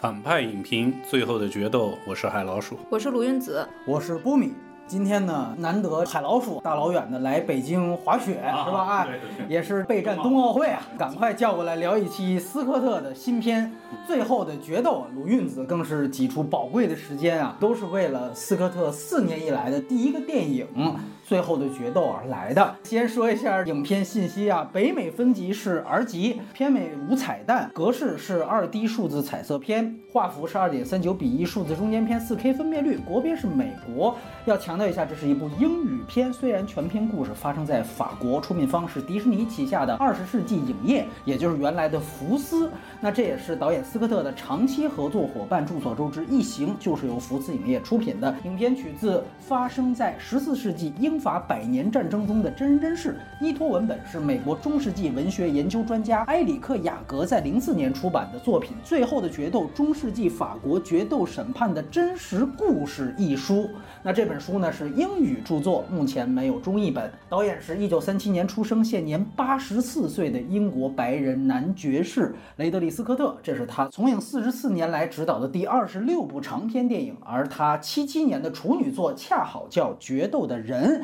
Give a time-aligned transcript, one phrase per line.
[0.00, 4.52] 反派影评最后的决斗，我是海老鼠，我是鲁云子，我是波米。
[4.86, 8.78] 今天呢，难得海老鼠大老远的来北京滑雪，是吧？
[8.78, 13.66] 啊哎，也是备战冬奥会啊，赶快叫过来聊一期斯科特的新片
[14.06, 15.04] 《最后的决斗》。
[15.16, 20.64] 鲁运子更是挤出宝贵的时间啊，都是为了斯科特四年以来的第一个电影
[21.28, 22.74] 《最后的决斗》而来的。
[22.84, 34.16] 先说一下影片信息啊，北美分级是 R 级，片尾无彩蛋，格式是二 D 数字彩色片，画幅是二点三九比一数字中间片，四 K 分辨率，国别是美国。
[34.46, 42.70] 要强调一下，这是一部英语片，虽然全片故事发生在法国，出品方是迪士尼旗下的二十世纪影业，也就是原来的福斯。
[43.02, 45.58] 那这也是导演斯科特的长期合作伙伴。
[45.66, 48.34] 众所周知，《异形》就是由福斯影业出品的。
[48.44, 63.68] 影片取自发生在十四世纪英法百年战争中的真人真事，依托文本是美国中世纪文学研究专家埃里克雅格在零四年出版的作品《最后的决斗：中世纪法国决斗审判的真实故事》一书。
[64.02, 67.10] 那这本书呢是英语著作，目前没有中译本。
[67.28, 73.36] 导演是一九三七年出生，现年八十四岁的英国白人男爵士雷德利·斯科特。
[73.42, 81.02] 这是他从影四十四年来执导的第二十六部长篇电影，而他七七年的处女作恰好叫《决斗的人》，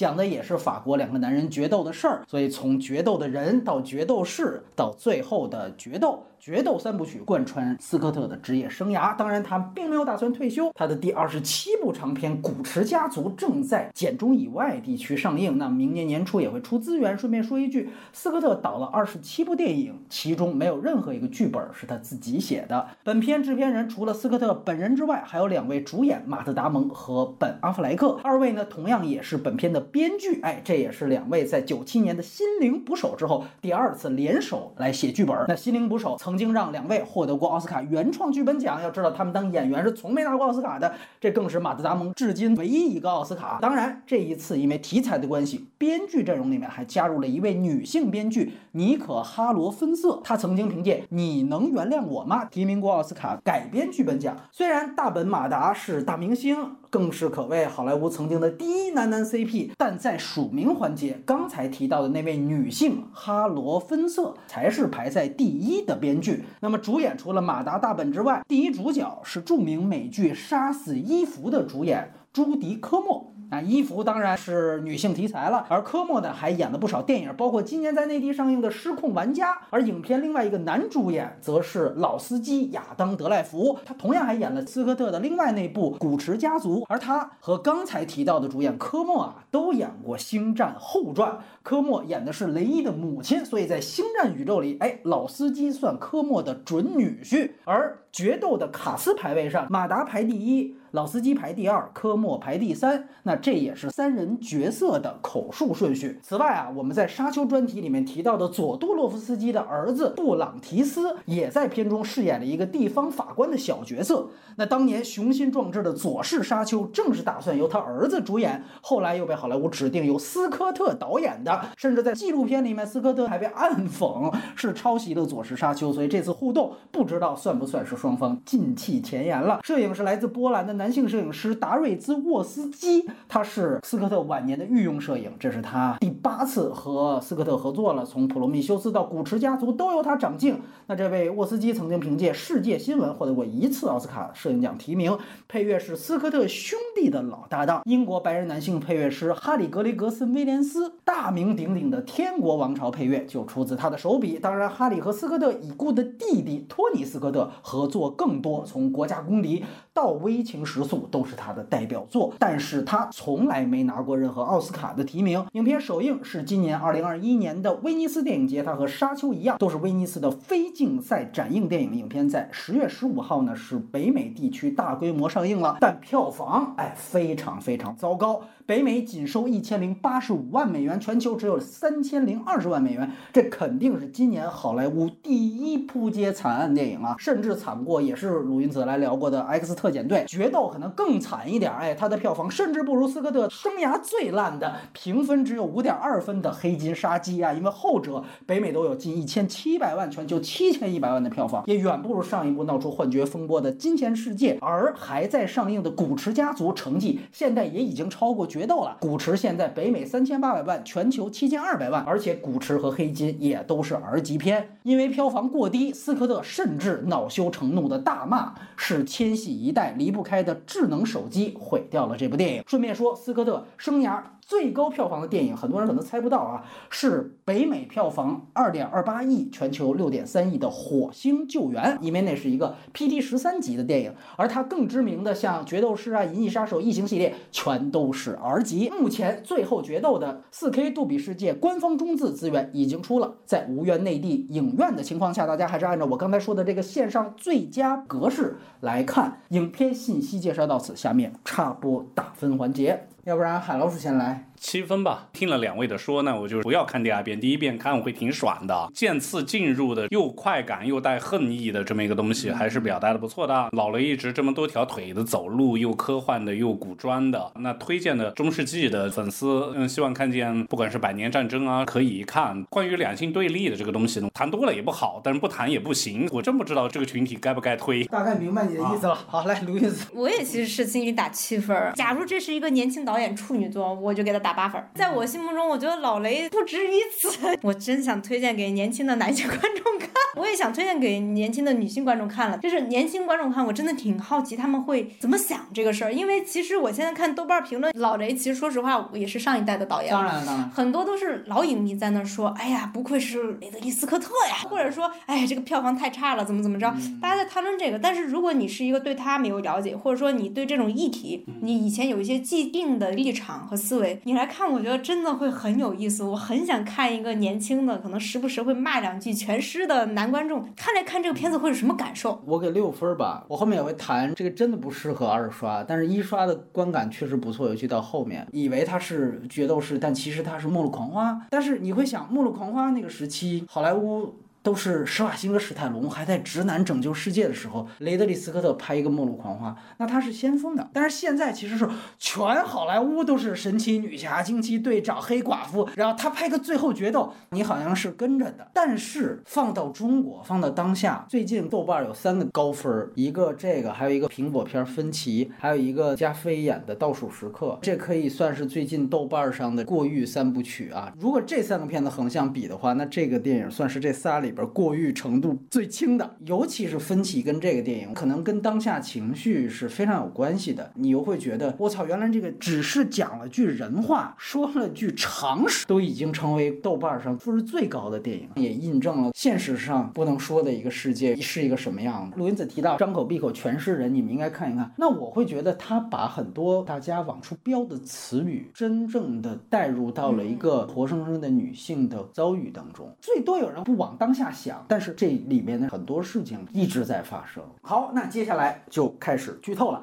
[0.00, 2.22] 讲的也是法国两个男人决斗的事儿。
[2.26, 6.24] 所以从决斗的人到决斗士，到最后的决斗。
[6.40, 10.72] 决斗三部曲贯穿斯科特的职业生涯，当然他并没有打算退休。
[10.74, 17.18] 他的第二十七部长片《古驰家族》正在简中以外地区上映，那明年年初也会出资源。
[17.18, 22.88] 顺便说一句，斯科特导了二十七部电影，其中没有任何一个剧本是他自己写的。
[23.04, 30.40] 本片制片人除了斯科特本人之外，还有两位主演马特·达蒙和本·阿弗莱克，二位呢同样也是本片的编剧。
[30.42, 35.36] 哎，这也是两位在九七年的《心灵捕手》之后第二次联手来写剧本。
[35.48, 38.80] 那《心灵捕手》曾经让两位获得过奥斯卡原创剧本奖。
[38.80, 43.58] 要知道，他们当演员是从没拿过奥斯卡的，这更是马特·达蒙至今唯一一个奥斯卡。
[43.60, 50.20] 当然，这一次因为题材的关系，编剧阵容里面还加入了一位女性编剧妮可·哈罗芬瑟。
[50.22, 54.36] 她曾经凭借《你能原谅我吗》提名过奥斯卡改编剧本奖。
[54.52, 56.76] 虽然大本·马达是大明星。
[56.90, 66.44] 更是可谓好莱坞曾经的第一男男 CP，但在署名环节，刚才提到的那位女性哈罗芬瑟才是排在第一的编剧。
[66.60, 73.29] 那么主演除了马达大本之外，第一主角是著名美剧《杀死伊芙》的主演朱迪科莫。
[73.50, 79.52] 啊，伊芙当然是女性题材了，而科莫呢还演了不少电影，包括今年在内地上映的《失控玩家》。
[79.70, 86.80] 而影片另外一个男主演则是老司机亚当·德赖福，他同样还演了斯科特的另外那部《古驰家族》。
[86.88, 91.32] 而他和刚才提到的主演科莫啊，都演过《星战后传》，
[91.64, 97.50] 科莫演的是雷伊的母亲，所以在星战宇宙里，哎，老司机算科莫的准女婿。
[97.64, 100.76] 而决斗的卡斯排位上，马达排第一。
[100.92, 106.18] 老司机排第二，科莫排第三，那这也是三人角色的口述顺序。
[106.20, 114.30] 此外啊，我们在沙丘专题里面提到的佐杜洛夫斯基的儿子布朗提斯，也在片中饰演了一个地方法官的小角色。
[114.56, 121.66] 那当年雄心壮志的佐氏沙丘，正是打算由他儿子主演，后来又被好莱坞指定由斯科特导演的。
[121.76, 125.92] 甚至在纪录片里面，斯科特还被暗讽是抄袭了佐氏沙丘。
[125.92, 129.60] 所以这次互动，不知道算不算是双方近期前沿了。
[129.62, 130.79] 摄影是来自波兰的。
[130.80, 138.02] 男性摄影师达瑞兹沃斯基，他是斯科特晚年的御用摄影，这是他第八次和斯科特合作了。
[138.02, 140.58] 从《普罗米修斯》到《古驰家族》都由他掌镜。
[140.86, 145.18] 那这位沃斯基曾经凭借《世界新闻》获得过一次奥斯卡摄影奖提名。
[145.46, 154.38] 配乐是斯科特兄弟的老搭档，英国白人男性配乐师哈里格雷格森威廉斯，大名鼎鼎的《天国王朝》配乐就出自他的手笔。
[154.38, 159.60] 当然，哈里和斯科特已故的弟弟托尼斯科特合作更多，从《国家公敌》
[159.92, 160.64] 到《危情》。
[160.70, 165.44] 时速都是他的代表作，但是他从来没拿过任何奥斯卡的提名。
[165.52, 171.92] 影片首映是今年二零二一年的威尼斯电影节，他和《沙丘》一样，都是威尼斯的非竞赛展映电影。
[171.92, 178.42] 影片在十月十五号呢是北美地区大规模上映了，但票房哎非常非常糟糕。
[178.70, 187.16] 北美仅收一千零八十五万美元，全球只有三千零二十万美元，这肯定是今年好莱坞第一扑街惨案电影啊！
[187.18, 222.62] 甚至惨过也是鲁云子来聊过的《X 特遣队》决斗。》可能更惨一点，哎，它的票房甚至不如斯科特生涯最烂的、评分只有五点二分的《黑金杀机》啊，因为后者北美都有近一千七百万，全球七千一百万的票房，也远不如上一部闹出幻觉风波的《金钱世界》，而还在上映的《古驰家族》成绩现在也已经超过绝《决斗》了，《古驰》现在北美三千八百万，全球七千二百万，而且《古驰》和《黑金》也都是 R 级片，因为票房过低，斯科特甚至恼羞成怒的大骂是千禧一代离不开的智能手机毁掉了这部电影。
[222.66, 224.20] 顺便说，斯科特生涯。
[224.50, 238.90] 最高票房的电影，很多人可能猜不到啊，是北美票房二点二八亿，全球六点三亿的《火星救援》，因为那是一个 PT 十三级的电影，而它更知名的像《决斗士》啊、《银翼杀手》、《异形》系列，全都是 R 级。
[238.90, 249.38] 目前《最后决斗》的 4K 杜比世界官方中字资源已经出了，在无缘内地影院的情况下，大家还是按照我刚才说的这个线上最佳格式来看。
[249.50, 253.06] 影片信息介绍到此，下面插播打分环节。
[253.30, 254.49] 要不然喊老鼠先来。
[254.60, 255.28] 七分吧。
[255.32, 258.90] 听了两位的说呢，我就不要看第二遍，第一遍看我会挺爽的。
[258.94, 263.70] 渐次进入的又快感又带恨意的这么一个东西，还是表达的不错的。
[263.72, 267.50] 老雷一直这么多条腿的走路，又科幻的又古装的。
[267.56, 272.62] 那推荐的中世纪的粉丝，嗯，希望看见不管是百年战争啊，可以一看。
[272.64, 276.28] 关于两性对立的这个东西呢，谈多了也不好，但是不谈也不行。
[276.30, 278.04] 我真不知道这个群体该不该推。
[278.04, 279.14] 大概明白你的意思了。
[279.14, 280.10] 好，来卢意思。
[280.12, 281.92] 我也其实是心里打七分。
[281.94, 284.82] 假如这是一个年轻导演处女作，我就给他打八分。
[284.94, 287.56] 在我心目中，我觉得老雷不止于此。
[287.62, 292.58] 我真想推荐给年轻的男性观众看，我也想推荐给年轻的女性观众看了。
[292.58, 296.12] 就是年轻观众看，我真的挺好奇他们会怎么想这个事儿。
[296.12, 307.98] 因为其实我现在看豆瓣评论，老雷其实说实话也是上一代的导演，当然当然，很多都是老影迷在那说，哎呀，不愧是雷德利·斯科特呀，或者说，哎，这个票房太差了，怎么怎么着，大家在谈论这个。
[307.98, 316.24] 但是如果你是一个对他没有了解，或者说你对这种议题，你以前有一些既定的立场和思维，你来看，我觉得真的会很有意思。
[316.24, 322.42] 我很想看一个年轻的，可能时不时会骂两句全尸的男观众，看来看这个片子会是什么感受？
[322.46, 323.44] 我给六分吧。
[323.48, 331.38] 我后面也会谈这个，真的不适合二刷，但是一刷的观感确实不错，尤其到后面，以为它是决斗士，但其实它是末路狂花。
[331.50, 334.36] 但是你会想，末路狂花那个时期，好莱坞。
[334.62, 340.88] 都是施瓦辛格、史泰龙还在直男拯救世界的时候，雷德利·斯科特拍一个《末路狂花》，那他是先锋的。
[340.92, 348.68] 但是现在其实是全好莱坞都是神奇女侠、惊奇队长、黑寡妇，然后他拍个最后决斗，你好像是跟着的。
[348.74, 361.10] 但是放到中国，放到当下，最近豆瓣有三个高分，一个这个，还有一个苹果片《分歧》，还有一个加菲演的《倒数时刻》，这可以算是最近豆瓣上的过誉三部曲啊。
[361.18, 364.49] 如果这三个片子横向比的话，那这个电影算是这仨里。
[364.50, 370.90] 里边过誉程度最轻的，尤其是分歧跟这个电影，可能跟当下情绪是非常有关系的。
[370.96, 382.36] 你又会觉得，我操，原来这个只是讲了句人话，说了句常识，都已经成为豆瓣上分最高的电影，也印证了现实上不能说的一个世界是一个什么样的。
[382.36, 384.92] 陆云子提到张口闭口全是人，你们应该看一看。
[384.96, 393.08] 那我会觉得他把很多大家往出标的词语，真正的带入到了一个活生生的女性的遭遇当中。
[393.20, 394.39] 最多有人不往当下。
[394.40, 397.62] 下想，但是这里面的很多事情一直在发生。
[397.82, 400.02] 好，那接下来就开始剧透了。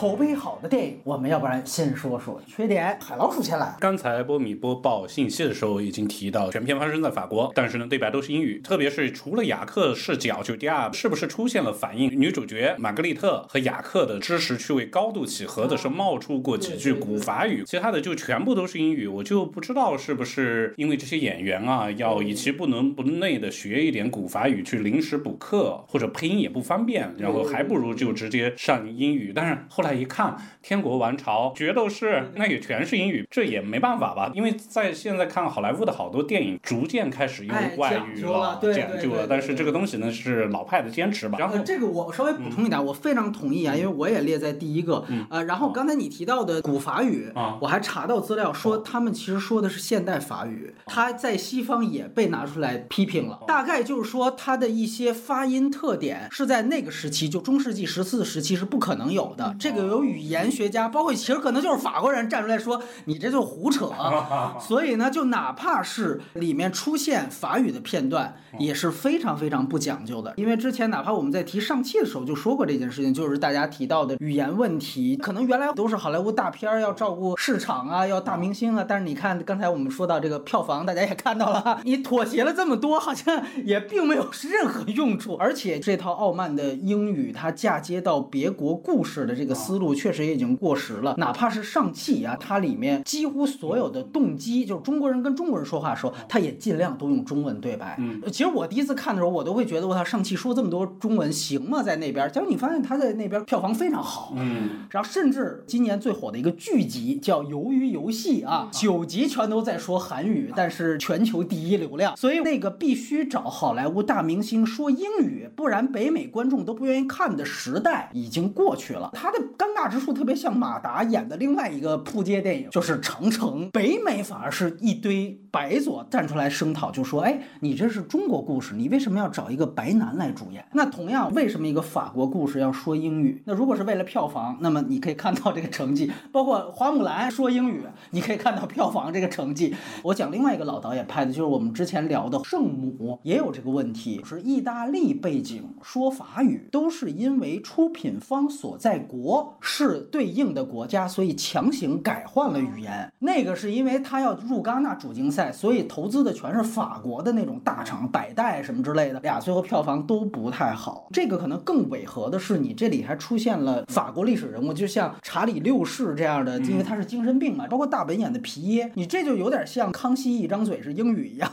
[0.00, 2.96] 口碑好的电影，我们要不然先说说缺点。
[3.02, 3.76] 海老鼠先来。
[3.78, 8.58] 刚才波米播报信息的时候已经提到，全片发生在法国，但是呢，对白都是英语。
[8.60, 12.08] 特别是除了雅克视角，就第二是不是出现了反应？
[12.18, 19.06] 女主角玛格丽特和雅克的知识趣味高度契合的是冒出过几句古法语，其他的就全部都是英语。
[19.06, 29.30] 我就不知道是不是因为这些演员啊，要以其不能不内的学一点古法语去临时补课，或者配音也不方便，然后还不如就直接上英语。
[29.36, 29.89] 但是后来。
[29.92, 30.28] 一看
[30.62, 32.06] 《天国王朝》《决斗士》，
[32.36, 34.30] 那也全是英语，这也没办法吧？
[34.34, 39.26] 因为在现在看好莱坞的好多电影，逐渐开始用外语了，讲究了。
[39.28, 41.38] 但是这个东西呢，是老派的坚持吧。
[41.38, 45.04] 然后这个我稍微补充一点，我非常同意啊，因为我也列在第一个。
[45.28, 53.40] 呃，然后刚才你提到的古法语，我还查到资料说，他们其实说的是现代法语，它在西方也被拿出来批评了。
[53.46, 59.56] 大概就是说，它的一些发音特点是在那个时期，就中世纪十四时期是不可能有的。
[59.58, 59.79] 这个。
[59.80, 63.90] 个有语言学家，包括其实可能就是法国人站出来说你这就胡扯。
[64.60, 70.34] 所以呢，就哪怕是里面出现法语的片段，也是非常非常不讲究的。
[70.36, 85.34] 因为之前哪怕我们在提上汽的时候就说过这件事情，就是大家提到的语言问题，可能原来都是好莱坞大片儿要照顾市场啊，要大明星啊，但是你看刚才我们说到这个票房，大家也看到了， 你妥协了这么多，好像也并没有任何用处。
[85.34, 91.14] 而且这套傲慢的英语，它嫁接到别国故事的这个思路，确实也已经过时了。
[91.18, 97.96] 哪怕是上汽啊，它里面几乎所有的动机，就是中国人跟中国人说话的时候，它也尽量都用中文对白。
[97.98, 101.82] 嗯，其实我第一次看的时候，我都会觉得我操，上汽说这么多中文行吗？
[101.82, 104.34] 在那边，结果你发现他在那边票房非常好。
[104.36, 119.10] 嗯，然后甚至今年最火的一个剧集叫《鱿鱼游戏》啊，九集全都在说韩语，但是全球第一流量，所以那个必须找好莱坞大明星说英语，不然北美观众都不愿意看的时代已经过去了。
[119.12, 133.42] 他的尴尬之处特别像马达演的另外一个扑街电影，就是《长城》，北美反而是一堆白左站出来声讨，就说：“哎，你这是中国故事，你为什么要找一个白男来主演？”那同样，为什么一个法国故事要说英语？
[133.46, 139.74] 那如果是为了票房，那么你可以看到这个成绩，包括花木兰说英语，你可以看到票房这个成绩。
[140.02, 153.12] 我讲另外一个老导演拍的，就是我们之前聊的《圣母》，也有这个问题，是意大利背景说法语，都是因为出品方所在国是对应的国家，所以强行改换了语言。
[153.20, 161.06] 那个是因为他要入戛纳主竞赛，所以投资的全是法国的那种大厂，百代什么之类的，俩最后票房都不太好。
[161.12, 171.48] 这个可能更违和的是，你这里还出现了法国历史人物，就像查理六世这样的，因为他是精神病嘛，包括大本演的皮耶，你这就有点像康熙一张嘴是英语一样。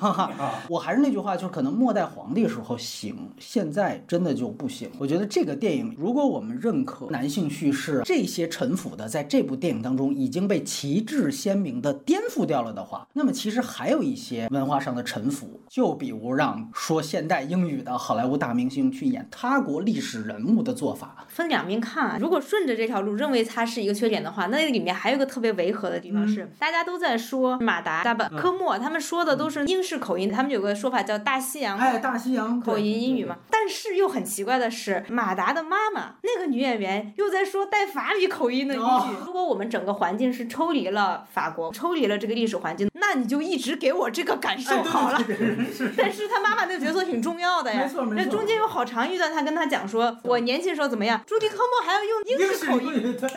[0.67, 4.89] 我还是那句话，就是可能末代皇帝时候行，现在真的就不行。
[4.97, 21.27] 我觉得这个电影，如果我们认可男性叙事，这些陈腐的在这部电影当中已经被旗帜鲜明的颠覆掉了的话，那么其实还有一些文化上的沉浮，就比如让说现代英语的好莱坞大明星去演他国历史人物的做法。
[21.27, 33.37] 分两面看啊，如果顺着这条路认为它是一个缺点的话，那里面还有一个特别违和的地方是，大家都在说马达、大本、科莫，他们说的都是英式口音，他们有个说法叫大西洋哎，大西洋口音英语嘛。
[33.51, 38.83] 但是又很奇怪的是，马达的妈妈那个女演员又在说带法语口音的英语。
[38.83, 45.23] 哦如果我们整个环境是抽离了法国，抽离了这个历史环境，那你就一直给我这个感受好了。
[45.95, 53.27] 但是他妈妈那个角色挺重要的呀，没错没错那中间有好长一段，他跟他讲说，我年轻时候怎么样，朱迪科莫还要用英式口音跟他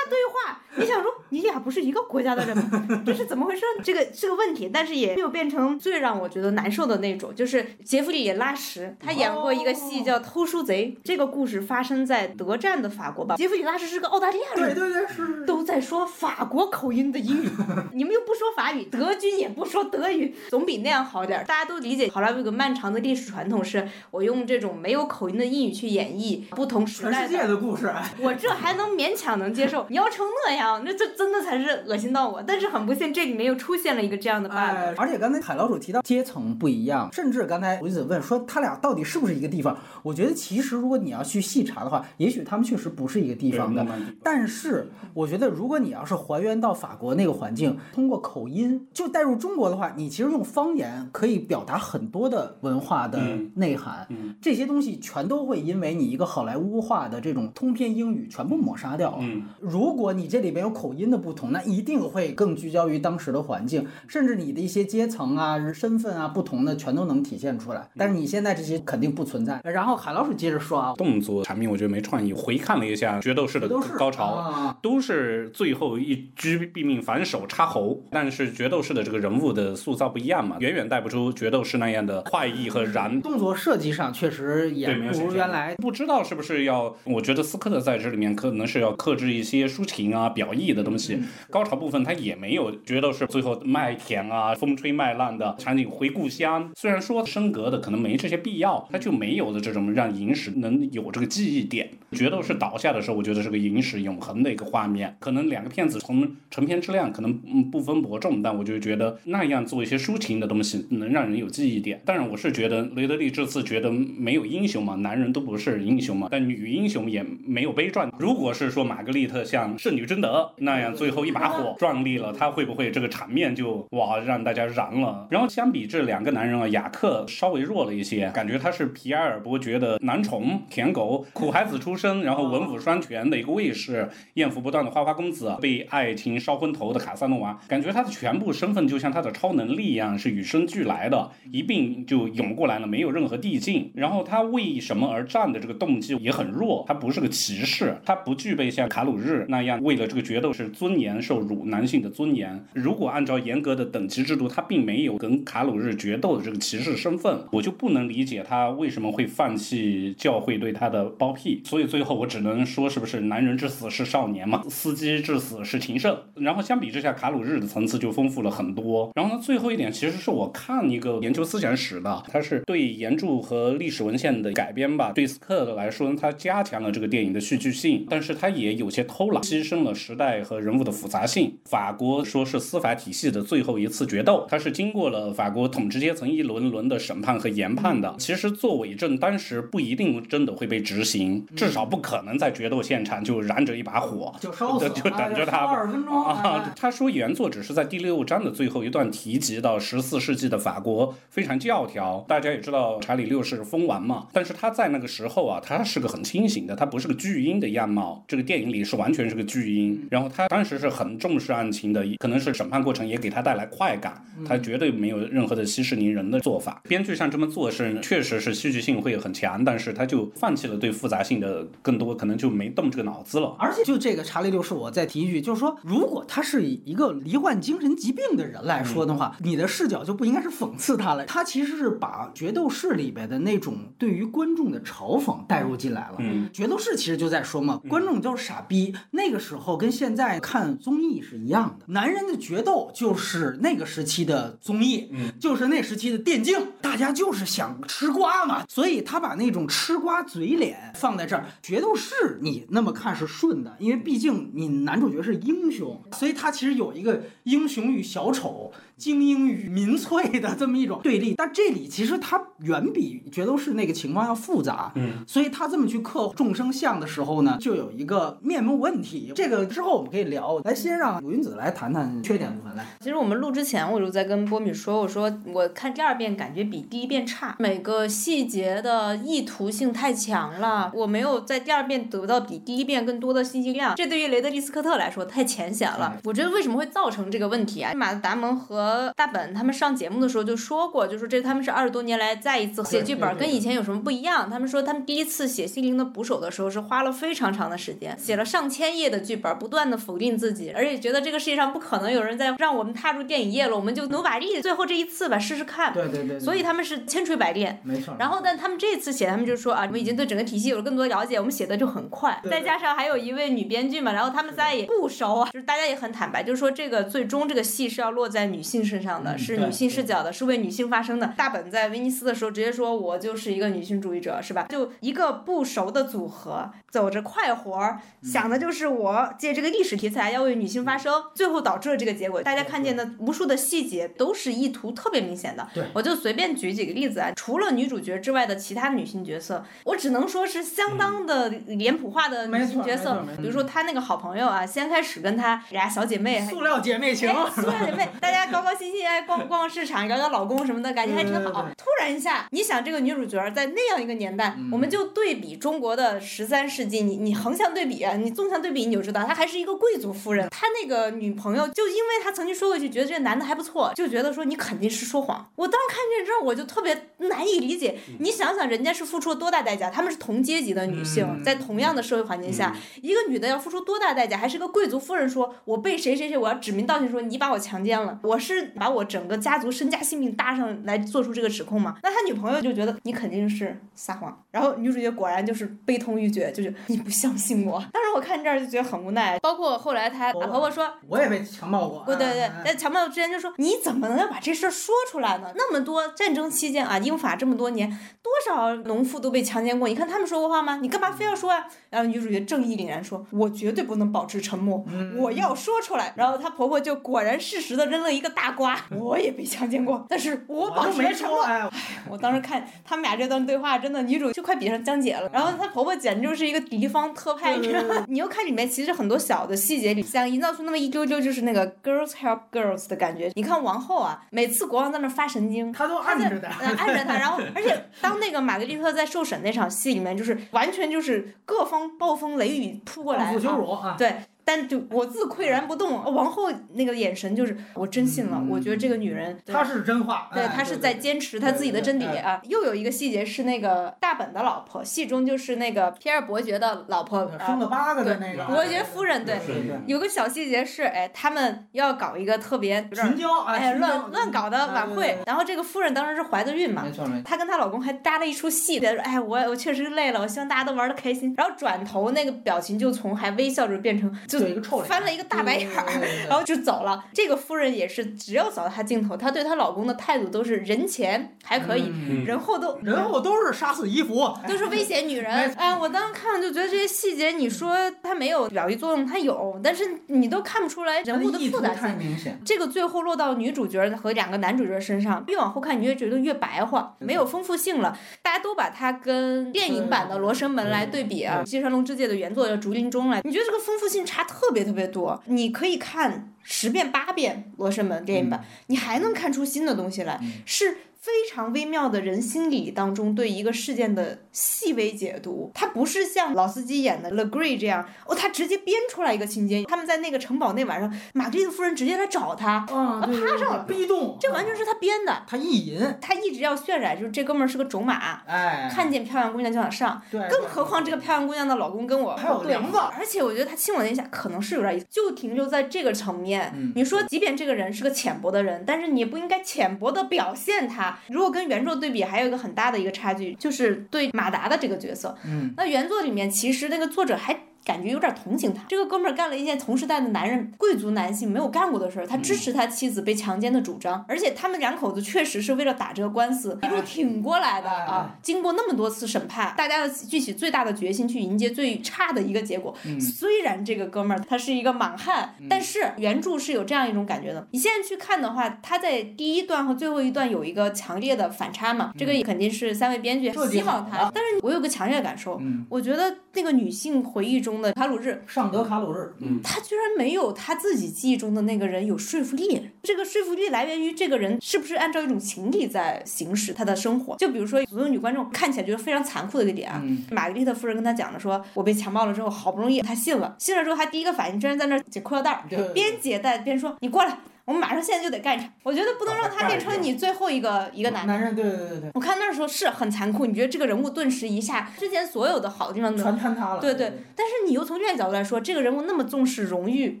[0.08, 2.88] 对话，你想说你俩不是一个国家的人吗？
[3.06, 3.62] 这是怎么回事？
[3.84, 7.32] 这个是个问题，但是也没有变成最让我觉得难受的那种。
[7.34, 13.36] 就是杰弗里·拉什，他演过一个戏叫《偷书贼》，这个故事发生在德战的法国吧。
[13.36, 15.44] 杰弗里·拉什是个澳大利亚人，对对对是。
[15.46, 17.48] 都在说法国口音的英语，
[17.94, 21.44] 你们又不说法语，德军也不说德语，总比那样好点儿。
[21.44, 32.42] 大家都理解，好莱坞有个漫长的历史传统，是我用这种没有口音的英语去演绎不同时代世界的故事，哎，我这还能勉强能接受， 你要成那样，那这真的才是恶心到我。
[32.42, 34.56] 但是很不幸，这里面又出现了一个这样的 bug。
[34.56, 39.76] 哎，而且刚才海老鼠提到阶层不一样，甚至刚才吴子问说他俩到底是不是一个地方？
[40.02, 43.86] 我觉得其实如果你要去细查的话，也许他们确实不是一个地方的。
[44.22, 54.06] 但是我觉得如果你要是还原到法国那个环境，通过口音就带入中国的话，你其实用方言可以表达很多的文化的嗯内涵。
[54.10, 59.18] 嗯这些东西全都会因为你一个好莱坞化的这种通篇英语全部抹杀掉了。
[59.20, 67.88] 嗯如果你这里边有口音的不同，那一定会更聚焦于当时的环境，甚至你的一些阶层啊、身份啊不同的全都能体现出来。
[67.96, 69.60] 但是你现在这些肯定不存在。
[69.64, 72.32] 然后海老鼠接着说啊，动作产品我觉得没创意。
[72.32, 83.20] 回看了一下决斗士的都是高潮，啊都是最后一击毙命反手插喉，但是决斗士的这个人物的塑造不一样嘛，远远带不出决斗士那样的快意和燃。
[83.20, 85.74] 动作设计上确实也不如原来。
[85.76, 86.94] 不知道是不是要？
[87.04, 91.14] 我觉得斯科特在这里面可能是要克制一些抒情啊、表意的东西。
[91.14, 96.70] 嗯高潮部分他也没有决斗士最后麦田啊、风吹麦浪的场景回故乡。
[96.76, 101.90] 虽然说升格的可能没这些必要，他就没有的这种让影史能有这个记忆点。
[102.12, 105.16] 决斗士倒下的时候，我觉得是个影史永恒的一个画面。
[105.18, 112.02] 可能两个片子从成片质量可能嗯不分伯仲，但我就觉得觉得那样做一些抒情的东西能让人有记忆点。
[112.04, 118.12] 当然，我是觉得雷德利这次觉得没有英雄嘛，男人都不是英雄嘛，但女英雄也没有悲壮。
[118.18, 125.28] 如果是说玛格丽特像圣女贞德那样最后一把火壮丽了，她会不会这个场面就哇让大家燃了？
[125.30, 143.90] 然后相比这两个男人啊，雅克稍微弱了一些，感觉他是皮埃尔伯爵的男宠舔狗，苦孩子出身，然后文武双全的一个卫士，艳福不断的花花公子，被爱情烧昏头的卡萨诺娃，感觉他的全部生身份就像他的超能力一样，是与生俱来的，一并就涌过来了，没有任何递进。
[143.94, 152.64] 然后他为什么而战的这个动机也很弱，他不是个骑士，他不具备像卡鲁日那样为了这个决斗是尊严受辱，男性的尊严。
[152.72, 161.60] 如果按照严格的等级制度，他并没有跟卡鲁日决斗的这个骑士身份，我就不能理解他为什么会放弃教会对他的包庇。
[161.64, 164.62] 所以最后我只能说，是不是男人之死是少年嘛？
[164.68, 166.16] 司机之死是情圣。
[166.36, 169.10] 然后相比之下，卡鲁日的层次就丰富了很多。
[169.14, 175.12] 然后呢，最后一点其实是我看一个研究思想史的，它是对原著和历史文献的改编吧。
[175.12, 181.56] 对斯克来说，它加强了这个电影的戏剧性，但是它也有些偷懒，牺牲了时代和人物的复杂性。
[181.64, 188.14] 法国说是司法体系的最后一次决斗，它是经过了法国统治阶层一轮轮的审判和研判的。
[188.18, 196.72] 其实做伪证当时不一定真的会被执行，至少不可能在决斗现场就燃着一把火，就烧死， 就等着他二十分钟啊。
[196.76, 210.06] 他说原作只是在第六章的最后一段提及到十四世纪的法国非常教条，大家也知道查理六世疯王嘛，但是他在那个时候啊，他是个很清醒的，他不是个巨婴的样貌，这个电影里是完全是个巨婴。
[210.10, 216.80] 然后他当时是很重视案情的，可能是审判过程也给他带来快感，他绝对没有任何的息事宁人的做法。
[216.88, 223.54] 编剧上这么做是确实是戏剧性会很强，但是他就放弃了对复杂性的更多，可能就没动这个脑子了。
[223.58, 236.16] 而且就这个查理六世，我再提一句，就是说，如果他是以一个罹患精神疾病的人来说的话，你的视角就不应该是讽刺他了，他其实是把决斗士里边的那种对于观众的嘲讽带入进来了。
[236.18, 238.94] 嗯，决斗士其实就在说嘛，观众就是傻逼。
[239.10, 251.46] 那个时候跟现在看综艺是一样的，男人的决斗就是那个时期的综艺，嗯，就是那时期的电竞，大家就是想吃瓜嘛，所以他把那种吃瓜嘴脸放在这儿。
[251.62, 258.72] 决斗士你那么看是顺的，因为毕竟你男主角是英雄，所以他其实有一个英雄与小丑。
[259.00, 269.32] 精英与民粹的这么一种对立，但这里其实它远比角斗士那个情况要复杂，嗯，所以他这么去刻众生相的时候呢，就有一个面目问题。
[269.34, 272.84] 这个之后我们可以聊，来先让鲁云子来谈谈缺点部分来。
[273.00, 286.18] 其实我们录之前我就在跟波米说，我说我看第二遍感觉比第一遍差，每个细节的意图性太强了，我没有在第二遍得到比第一遍更多的信息量，这对于雷德利·斯科特来说太浅显了。
[286.24, 287.94] 我觉得为什么会造成这个问题啊？
[287.94, 294.50] 马达蒙和大本他们上节目的时候就说过，就说这他们是二十多年来再一次写剧本，跟以前有什么不一样？
[294.50, 305.92] 他们说他们第一次写《心灵的捕手》的时候是花了非常长的时间，写了上千页的剧本，不断的否定自己，而且觉得这个世界上不可能有人再让我们踏入电影业了，我们就努把力，最后这一次吧试试看。
[305.92, 306.40] 对对对。
[306.40, 308.14] 所以他们是千锤百炼，没错。
[308.18, 312.40] 然后但他们这次写，他们就说啊，我们已经对整个体系有了更多的了解，我们写的就很快。
[312.50, 319.90] 再加上还有一位女编剧嘛，然后他们仨也不熟啊，就是大家也很坦白，就是说这个最终这个戏是要落在女性身上的，是女性。
[319.90, 321.34] 视角的是为女性发声的。
[321.36, 332.40] 大本在威尼斯的时候直接说：“我就是一个女性主义者，是吧？”就一个不熟的组合，走着快活儿，想的就是我借这个历史题材要为女性发声，最后导致了这个结果。
[332.40, 335.66] 大家看见的无数的细节都是意图特别明显的。
[335.74, 343.26] 对，我就随便举几个例子啊，除了女主角之外的其他女性角色，我只能说是相当的脸谱化的女性角色。
[343.38, 351.68] 比如说她那个好朋友啊，先开始跟她俩小姐妹，塑料姐妹情， 塑料姐妹，大家高高兴兴哎逛逛市场，聊聊老公什么的，感觉还挺好。
[351.76, 360.48] 突然一下，你想这个女主角在那样一个年代，我们就对比中国的十三世纪，你你横向对比，你纵向对比，你就知道她还是一个贵族夫人。
[360.50, 365.50] 她那个女朋友，就因为她曾经说过一句，觉得这个男的还不错，就觉得说你肯定是说谎。
[365.56, 367.98] 我当看见这儿，我就特别难以理解。
[368.18, 369.90] 你想想，人家是付出了多大代价？
[369.90, 374.36] 他们是同阶级的女性，在同样的社会环境下，一个女的要付出多大代价？
[374.36, 381.96] 还是个贵族夫人说，我被谁谁谁，我要指名道姓说你把我强奸了，我是把我整个家族身家性命搭上来做出这个指控吗？
[382.02, 387.78] 那他女朋友就觉得你肯定是撒谎，然后女主角果然就是悲痛欲绝，就是你不相信我。
[387.92, 395.52] 当时我看这儿就觉得很无奈，包括后来她婆婆说，我也被强暴过，对对对，在强暴之前就说你怎么能要把这事儿说出来呢？
[395.56, 397.88] 那么多战争期间啊，英法这么多年，
[398.22, 400.78] 多少农妇都被强奸过，你看他们说过话吗？
[400.80, 401.66] 你干嘛非要说啊？
[401.90, 404.84] 然后女主角正义凛然说，我绝对不能保持沉默，
[405.16, 406.12] 我要说出来。
[406.16, 411.42] 然后她婆婆就果然适时的扔了一个大瓜，我也被强奸过，但是我保持沉默。
[411.42, 411.68] 哎，
[412.08, 415.28] 我当时看他们俩这段对话，真的女主就快比上江姐了。
[415.32, 418.04] 然后她婆婆简直就是一个敌方特派，你知道吗？
[418.06, 423.32] 你又看里面其实很多小的细节里，想营造出那么一丢丢就是那个 girls help girls 的感觉。
[423.34, 427.18] 你看王后啊，每次国王在那发神经，她都按着他，按着他。
[427.18, 434.14] 然后而且当那个玛格丽特在受审那场戏里面，就是完全就是各方暴风雷雨扑过来啊，对。
[434.44, 442.40] 但就我自岿然不动，王后那个眼神就是我真信了，我觉得这个女人，对她是真话，对，哎她是在坚持她自己的真理啊。
[442.44, 449.38] 又有一个细节是那个大本的老婆，戏中就是那个皮尔伯爵的老婆，生了啊八个的那个伯爵夫人，对。
[449.86, 461.34] 有个小细节是，哎，他们要搞一个特别群交哎乱乱搞的晚会哎对对，然后这个夫人当时是怀着孕嘛没，错没错，她跟她老公还搭了一出戏，说哎我我确实累了，我希望大家都玩的开心。
[461.36, 465.84] 然后转头那个表情就从还微笑着变成就就一个臭脸翻了一个大白眼儿
[466.28, 467.04] 然后就走了。
[467.12, 475.54] 这个夫人也是，只要扫到她镜头，她对她老公的态度都是人前还可以，嗯人后都人后都是杀死伊芙， 都是威胁女人没。
[475.54, 481.98] 哎，我当时看了就觉得这些细节，你说它没有表意作用，它有，但是你都看不出来人物的复杂性。
[481.98, 482.40] 明显。
[482.44, 487.98] 这个最后落到女主角和两个男主角身上，越往后看，你越觉得越白话，没有丰富性了。
[488.22, 495.22] 大家都把它跟电影版的《罗生门》来对比啊，《金山龙之介》的原作叫竹林中来，你觉得这个丰富性差特别特别多。
[495.26, 500.76] 你可以看十遍八遍《罗生门》电影版，你还能看出新的东西来，是。
[501.00, 509.64] 非常微妙的人心理当中对一个事件的细微解读，他不是像老司机演的 Legree 这样，哦，他直接编出来一个情节。
[509.64, 515.22] 他们在那个城堡那晚上，玛格丽特夫人直接来找他，啊，对对对趴上了逼动，这完全是他编的。
[515.26, 520.02] 他意淫，他一直要渲染，就是这哥们儿是个种马，哎，看见漂亮姑娘就想上。
[520.10, 526.52] 对，更何况这个漂亮姑娘的老公跟我还有梁子而且我觉得他亲我那一下可能是有点意思，就停留在这个层面。
[526.54, 530.89] 嗯你说，即便这个人是个浅薄的人，但是你也不应该浅薄的表现他。
[531.08, 535.16] 如果跟原著对比，还有一个很大的一个差距，就是对马达的这个角色。
[535.26, 537.38] 嗯，那原作里面其实那个作者还。
[537.64, 548.16] 感觉有点同情他，这个哥们儿干了一件同时代的男人、贵族男性没有干过的事儿，他支持他妻子被强奸的主张，而且他们两口子确实是为了打这个官司一路挺过来的啊。
[548.22, 552.74] 经过那么多次审判，大家的聚起最大的决心去迎接最差的一个结果。
[553.00, 557.46] 虽然这个哥们儿他是一个莽汉，但是原著是有这样一种感觉的。
[557.50, 565.66] 你现在去看的话，他在第一段和最后一段有一个强烈的反差嘛，这个也肯定是三位编剧希望，他但是我有个强烈的感受，嗯。
[565.68, 572.70] 我觉得那个女性回忆中的卡鲁日，尚德卡鲁日，他居然没有他自己记忆中的那个人有说服力。
[572.82, 577.16] 这个说服力来源于这个人是不是按照一种情理在行使他的生活。
[577.16, 587.18] 就比如说，所有女观众看起来觉得非常残酷的一个点啊，嗯玛格丽特夫人跟他讲的说，我被强暴了之后，好不容易他信了，信了之后，他第一个反应居然在那儿解裤腰带边解带边说，你过来。
[587.50, 591.04] 我们马上现在就得干一场，我觉得不能让他变成你最后一个一个男。
[591.04, 596.60] 男人，对对对对我看那时候是很残酷，你觉得这个人物顿时一下之前所有的好地方，都全坍塌了。
[596.60, 600.00] 对对，但是你又从另一个角度来说，这个人物那么重视荣誉，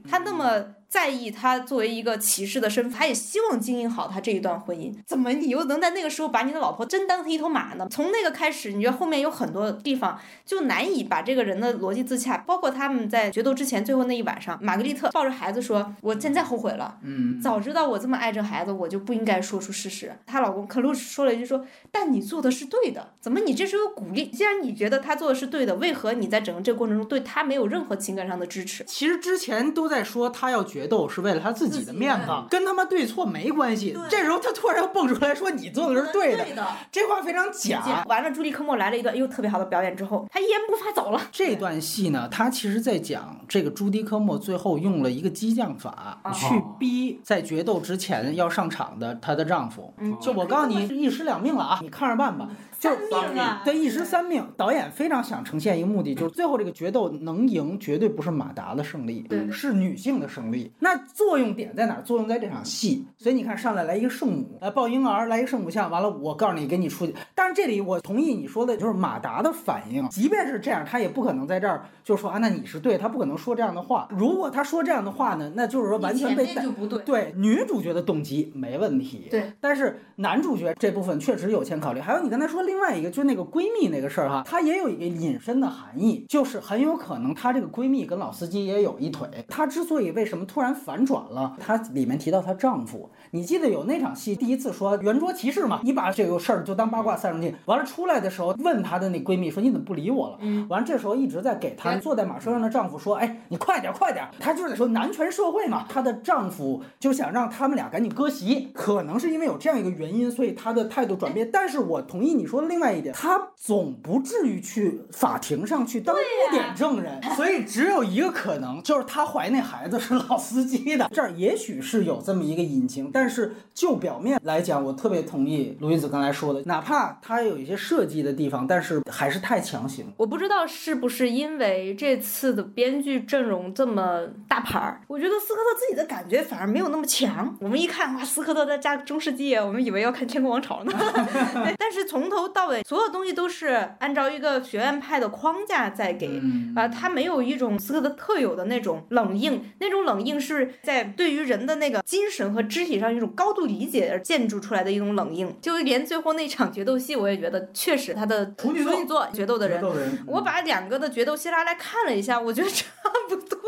[0.08, 4.92] 他那么在意他作为一个骑士的身份，他也希望经营好他这一段婚姻。
[5.06, 7.86] 怎么你又能在那个时候把你的老婆真当成一头马呢？
[7.88, 24.26] 从那个开始，你觉得后面有很多地方就难以把这个人的逻辑自洽，包括他们在决斗之前最后那一晚上，玛格丽特抱着孩子说：“我现在后悔了，嗯，早知道我这么爱这孩子，我就不应该说出事实。”她老公克鲁斯说了一句说：“但你做的是对的，怎么你这时候鼓励？
[24.26, 28.82] 既然你觉得他做的是对的，为何你在整个这个过程中对他没有任何情感上的支持？
[28.88, 33.96] 其实之前都在说他要决斗是为了他自己的面子，跟他妈对错没关系。
[34.08, 38.04] 这时候他突然又蹦出来说你做的是对的，这话非常假。
[38.06, 41.20] 完了，朱莉科莫来了一段又特别好的表演之后，他一言不发走了。
[41.30, 49.92] 这段戏呢，他其实在讲这个朱迪科莫最后用了一个激将法，哦去逼在决斗之前要上场的她的丈夫。
[49.98, 52.48] 嗯就我告诉你，一尸两命了啊，你看着办吧。
[52.80, 54.44] 就三命啊对，一尸三命。
[54.56, 60.72] 导演非常想呈现一个目的，就是最后这个决斗能赢，绝对不是马达的胜利，是女性的胜利。
[60.78, 62.02] 那作用点在哪儿？
[62.02, 63.04] 作用在这场戏。
[63.18, 67.14] 所以你看，上来来一个圣母，来抱婴儿，来一个圣母像，完了，我告诉你，给你出去。
[67.34, 74.08] 但是这里我同意你说的，就是马达的反应，即便是这样，他也不可能在这儿就说啊，那你是对，他不可能说这样的话。
[74.10, 76.62] 如果他说这样的话呢，那就是说完全被带。
[76.62, 76.98] 就不对。
[77.04, 82.00] 对女主角的动机没问题，对，但是男主角这部分确实有欠考虑。
[82.00, 89.28] 还有你刚才说另外一个，就是那个闺蜜那个事儿哈，它也有一个引申的含义，就是很有可能她这个闺蜜跟老司机也有一腿。
[89.48, 100.38] 她之所以为什么突然反转了，她里面提到她丈夫，你记得有那场戏，第一次说圆桌骑士嘛，你把这个事儿就当八卦散上去，完了出来的时候问她的那闺蜜说你怎么不理我了？
[100.40, 111.50] 嗯，完了这时候一直在给她坐在马车上的丈夫说，哎，你快点快点，她就是在说男权社会嘛，她的丈夫就想让他们俩赶紧割席，可能是因为有这样一个原因，所以她的态度转变。
[111.52, 121.08] 但是我同意你说另外一点，他总不至于去法庭上去当污点证人， 所以只有一个可能，就是他怀那孩子是老司机的。
[121.12, 130.06] 这儿也许是有这么一个隐情，但是就表面来讲，我特别同意卢云子刚才说的，哪怕他有一些设计的地方，但是还是太强行。
[130.16, 137.56] 我不知道是不是因为这次的编剧阵容这么大牌儿，我觉得斯科特自己的感觉反而没有那么强。
[137.60, 140.92] 我们一看哇，斯科特在加中世纪，我们以为要看《天空王朝》呢。
[141.78, 146.40] 但是从头到尾，所有东西都是按照一个学院派的框架在给
[146.74, 155.54] 啊，他没有一种斯科特特有的那种冷硬，那种冷硬是在对于人的那个精神和肢体上一种高度理解而建筑出来的一种冷硬。
[155.60, 159.80] 就连最后那场决斗戏，我也觉得确实他的处女座座决斗的人
[160.26, 162.86] 我把两个的决斗戏拉来看了一下，我觉得差
[163.28, 163.58] 不多。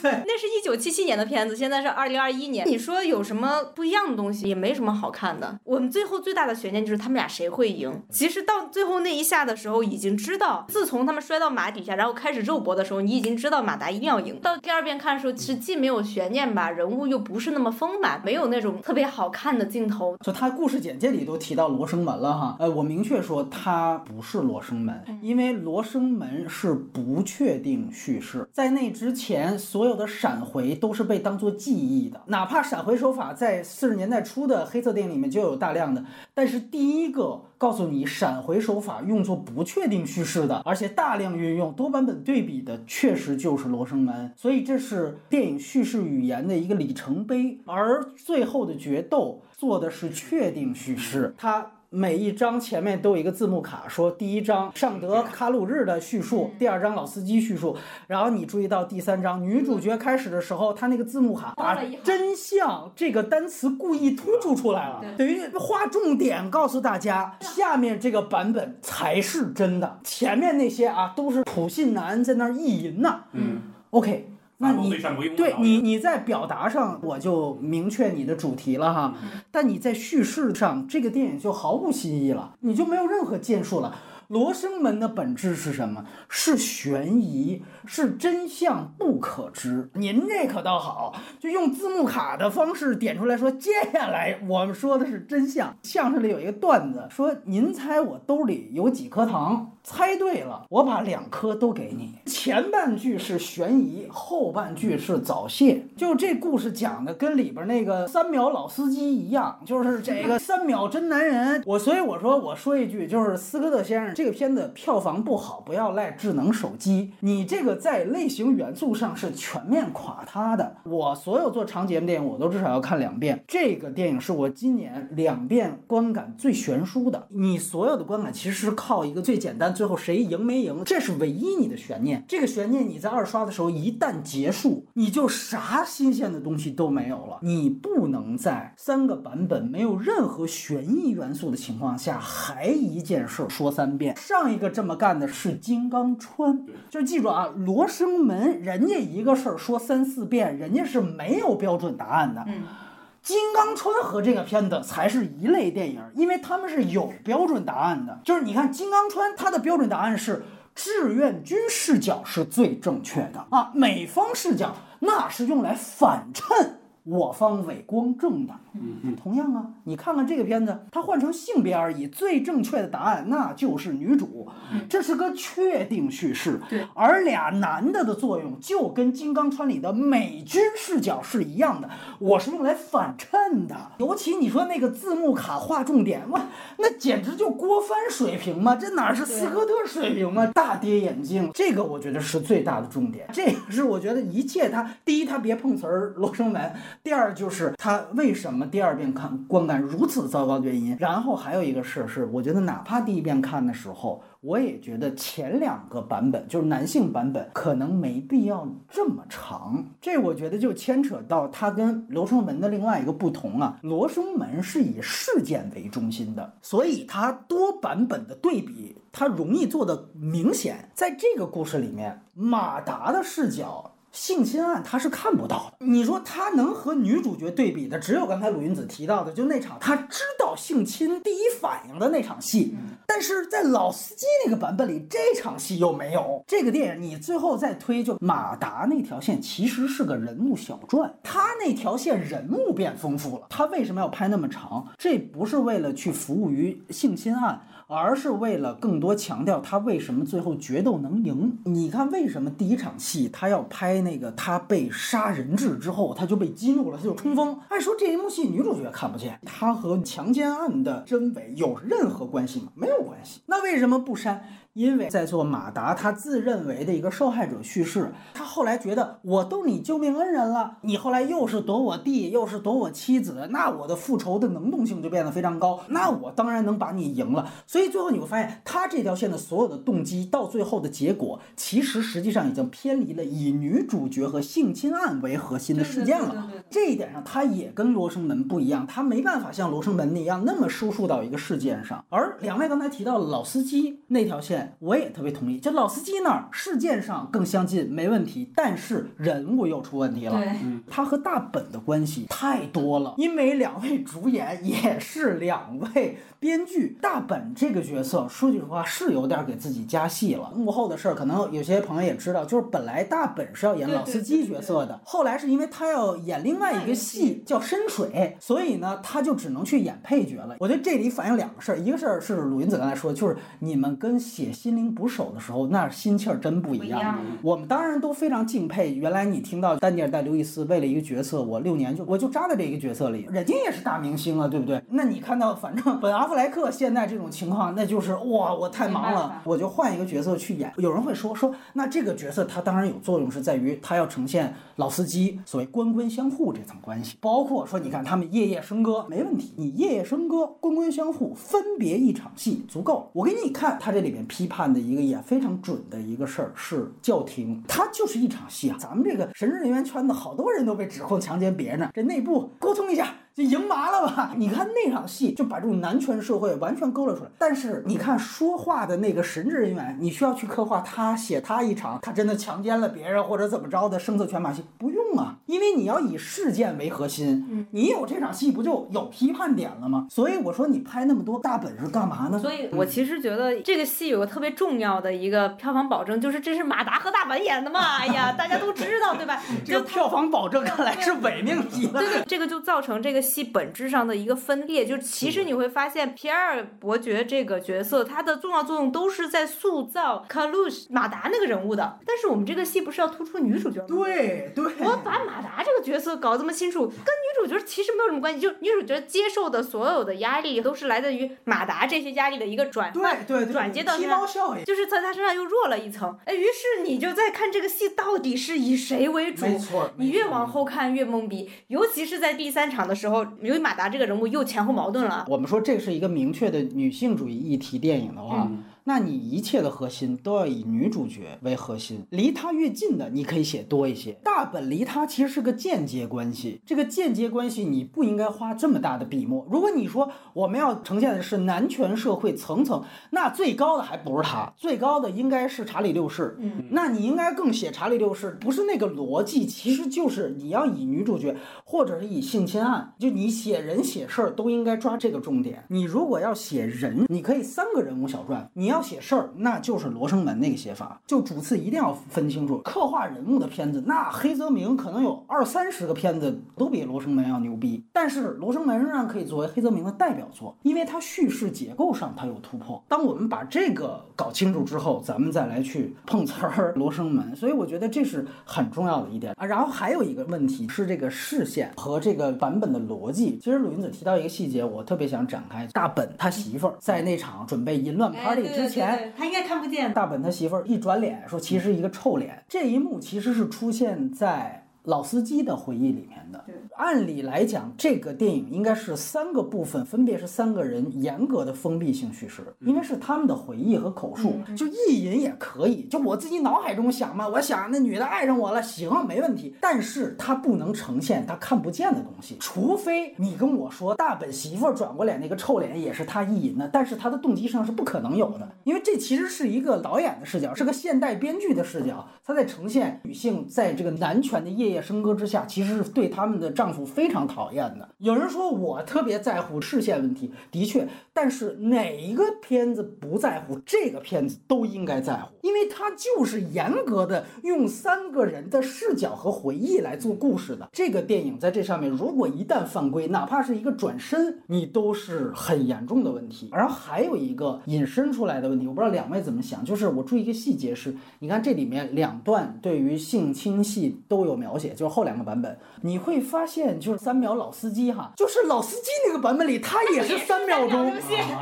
[0.00, 2.66] 对，那是一九七七年的片子，现在是二零二一年。
[2.66, 5.58] 你说有什么不一样的东西，也没什么好看的。
[5.64, 8.02] 我们最后最大的悬念就是他们俩谁会赢。
[8.08, 14.38] 其实到最后那一下的时候，已经知道，自从他们摔到马底下，然后开始肉搏的时候，你已经知道马达一定要赢。
[14.40, 20.16] 到第二遍看的时候，其实既没有悬念吧，人物又不是那么丰满，没有那种特别好看的镜头。
[20.24, 49.42] 就他故事简介里都提到罗生门了哈，呃，我明确说他不是罗生门，因为罗生门是不确定叙事，在那之前所有的闪回都是被当做记忆的，哪怕闪回手法在四十年代初的黑色电影里面就有大量的，但是第一个告诉你闪回手法用作不确定叙事的，而且大量运用多版本对比的，确实就是罗生门，所以这是电影叙事语言的一个里程碑，而最后的决斗。
[49.60, 57.76] 做的是确定叙事，它每一章前面都有一个字幕卡，说第一章尚德卡鲁日的叙述，第二章老司机叙述，
[58.06, 73.22] 然后你注意到第三章女主角开始的时候，她那个字幕卡把真相这个单词故意突出出来了，等于划重点告诉大家，下面这个版本才是真的，前面那些啊都是普信男在那儿意淫呢。
[73.32, 74.29] 嗯，OK。
[74.62, 74.90] 那你
[75.36, 79.14] 对你你在表达上我就明确你的主题了哈，
[79.50, 83.96] 但你在叙事上这个电影就毫无新意了，你就没有任何建树了。
[84.28, 86.04] 罗生门的本质是什么？
[86.28, 89.90] 是悬疑，是真相不可知。
[89.94, 95.74] 您这可倒好，就用字幕卡的方式点出来说，接下来我们说的是真相。
[95.82, 99.72] 相声里有一个段子说，您猜我兜里有几颗糖？
[99.82, 102.14] 猜对了，我把两颗都给你。
[102.26, 105.82] 前半句是悬疑，后半句是早泄。
[105.96, 111.62] 就这故事讲的跟里边那个三秒老司机一样，就是这个 三秒真男人。
[111.66, 117.12] 我所以我说我说一句，就是斯科特先生这个片子票房不好，不要赖智能手机。
[117.20, 120.76] 你这个在类型元素上是全面垮塌的。
[120.84, 123.42] 我所有做长节目电影，我都至少要看两遍。
[123.48, 127.26] 这个电影是我今年两遍观感最悬殊的。
[127.30, 129.69] 你所有的观感其实是靠一个最简单。
[129.72, 132.24] 最后谁赢没赢，这是唯一你的悬念。
[132.28, 137.38] 这个悬念你在二刷的时候一旦结束，你就啥新鲜的东西都没有了。
[137.42, 144.16] 你不能在三个版本没有任何悬疑元素的情况下，还一件事说三遍。
[144.16, 152.44] 上一个这么干的是金刚川，就记住啊，罗生门人家一个事儿说三四遍，人家是没有标准答案的。
[153.30, 158.18] 金刚川和这个片子才是一类电影，因为他们是有标准答案的。
[158.24, 160.42] 就是你看金刚川，它的标准答案是
[160.74, 168.54] 志愿军视角是最正确的啊，美方视角那是用来反衬我方伟光正的。
[168.72, 174.48] 嗯同样啊，你看看这个片子，它换成性别而已，最正确的答案那就是女主，
[174.88, 176.60] 这是个确定叙事。
[176.68, 183.76] 对，而俩男的的作用就跟金刚川里的美军视角是一样的，我是用来反衬的。
[183.98, 186.40] 尤其你说那个字幕卡画重点，哇，
[186.78, 190.46] 那简直就郭帆水平嘛，这哪是斯科特水平嘛？
[190.46, 193.26] 大跌眼镜，这个我觉得是最大的重点。
[193.32, 196.72] 这个是我觉得一切他第一他别碰瓷儿罗生门，
[197.02, 198.66] 第二就是他为什么。
[198.70, 209.84] 第二遍看观感如此糟糕的原因，然后还有一个事是，我觉得哪怕第一遍看的时候，我也觉得前两个版本就是男性版本可能没必要这么长。
[210.00, 220.90] 这我觉得就牵扯到它跟罗生门的另外一个不同啊，罗生门是以事件为中心的，所以它多版本的对比，它容易做的明显。
[220.94, 223.92] 在这个故事里面，马达的视角。
[224.12, 225.86] 性侵案他是看不到的。
[225.86, 236.42] 你说他能和女主角对比的，只有刚才鲁云子提到的，就那场他知道性侵第一反应的那场戏，但是在老司机那个版本里，这场戏又没有。
[236.46, 243.46] 这个电影你最后再推，就马达那条线其实是个人物小传，他那条线人物变丰富了。
[243.48, 244.88] 他为什么要拍那么长？
[244.98, 247.62] 这不是为了去服务于性侵案。
[247.96, 251.58] 而是为了更多强调他为什么最后决斗能赢。
[251.64, 257.58] 你看，为什么第一场戏他要拍那个他被杀人质之后，他就被激怒了，他就冲锋。
[257.68, 262.68] 按说这一幕戏女主角看不见，他和强奸案的真伪有任何关系吗？
[262.74, 263.40] 没有关系。
[263.46, 264.44] 那为什么不删？
[264.74, 277.50] 因为在做马达他自认为的一个受害者叙事，他后来觉得我都你救命恩人了，你后来又是夺我弟，又是夺我妻子，那我的复仇的能动性就变得非常高，那我当然能把你赢了。
[277.66, 286.48] 所以最后你会发现，他这条线的所有的动机到最后的结果，其实实际上已经偏离了以女主角和性侵案为核心的事件了。
[286.70, 292.04] 这一点上，他也跟罗生门不一样，他没办法像罗生门那样那么输出到一个事件上。
[292.08, 294.59] 而两位刚才提到老司机那条线。
[294.78, 300.40] 我也特别同意，就老司机那儿事件上更相近，没问题，但是人物又出问题了。
[300.40, 300.48] 对，
[300.88, 306.98] 他和大本的关系太多了，因为两位主演也是两位编剧。
[307.00, 310.52] 大本这个角色，说句实话是有点给自己加戏了。
[310.54, 320.56] 幕后的事儿，可能有些朋友也知道，就是本来大本是要演老司机角色的，后来是因为他要演另外一个戏叫深水，所以呢，他就只能去演配角了。
[320.58, 324.49] 我觉得这里反映两个事儿，一个事儿是鲁云子刚才说的，就是你们跟写。
[324.52, 327.18] 心灵捕手的时候，那心气儿真不一样。
[327.42, 328.94] 我们当然都非常敬佩。
[328.94, 334.82] 原来你听到丹尼尔戴刘易斯为了一个角色，我六年就我就扎在这一个角色里，人家也是大明星啊，对不对？
[334.90, 340.72] 那你看到反正 本阿弗莱克现在这种情况，那就是哇，我太忙了，我就换一个角色去演。
[340.76, 353.06] 有人会说说，那这个角色他当然有作用，是在于他要呈现老司机所谓官官相护这层关系，包括说你看他们夜夜笙歌没问题，你夜夜笙歌，官官相护，分别一场戏足够了。
[353.12, 354.20] 我给你看他这里面。
[354.40, 358.76] 批判的一个也非常准的一个事儿是教廷，它就是一场戏啊。
[358.78, 363.12] 咱们这个神职人员圈子好多人都被指控强奸别人，这内部沟通一下。
[363.32, 364.34] 就赢麻了吧？
[364.36, 367.30] 你看那场戏，就把这种男权社会完全勾勒出来。
[367.38, 377.66] 但是你看说话的那个神职人员，你需要去刻画他写他一场，他真的强奸了别人或者怎么着的声色犬马戏，不用啊，因为你要以事件为核心。
[377.70, 380.06] 你有这场戏，不就有批判点了吗？
[380.10, 382.38] 所以我说你拍那么多大本事干嘛呢？
[382.38, 387.98] 所以我其实觉得这个戏有个特别重要的一个票房保证，就是这是马达和大本演的嘛。
[387.98, 389.40] 哎呀，大家都知道对吧？
[389.64, 392.00] 这个票房保证看来是伪命题了。
[392.00, 393.20] 对对，这个就造成这个。
[393.20, 401.98] 戏本质上的一个分裂，就是其实你会发现皮埃尔伯爵这个角色，他的重要作用都是在塑造卡鲁什马达那个人物的。
[402.04, 403.86] 但是我们这个戏不是要突出女主角吗？
[403.88, 408.40] 对对，我把马达这个角色搞这么清楚，跟女主角其实没有什么关系。
[408.40, 416.16] 就女主角接受的所有的压力，都是来自于马达这些压力的一个转换，对对，转接到他猫效应，就是在他身上又弱了一层。
[416.24, 419.44] 哎，于是你就在看这个戏到底是以谁为主？
[419.44, 423.90] 没错，你越往后看越懵逼，尤其是在第三场的时候，由于马达。
[423.90, 425.26] 这个人物又前后矛盾了。
[425.28, 428.48] 我们说这是一个明确的女性主义议题电影的话。
[428.84, 434.12] 那你一切的核心都要以女主角为核心，离她越近的你可以写多一些。
[434.24, 439.46] 大本离她其实是个间接关系，这个间接关系你不应该花这么大的笔墨。
[439.50, 446.36] 如果你说我们要呈现的是男权社会层层，那最高的还不是他，最高的应该是查理六世。
[446.40, 455.64] 嗯，那你应该更写查理六世，不是那个逻辑，其实就是你要以女主角或者是以性侵案，就你写人写事儿都应该抓这个重点。
[455.68, 458.69] 你如果要写人，你可以三个人物小传，你。
[458.70, 462.58] 要写事儿，那就是罗生门那个写法，就主次一定要分清楚。
[462.58, 472.82] 刻画人物的片子，那黑泽明可能有二三十个片子都比罗生门要牛逼，但是罗生门仍然可以作为黑泽明的代表作，因为它叙事结构上它有突破。
[472.88, 479.46] 当我们把这个搞清楚之后，咱们再来去碰瓷儿罗生门，所以我觉得这是很重要的一点啊。
[479.46, 483.38] 然后还有一个问题是这个视线和这个版本的逻辑。
[483.38, 485.66] 其实鲁云子提到一个细节，我特别想展开。
[485.72, 488.50] 大本他媳妇儿在那场准备淫乱 party。
[488.50, 489.92] 之前他应该看不见。
[489.92, 496.44] 大本他媳妇儿一转脸说：“其实一个臭脸。”这一幕其实是出现在老司机的回忆里面的。
[496.76, 509.54] 按理来讲，这个电影应该是三个部分，分别是三个人严格的封闭性叙事，因为是他们的回忆和口述，就意淫也可以，就我自己脑海中想嘛，我想那女的爱上我了，行，没问题。
[509.60, 527.88] 但是它不能呈现他看不见的东西，除非你跟我说大本媳妇转过脸那个臭脸也是他意淫的，但是他的动机上是不可能有的，因为这其实是一个导演的视角，是个现代编剧的视角，他在呈现女性在这个男权的夜夜笙歌之下，其实是对他们的丈夫非常讨厌的。
[527.98, 533.58] 有人说我特别在乎视线问题，的确，但是哪一个片子不在乎？
[533.66, 540.68] 这个片子都应该在乎，因为它就是严格的用三个人的视角和回忆来做故事的。
[540.72, 546.50] 这个电影在这上面，如果一旦犯规，哪怕是一个转身，你都是很严重的问题。
[546.52, 560.92] 然后还有一个引申出来的问题，我不知道两位怎么想，就是我注意一个细节是，你看这里面两段对于性侵戏都有描，写就是后两个版本，你会发现就是三秒老司机哈，就是老司机那个版本里，他也是三秒钟，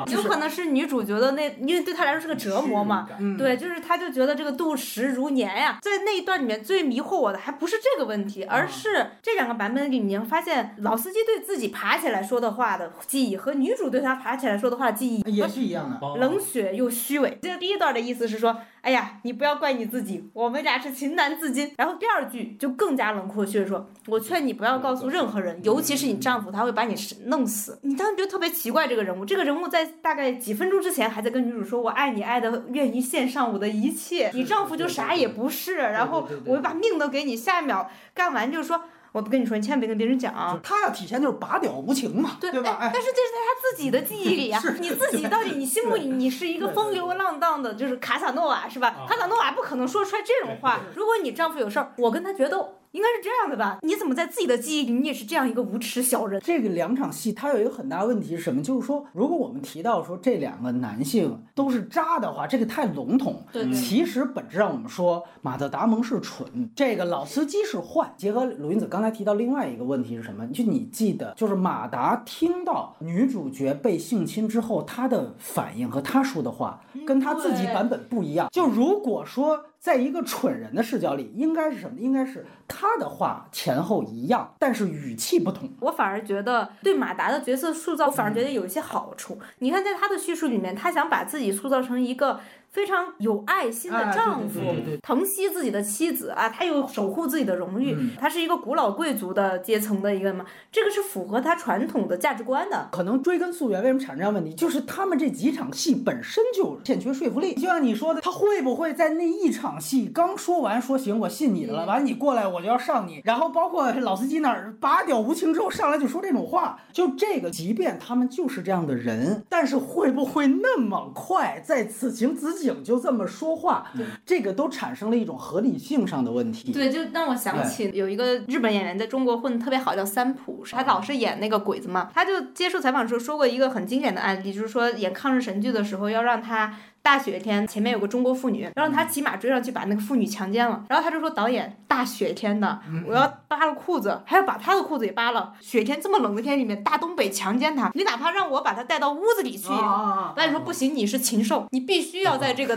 [0.08, 17.38] 有可能是女主角的那，因为对他来说是个折磨嘛，对，就是他就觉得这个度时如年呀，在那一段里面最迷惑我的还不是这个问题，而是这两个版本里面发现老司机对自己爬起来说的话的记忆和女主对他爬起来说的话的记忆也是一样的，冷血又虚伪。
[17.42, 18.56] 这个第一段的意思是说。
[18.80, 21.74] 哎呀，你不要怪你自己，我们俩是情难自禁。
[21.76, 27.78] 然后第二句就更加冷酷，就是说我劝你不要告诉任何人，尤其是你丈夫，他会把你弄死。
[27.82, 34.30] 你当时觉得特别奇怪，这个人物，这个人物在大概几分钟之前还在跟女主说，我爱你，爱的愿意献上我的一切。
[34.34, 38.82] 你丈夫就啥也不是，然后我把命都给你，下一秒干完就说。
[39.10, 40.60] 我不跟你说，你千万别跟别人讲。
[40.62, 42.78] 他要体现就是拔屌无情嘛，对吧？
[42.92, 44.62] 但是这是在他自己的记忆里啊。
[44.78, 48.94] 你自己到底你心目里你是一个风流浪荡的，就是卡萨诺瓦是吧？
[49.08, 50.80] 卡萨诺瓦不可能说出来这种话。
[50.94, 52.77] 如果你丈夫有事儿，我跟他决斗。
[52.92, 53.78] 应该是这样的吧？
[53.82, 56.40] 你怎么在自己的记忆里，你也是这样一个无耻小人？
[56.44, 58.62] 这个两场戏，它有一个很大问题是什么？
[58.62, 63.42] 就是说，如果我们提到说这两个男性都是渣的话，这个太笼统。
[63.52, 63.70] 对。
[63.72, 68.12] 其实本质上，我们说马特·达蒙是蠢，这个老司机是坏。
[68.16, 70.46] 结合鲁云子刚才提到另外一个问题是什么？
[70.48, 78.48] 就你记得，就是马达听到女主角被性侵之后，他的反应和他说的话跟他自己版本不一样。
[78.50, 79.60] 就如果说。
[79.78, 81.98] 在一个蠢人的视角里，应该是什么？
[81.98, 85.70] 应该是他的话前后一样，但是语气不同。
[85.80, 89.38] 我反而觉得对马达的角色塑造，我反而觉得有一些好处。
[89.60, 92.40] 你看，在他的叙述里面，他想把自己塑造成一个。
[92.70, 94.60] 非常有爱心的丈夫，
[95.02, 102.88] 疼惜自己的妻子啊，他又守护自己的荣誉，他是一个古老贵族的阶层的一个嘛，这个是符合他传统的价值观的。
[102.92, 104.54] 可能追根溯源，为什么产生这样问题？
[104.54, 107.54] 就是他们这几场戏本身就欠缺说服力。
[107.54, 122.58] 就像你说的，他会不会在那一场戏刚说完说行，我信你的了，完你过来我就要上你，然后包括老司机那儿拔屌无情之后上来就说这种话，就这个，即便他们就是这样的人，但是会不会那么快在此情此？
[122.58, 123.86] 景就这么说话，
[124.24, 126.72] 这个都产生了一种合理性上的问题。
[126.72, 132.10] 对，就让我想起有一个日本演员在中国混的特别好，叫三浦，他老是演那个鬼子嘛。
[132.14, 136.74] 他就接受采访时候说过一个很经典的案例，就是说演抗日神剧的时候要让他。
[137.02, 140.84] 大雪天前面有个中国妇女，然后他骑马追上去把那个妇女强奸了。
[140.88, 145.54] 然后他就说：“导演，大雪天的，我要扒了裤子，还要把他的裤子也扒了。
[145.60, 152.76] 雪天这么冷的天里面，大东北强奸他，你哪怕让我把他带到屋子里去，导演说不行，你是禽兽，你必须要在这个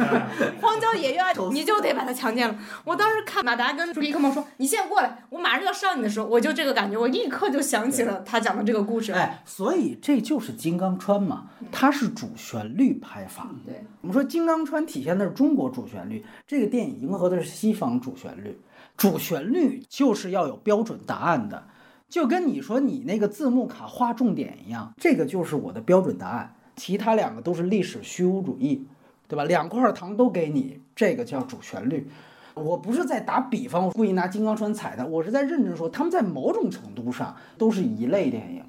[0.62, 13.48] 荒郊野外，你就得把他强奸了。”我当时看马达跟朱莉克曼说：“你现在过来，我马上要上你的时候，我就这个感觉，我立刻就想起了他讲的这个故事。”哎，所以这就是金刚川嘛，它是主旋律拍法。
[13.64, 18.58] 对，我们说《金刚川》体现的是中国主旋律，这个电影迎合的是西方主旋律。
[18.96, 21.62] 主旋律就是要有标准答案的，
[22.08, 26.54] 就跟你说你那个字幕卡划重点一样，这个就是我的标准答案。
[26.76, 28.86] 其他两个都是历史虚无主义，
[29.28, 29.44] 对吧？
[29.44, 32.06] 两块糖都给你，这个叫主旋律。
[32.54, 38.64] 我不是在打比方，故意拿《金刚川》踩的，我是在认真说，他们在某种程度上都是一类电影。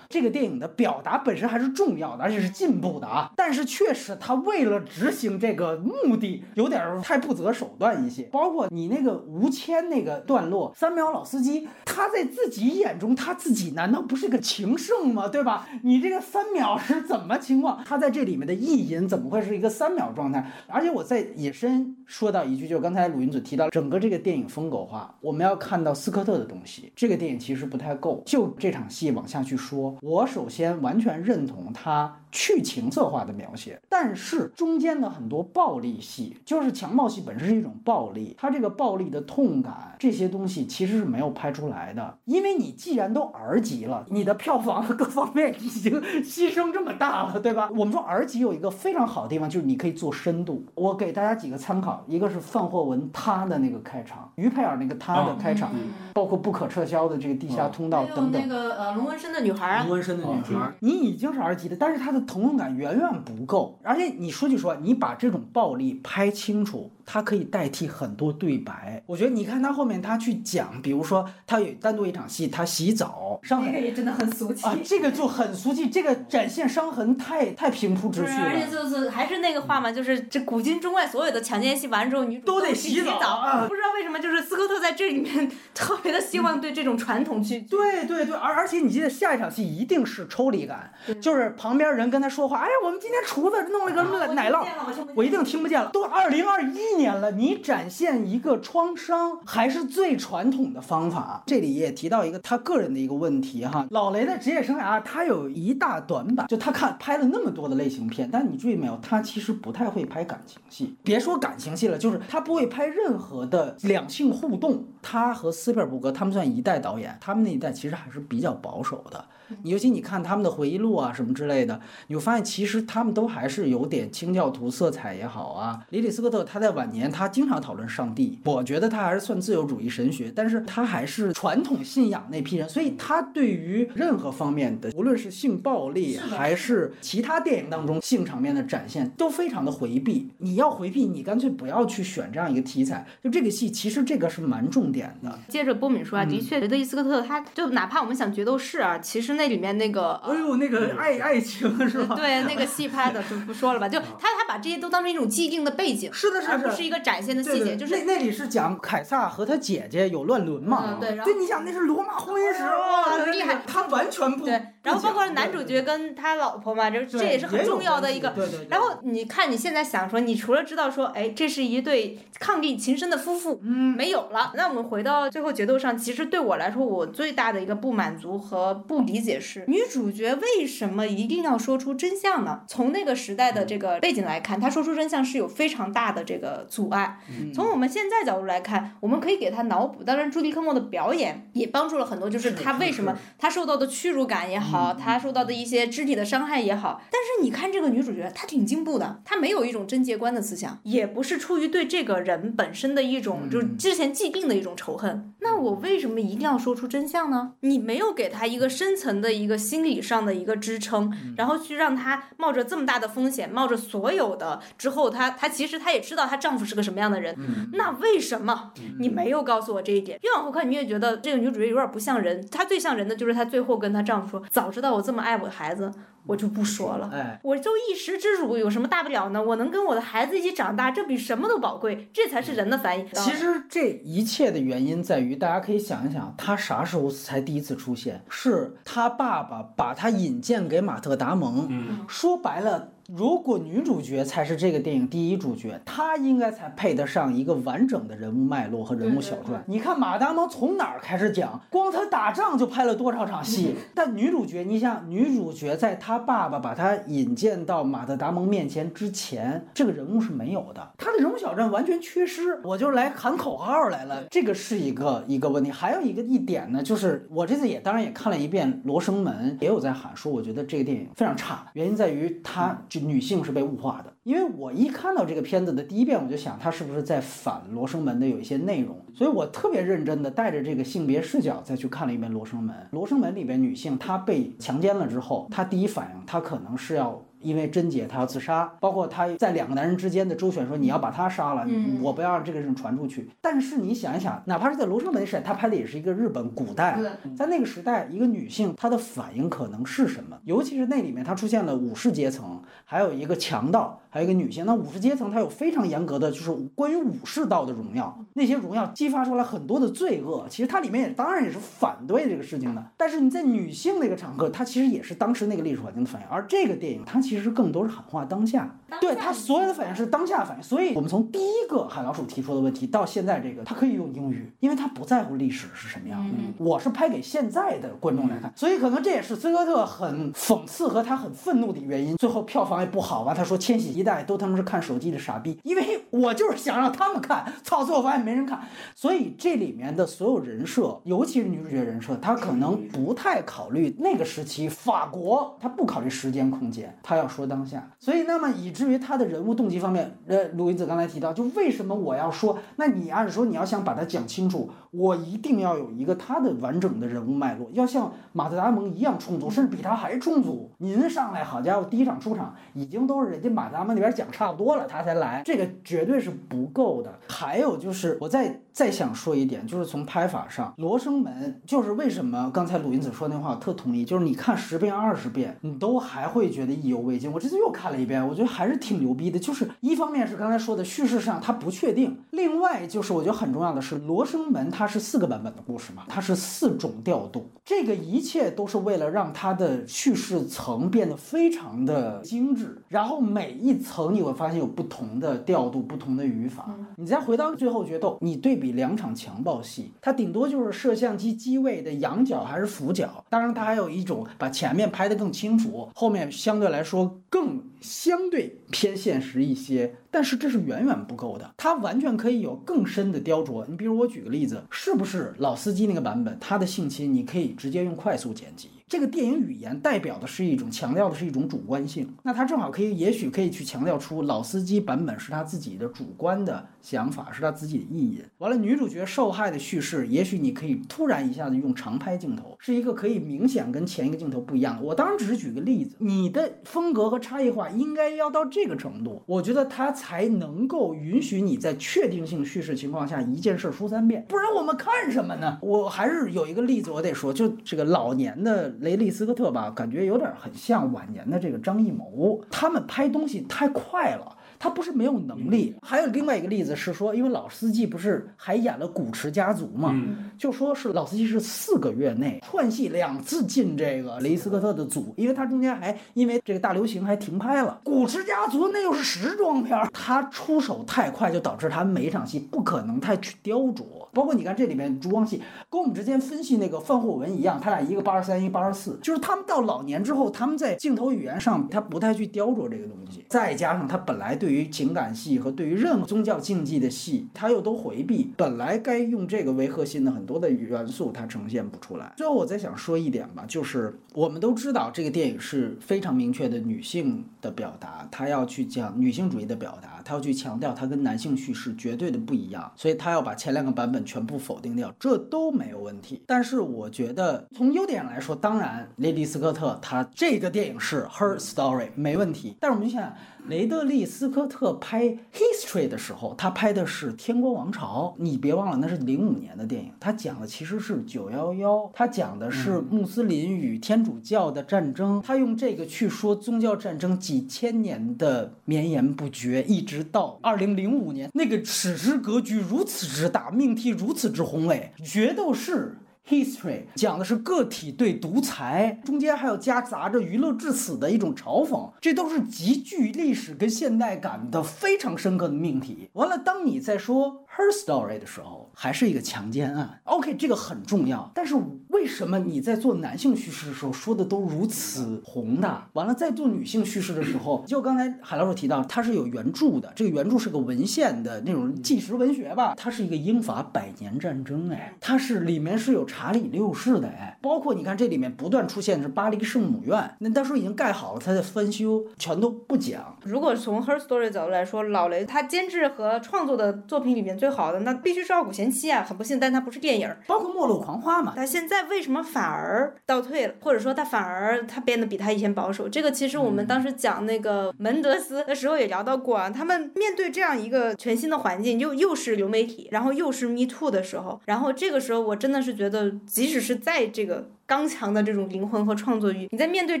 [0.08, 3.30] 这个电影的表达本身还是重要的，而且是进步的啊！
[3.36, 8.22] 但是确实，他为了执行这个目的，有点太不择手段一些。
[8.24, 15.28] 包括你那个吴谦那个段落，三秒老司机，他在自己眼中，他自己难道不是个情圣吗？
[15.28, 15.68] 对吧？
[15.82, 17.84] 你这个三秒是怎么情况？
[17.84, 20.50] 他在这里面的意淫怎么会是一个三秒状态？
[20.68, 26.90] 而且我在引申说到一句，就是刚才鲁云子提到，整个这个电影风格化，我们要看到斯科特的东西。
[26.96, 29.94] 这个电影其实不太够，就这场戏往下去说。
[30.00, 32.16] 我首先完全认同他。
[32.30, 47.70] 去情色化的描写，但是中间的很多暴力戏，就是强暴戏本身是一种暴力，它这个暴力的痛感这些东西其实是没有拍出来的，因为你既然都 R 级了，你的票房各方面已经牺牲这么大了，对吧？
[47.74, 50.66] 我们说 R 级有一个非常好的地方，就是你可以做深度。
[50.74, 55.72] 我给大家几个参考，一个是范霍文他的那个开场，于佩尔那个他的开场，
[56.12, 58.32] 包括不可撤销的这个地下通道等等。
[58.32, 63.78] 那个呃龙纹身的女孩啊，图纹身的女孩，你已经是 R 级的，但是她的疼痛感远远不够。
[63.82, 69.02] 而且你说句实话，你把这种暴力拍清楚，它可以代替很多对白。
[69.06, 74.66] 我觉得你看他后面他去讲，比如说他有单独一场戏，他洗澡，伤痕那个也真的很俗气。
[74.66, 78.66] 啊，这个就很俗气，这个展现伤痕太太平铺直叙了而且。
[78.70, 87.60] 就是还是那个话嘛，就是这古今中外所有的强奸戏完之后，女主都得洗洗澡啊不知道为什么，就是斯科特在这里面特别的希望对这种传统去。
[87.62, 90.92] 对对对，而而且你记得下一场戏一定是抽离感，
[91.22, 95.88] 就是旁边人跟他说话，哎，我们今天厨子弄了个什么啊奶酪，酪我一定听不见了。
[95.90, 101.42] 都二零二一年了，你展现一个创伤还是最传统的方法。
[101.46, 110.94] 这里也提到一个他个人的一个问题哈，老雷的职业生涯他有一大短板，就他看拍了那么多的类型片，但你注意没有，他其实不太会拍感情戏。
[111.02, 114.84] 别说感情戏了，就是他不会拍任何的两性互动。
[115.02, 119.24] 他和斯皮尔伯格他们算一代导演，他们那一代其实还是比较保守的。
[119.62, 125.86] 你尤其你看他们的回忆录啊什么之类的，你会发现其实他们都还是有点清教徒色彩也好啊。
[125.88, 140.28] 里里斯科特他在晚年他经常讨论上帝，我觉得他还是算自由主义神学，但是他还是传统信仰那批人，所以他对于任何方面的，无论是性暴力还是其他电影当中性场面的展现，都非常的回避。
[140.36, 143.06] 你要回避，你干脆不要去选这样一个题材。
[143.24, 145.38] 就这个戏，其实这个是蛮重点的。
[145.48, 150.20] 接着波敏说啊，嗯的确，觉得伊·斯科特他就哪怕我们想决斗士啊，其实那里面那个。
[150.24, 152.14] 呃哎呦，那个爱爱情是吧？
[152.16, 160.84] 对，那个戏拍的就不说了吧，就他 他把这些都当成一种既定的背景，是的，是的，而不是一个展现的细节，就是那那里是讲凯撒和他姐姐有乱伦嘛？
[160.94, 168.30] 嗯对然后你想那是罗马婚姻史哇哇，厉害他完全不对，然后包括男主角跟他老婆嘛，这这也是很重要的一个。
[168.30, 168.68] 对对对。
[168.70, 174.52] 然后你看你现在想说，你除了知道说，哎，这是一对伉俪情深的夫妇，嗯，没有了。
[174.54, 182.62] 那我们回到最后决斗上，其实对我来说，我最大的一个不满足和不理解是，女主角为什么一定要说出真相呢？
[182.66, 187.18] 从那个时代的这个背景来看，她说出真相是有非常大的这个阻碍。
[187.28, 190.02] 嗯从我们现在角度来看，我们可以给她脑补。
[190.04, 197.02] 当然，朱迪科莫的表演也帮助了很多，就是是她为什么她受到的屈辱感也好，她受到的一些肢体的伤害也好。
[197.10, 205.34] 但是你看这个女主角，她挺进步的，她没有一种贞洁观的思想，也不是出于对这个人本身的一种就是之前既定的一种仇恨。
[205.40, 207.52] 那我为什么一定要说出真相呢？
[207.60, 217.36] 你没有给她一个深层的一个心理上的一个支撑，然后去让她冒着这么大的风险，冒着所有的之后，她她其实她也知道她丈夫是个什么样的人，
[217.72, 220.18] 那为什么你没有告诉我这一点？
[220.22, 222.46] 越往后看，你越觉得这个女主角有点不像人。
[222.50, 225.92] 她最像人的就是她最后跟她丈夫说：“早知道我这么爱我的孩子，
[226.26, 229.42] 我就不说了。”哎，我就一时之辱，有什么大不了呢？
[229.42, 233.06] 我能跟我的孩子一起长大，这比什么都宝贵，这才是人的反应。
[233.14, 238.22] 其实这一切的原因在于，大家可以想一想，他啥时候才第一次出现？
[238.28, 241.66] 是他爸爸把他引荐给马特·达蒙。
[241.70, 242.92] 嗯说白了。
[243.10, 249.64] 如果女主角才是这个电影第一主角，她应该才配得上一个完整的人物脉络和人物小传。
[249.66, 251.58] 你看马达蒙从哪儿开始讲？
[251.70, 253.74] 光他打仗就拍了多少场戏？
[253.96, 262.60] 但女主角，你想，女主角在她爸爸把她引荐到马特达蒙面前之前，这个人物是没有的，她的人物小传完全缺失。
[262.62, 265.70] 我就来喊口号来了，这个是一个一个问题。
[265.70, 274.12] 还有一个一点呢，就是我这次也当然也看了一遍《罗生门》，也有在喊说，我觉得这个电影非常差，原因在于它就女性是被物化的。
[274.24, 282.74] 因为我一看到这个片子的第一遍，我就想她是不是在反《罗生门》的有一些内容，所以我特别认真的带着这个性别视角再去看了一遍《罗生门》。
[282.90, 287.22] 《罗生门》里边女性她被强奸了之后，她第一反应她可能是要。
[287.40, 293.30] 因为贞洁，她要自杀，包括她在两个男人之间的周旋，说你要把他杀了，嗯我不要让这个人传出去。
[293.40, 296.98] 但是你想一想，哪怕是在《罗生门》时代，他拍的也是一个日本古代，
[297.36, 300.36] 在那个时代，一个女性她的反应可能是什么？
[300.46, 302.60] 尤其是那里面，她出现了武士阶层，
[302.90, 304.64] 还有一个强盗，还有一个女性。
[304.64, 310.46] 那武士阶层它有非常严格的，就是关于武士道的荣耀，那些荣耀激发出来很多的罪恶。
[310.48, 312.82] 其实它里面也当然也是反对这个事情的。
[312.96, 316.28] 但是你在女性那个场合，它其实也是当时那个历史环境的反应。
[316.28, 320.62] 而这个电影它其实更多是喊话当下，对它所有的反应是当下反应。
[320.62, 326.34] 所以我们从第一个海老鼠提出的问题到现在这个，它可以用英语，因为它不在乎历史是什么样的。
[326.56, 332.16] 我是拍给现在的观众来看，所以可能这也是斯科特很讽刺和他很愤怒的原因。
[332.16, 333.34] 最后票房不好吧？
[333.34, 338.60] 他说千禧一代都他妈是看手机的傻逼，因为我就是想让他们看，操，最后发现没人看。
[338.94, 347.90] 所以这里面的所有人设，尤其是女主角人设，他可能不太考虑那个时期法国，他不考虑时间空间，他要说当下。
[347.98, 352.58] 所以那么以至于他的人物动机方面，呃，鲁云子刚才提到，就为什么我要说？
[352.76, 360.70] 那你按说你要想把它讲清楚，我一定要有一个他的完整的人物脉络，要像马特·达蒙一样充足，甚至比他还充足。
[360.78, 367.18] 您上来，好家伙，第一场出场已经都是人家马特·达蒙那边讲差不多了，他才来，这个绝对是不够的。
[367.28, 377.28] 还有就是，我在再想说一点，就是从拍法上，《罗生门》就是为什么刚才鲁云子说那话，我特同意，就是你看十遍、二十遍，你都还会觉得意犹未尽。
[377.32, 379.38] 我这次又看了一遍，我觉得还是挺牛逼的。
[379.40, 396.72] 就是一方面是刚才说的叙事上它不确定，另外就是我觉得很重要的是，《罗生门》它是四个版本的故事嘛，它是四种调度，这个一切都是为了让它的叙事层变得非常的精致，然后每一层你会发现有不同的调度、不同的语法。
[396.94, 409.94] 你再回到最后决斗，你对比两场强暴戏，它顶多就是摄像机机位的仰角还是俯角，当然它还有一种把前面拍得更清楚，后面相对来说更相对偏现实一些。
[410.10, 413.64] 但是这是远远不够的，它完全可以有更深的雕琢。
[413.68, 418.70] 你比如我举个例子，是不是老司机那个版本，他的性侵你可以直接用快速剪辑。
[418.88, 428.24] 这个电影语言代表的是一种强调的是一种主观性，那他正好可以，也许可以去强调出老司机版本是他自己的主观的想法，是他自己的意淫。
[428.38, 434.82] 完了，女主角受害的叙事，也许你可以突然一下子用长拍镜头，是一个可以明显跟前一个镜头不一样的。
[434.82, 445.58] 我当然只是举个例子，你的风格和差异化应该要到这个程度，我觉得它才能够允许你在确定性叙事情况下一件事说三遍，不然我们看什么呢？
[445.60, 448.77] 我还是有一个例子，我得说，就这个老年的。
[448.78, 454.37] 雷利斯科特吧，感觉有点很像晚年的这个张艺谋，他们拍东西太快了。
[454.58, 459.94] 他不是没有能力，还有另外一个例子是说，因为老司机不是还演了《古驰家族》嘛，
[460.36, 467.78] 就说是老司机是四个月内串戏两次进这个雷斯科特的组，因为他中间还因为这个大流行还停拍了。
[467.84, 473.84] 《古驰家族》那又是时装片，他出手太快，就导致他每一场戏不可能太去雕琢。
[474.12, 475.40] 包括你看这里面烛光戏，
[475.70, 484.47] 跟我们之前分析那个范霍文一样，他俩一个八十三，一个八十四，就是他们到老年之后，他们在镜头语言上他不太去雕琢这个东西，再加上他本来对。
[484.48, 488.32] 对于情感戏和对于任何宗教禁忌的戏，他又都回避。
[488.34, 492.14] 本来该用这个为核心的很多的元素，它呈现不出来。
[492.16, 506.22] 最后，我再想说一点吧，就是我们都知道这个电影是非常明确的女性的表达，她要去讲女性主义的表达，她要去强调它跟男性叙事绝对的不一样，所以她要把前两个版本全部否定掉，这都没有问题。
[506.26, 512.56] 但是我觉得从优点来说，当然雷迪斯科特他这个电影是 her story 没问题。
[512.58, 513.12] 但是我们想想。
[513.46, 518.14] 雷德利·斯科特拍《History》的时候，他拍的是《天国王朝》。
[518.22, 519.90] 你别忘了，那是零五年的电影。
[519.98, 525.22] 他讲的其实是九幺幺，他讲的是穆斯林与天主教的战争。
[525.24, 535.96] 他用这个去说宗教战争几千年的绵延不绝，一直到二零零五年，那个史诗格局如此之大，命题如此之宏伟，决斗士。
[536.28, 546.10] History 讲的是个体对独裁，中间还有夹杂着娱乐至死的一种嘲讽，这都是极具历史跟现代感的非常深刻的命题。
[546.12, 550.00] 完了，当你在说 Her Story 的时候，还是一个强奸案。
[550.04, 551.56] OK，这个很重要，但是
[551.88, 555.88] 为什么你在做男性叙事的时候说的都如此宏大？
[555.94, 562.74] 完了，在做女性叙事的时候，就刚才海老师提到，它是有原著的，这个原著是个文献的那种纪实文学吧？
[562.76, 566.08] 它是一个英法百年战争，哎，它是里面是有。
[566.08, 573.16] 查理六世的哎，包括你看这里面不断出现的是巴黎圣母院，那当时已经盖好了，他在翻修，全都不讲。
[573.24, 579.02] 如果从 Her Story 角度来说，老雷他监制和创作的作品里面最好的，那必须是《傲骨贤妻》啊。
[579.02, 580.08] 很不幸，但它不是电影。
[580.26, 581.32] 包括《末路狂花》嘛。
[581.36, 585.88] 他现在为什么反而倒退了，或者说他反而他变得比他以前保守？
[585.88, 589.50] 这个其实我们当时讲那个门德斯的时候也聊到过啊。
[589.50, 596.12] 他们面对这样一个全新的环境，又又是流媒体，然后又是 Me Too 的时候，然后这个时候我真的是觉得。
[596.26, 597.48] 即使是在这个。
[597.68, 600.00] 刚强的这种灵魂和创作欲，你在面对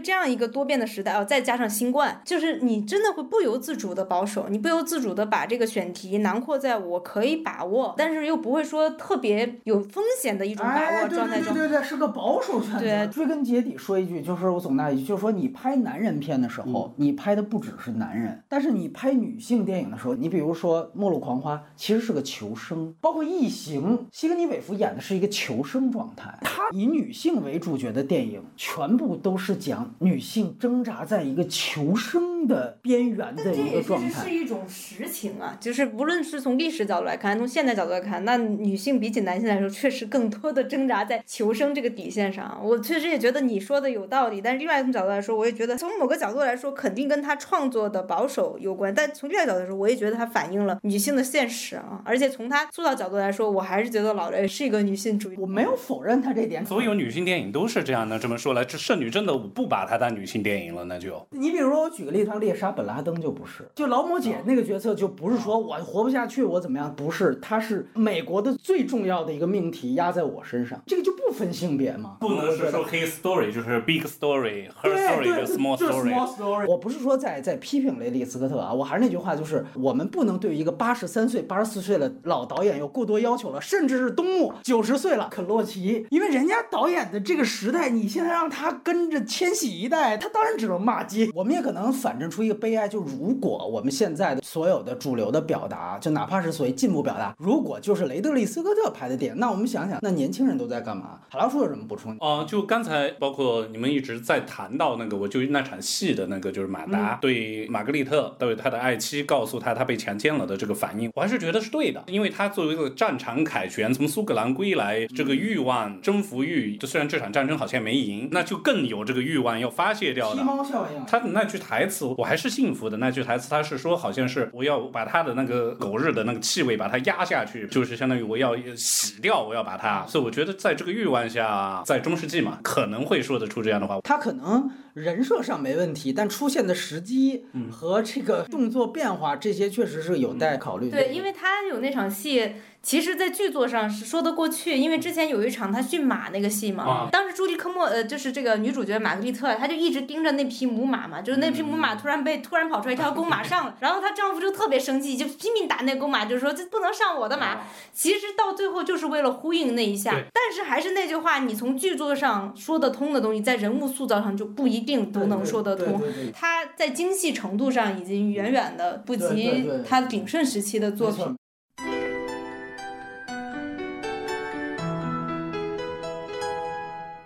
[0.00, 11.52] 这样一个多变的时代哦，再加上新冠，就是你真的会不由自主的保守，你不由自主的把这个选题囊括在我可以把握，但是又不会说特别有风险的一种把握状态中。
[11.52, 12.78] 对对对，是个保守选择。
[12.78, 27.57] 对，追根结底说一句，就是我总结一句，就是说你拍男人片的时候，你拍的不只是男人，但是你拍女性电影的时候，你比如说《末路狂花》，其实是个求生，包括《异形》，西格尼韦弗演的是一个求生状态，他以女性为。
[27.58, 34.22] 为主角的电影，全部都是讲女性挣扎在一个求生的边缘的一个状态。
[34.22, 42.60] 是一种实情啊，就是无论是从历史角度来看，从现代角度来看，那女性比起男性来说，确实更多的挣扎在求生这个底线上。
[42.62, 48.94] 我确实也觉得你说的有道理，但是另外一种角度来说，我也觉得从某个角度来说，肯定跟他创作的保守有关。
[48.94, 52.00] 但从另外角度来说，我也觉得他反映了女性的现实啊。
[52.04, 55.36] 而且从他塑造角度来说，我还是觉得老雷是一个女性主义。
[55.38, 56.64] 我没有否认他这点。
[56.64, 58.18] 所有女性电影都是这样的。
[58.18, 66.94] 这么说来，这圣女真的不把她当女性电影了，那就你比如说，我举个例子，像猎杀本拉登就不是，就劳模姐那个角色就不是说我活不下去，我怎么样？
[66.94, 72.16] 不是，她是美国的最重要的一个命题压在我身上，这个就不分性别嘛。
[72.20, 76.66] 不能是说 his story 就是 big story，her story 就 small story。
[76.66, 91.28] 我不是说在在批评雷利斯科特啊，我还是那句话，就是我们不能对一个八十三岁、八十四岁的老导演有过多要求了，甚至是东木九十岁了，肯洛奇，因为人家导演的这个时代，你现在让他跟着千禧一代，他当然只能骂街。
[91.34, 101.20] 我们也可能反证出一个悲哀，就如果我们现在的所有的主流的表达，就哪怕是所谓进步表达，如果就是雷德利斯科特拍的电影，那我们想想，那年轻人都在干嘛？
[101.28, 102.16] 海老鼠有什么补充？
[102.20, 120.36] 哦，就刚才包括你们一直在谈到那个，我就那场戏的那个，就是马达对玛格丽特对他的爱妻告诉他他被强奸了的这个反应，我还是觉得是对的，因为他作为一个战场凯旋，从苏格兰归来，这个欲望征服欲，就虽然这场战争好像没赢，那就更有这个欲望要发泄掉的。
[120.36, 121.04] 皮毛效应。
[121.06, 130.04] 他的那句台词我还是幸福的，那句台词他是说好像是我要把他的那个狗日的那个气味把它压下去，就是相当于我要洗掉，我要把它。
[130.06, 133.98] 所以我觉得在这个欲望下，在中世纪嘛，可能会说得出这样的话。
[134.02, 140.96] 他可能人设上没问题，但出现的时机和这个动作变化这些确实是有待考虑的。
[140.98, 142.52] 对，因为他有那场戏。
[142.80, 157.58] 其实，在剧作上是说得过去，因为之前有一场他驯马那个戏嘛，当时朱莉科莫呃就是这个女主角玛格丽特，她就一直盯着那匹母马嘛，就是那匹母马突然被突然跑出来一条公马上了，然后她丈夫就特别生气，就拼命打那公马，就说这不能上我的马。
[157.92, 166.00] 其实到最后就是为了呼应那一下，但是还是那句话，你从剧作上说得通的东西，在人物塑造上就不一定都能说得通。
[166.32, 171.36] 他在精细程度上已经远远的不及他鼎盛时期的作品。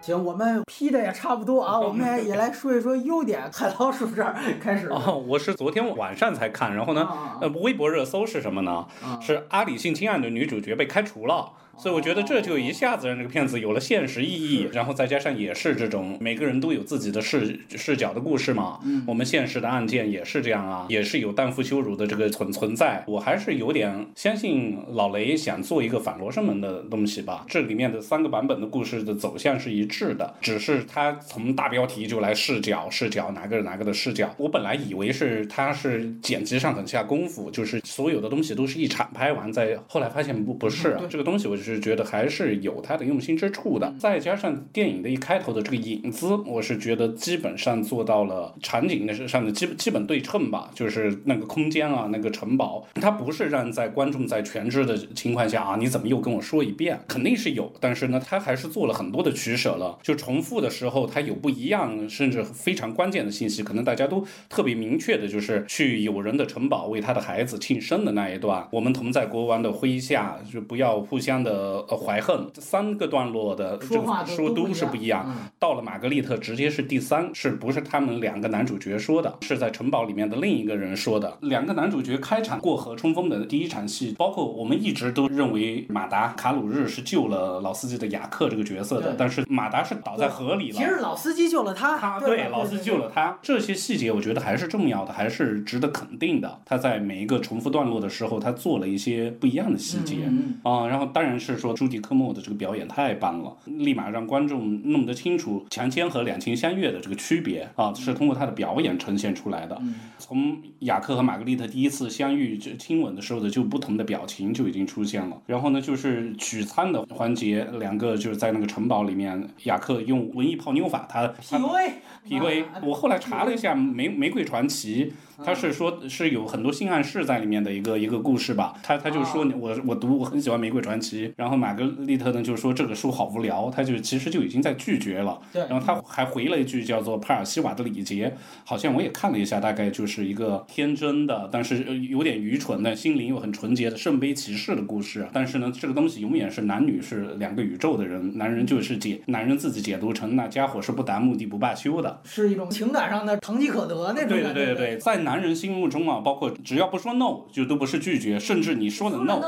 [0.03, 3.49] 行，我们批的也差不多啊，我们也来说一说优点。
[3.53, 4.89] 海老鼠这儿开始。
[4.89, 7.09] 哦，我是昨天晚上才看，然后呢，
[7.41, 8.85] 呃，微博热搜是什么呢？
[9.21, 11.53] 是阿里性侵案的女主角被开除了。
[11.83, 18.79] 所以我觉得这就一下子让这个片子有了现实意义，然后再加上也是这种每个人都有自己的视视角的故事嘛。
[18.85, 23.03] 嗯，我们现实的案件也是这样啊，也是有荡妇羞辱的这个存存在。
[23.09, 27.45] 我还是有点相信老雷想做一个反罗生门的东西吧。
[27.49, 34.33] 这里面的三个版本的故事的走向是一致的，只是他从大标题就来视角视角哪个哪个的视角。
[34.39, 41.61] 我本来以为是他是剪辑上很下功夫，就是所有的东西都是一场拍完再，后来发现不不是啊，这个东西我就。
[41.65, 57.01] 是觉得还是有他的用心之处的，再加上电影的一开头的这个影子，我是觉得基本上做到了场景的上的基基本对称吧，就是那个空间啊，那个城堡，它不是让在观众在全知的情况下啊，你怎么又跟我说一遍？
[57.07, 71.52] 肯定是有，但是呢，他还是做了很多的取舍了，就重复的时候，他有不一样，甚至非常关键的信息，可能大家都特别明确的，就是去友人的城堡为他的孩子庆生的那一段，我们同在国王的麾下，就不要互相的。
[71.53, 75.27] 呃，怀恨这三个段落的说话说都是不一样。
[75.59, 79.39] 到了玛格丽特，直接是第三，是不是他们两个男主角说的？
[79.43, 81.37] 是在城堡里面的另一个人说的。
[81.43, 90.77] 两个男主角开场过河冲锋的第一场戏，包括我们一直都认为马达卡鲁日是救了老司机的雅克这个角色的，但是马达是倒在河里了。
[90.79, 93.39] 其实老司机救了他，他对老司机救了他。
[93.43, 96.61] 这些细节我觉得还是重要的，还是值得肯定的。
[96.65, 100.17] 他在每一个重复段落的时候，他做了一些不一样的细节
[100.63, 100.87] 啊。
[100.87, 101.73] 然后当然是说。
[101.73, 109.81] 朱迪科莫的这个表演太棒了，立马让观众弄得清楚强奸和两情相悦的这个区别啊，是通过他的表演呈现出来的。
[110.19, 115.43] 从雅克和玛格丽特第一次相遇就亲吻的时候的就不同的表情就已经出现了。
[115.47, 122.65] 然后呢，就是取餐的环节，两个就是在那个城堡里面，雅克用文艺泡妞法，他 PUA，PUA。
[122.85, 125.07] 我后来查了一下《玫玫瑰传奇》。
[125.45, 128.75] 他是说，是有很多性暗示在里面的一个一个故事吧。
[128.83, 135.41] 他他就说，我我读我很喜欢《玫瑰传奇》，然后玛格丽特呢就说这个书好无聊，他就其实就已经在拒绝了。
[135.53, 138.35] 对然后他还回了一句叫做帕尔西瓦的礼节，
[138.65, 145.27] 好像我也看了一下，大概就是一个天真的，但是呃有点愚蠢的，心灵又很纯洁的圣杯骑士的故事。
[145.33, 152.21] 但是呢，这个东西永远是男女是两个宇宙的人，男人就是解，男人自己解读成那家伙是不达目的不罢休的。
[152.25, 154.55] 是一种情感上的堂吉诃德那种对感觉。
[154.55, 159.41] 对对对对，在男人心目中啊，包括只要不说 no，就都不是拒绝，甚至你说的 no。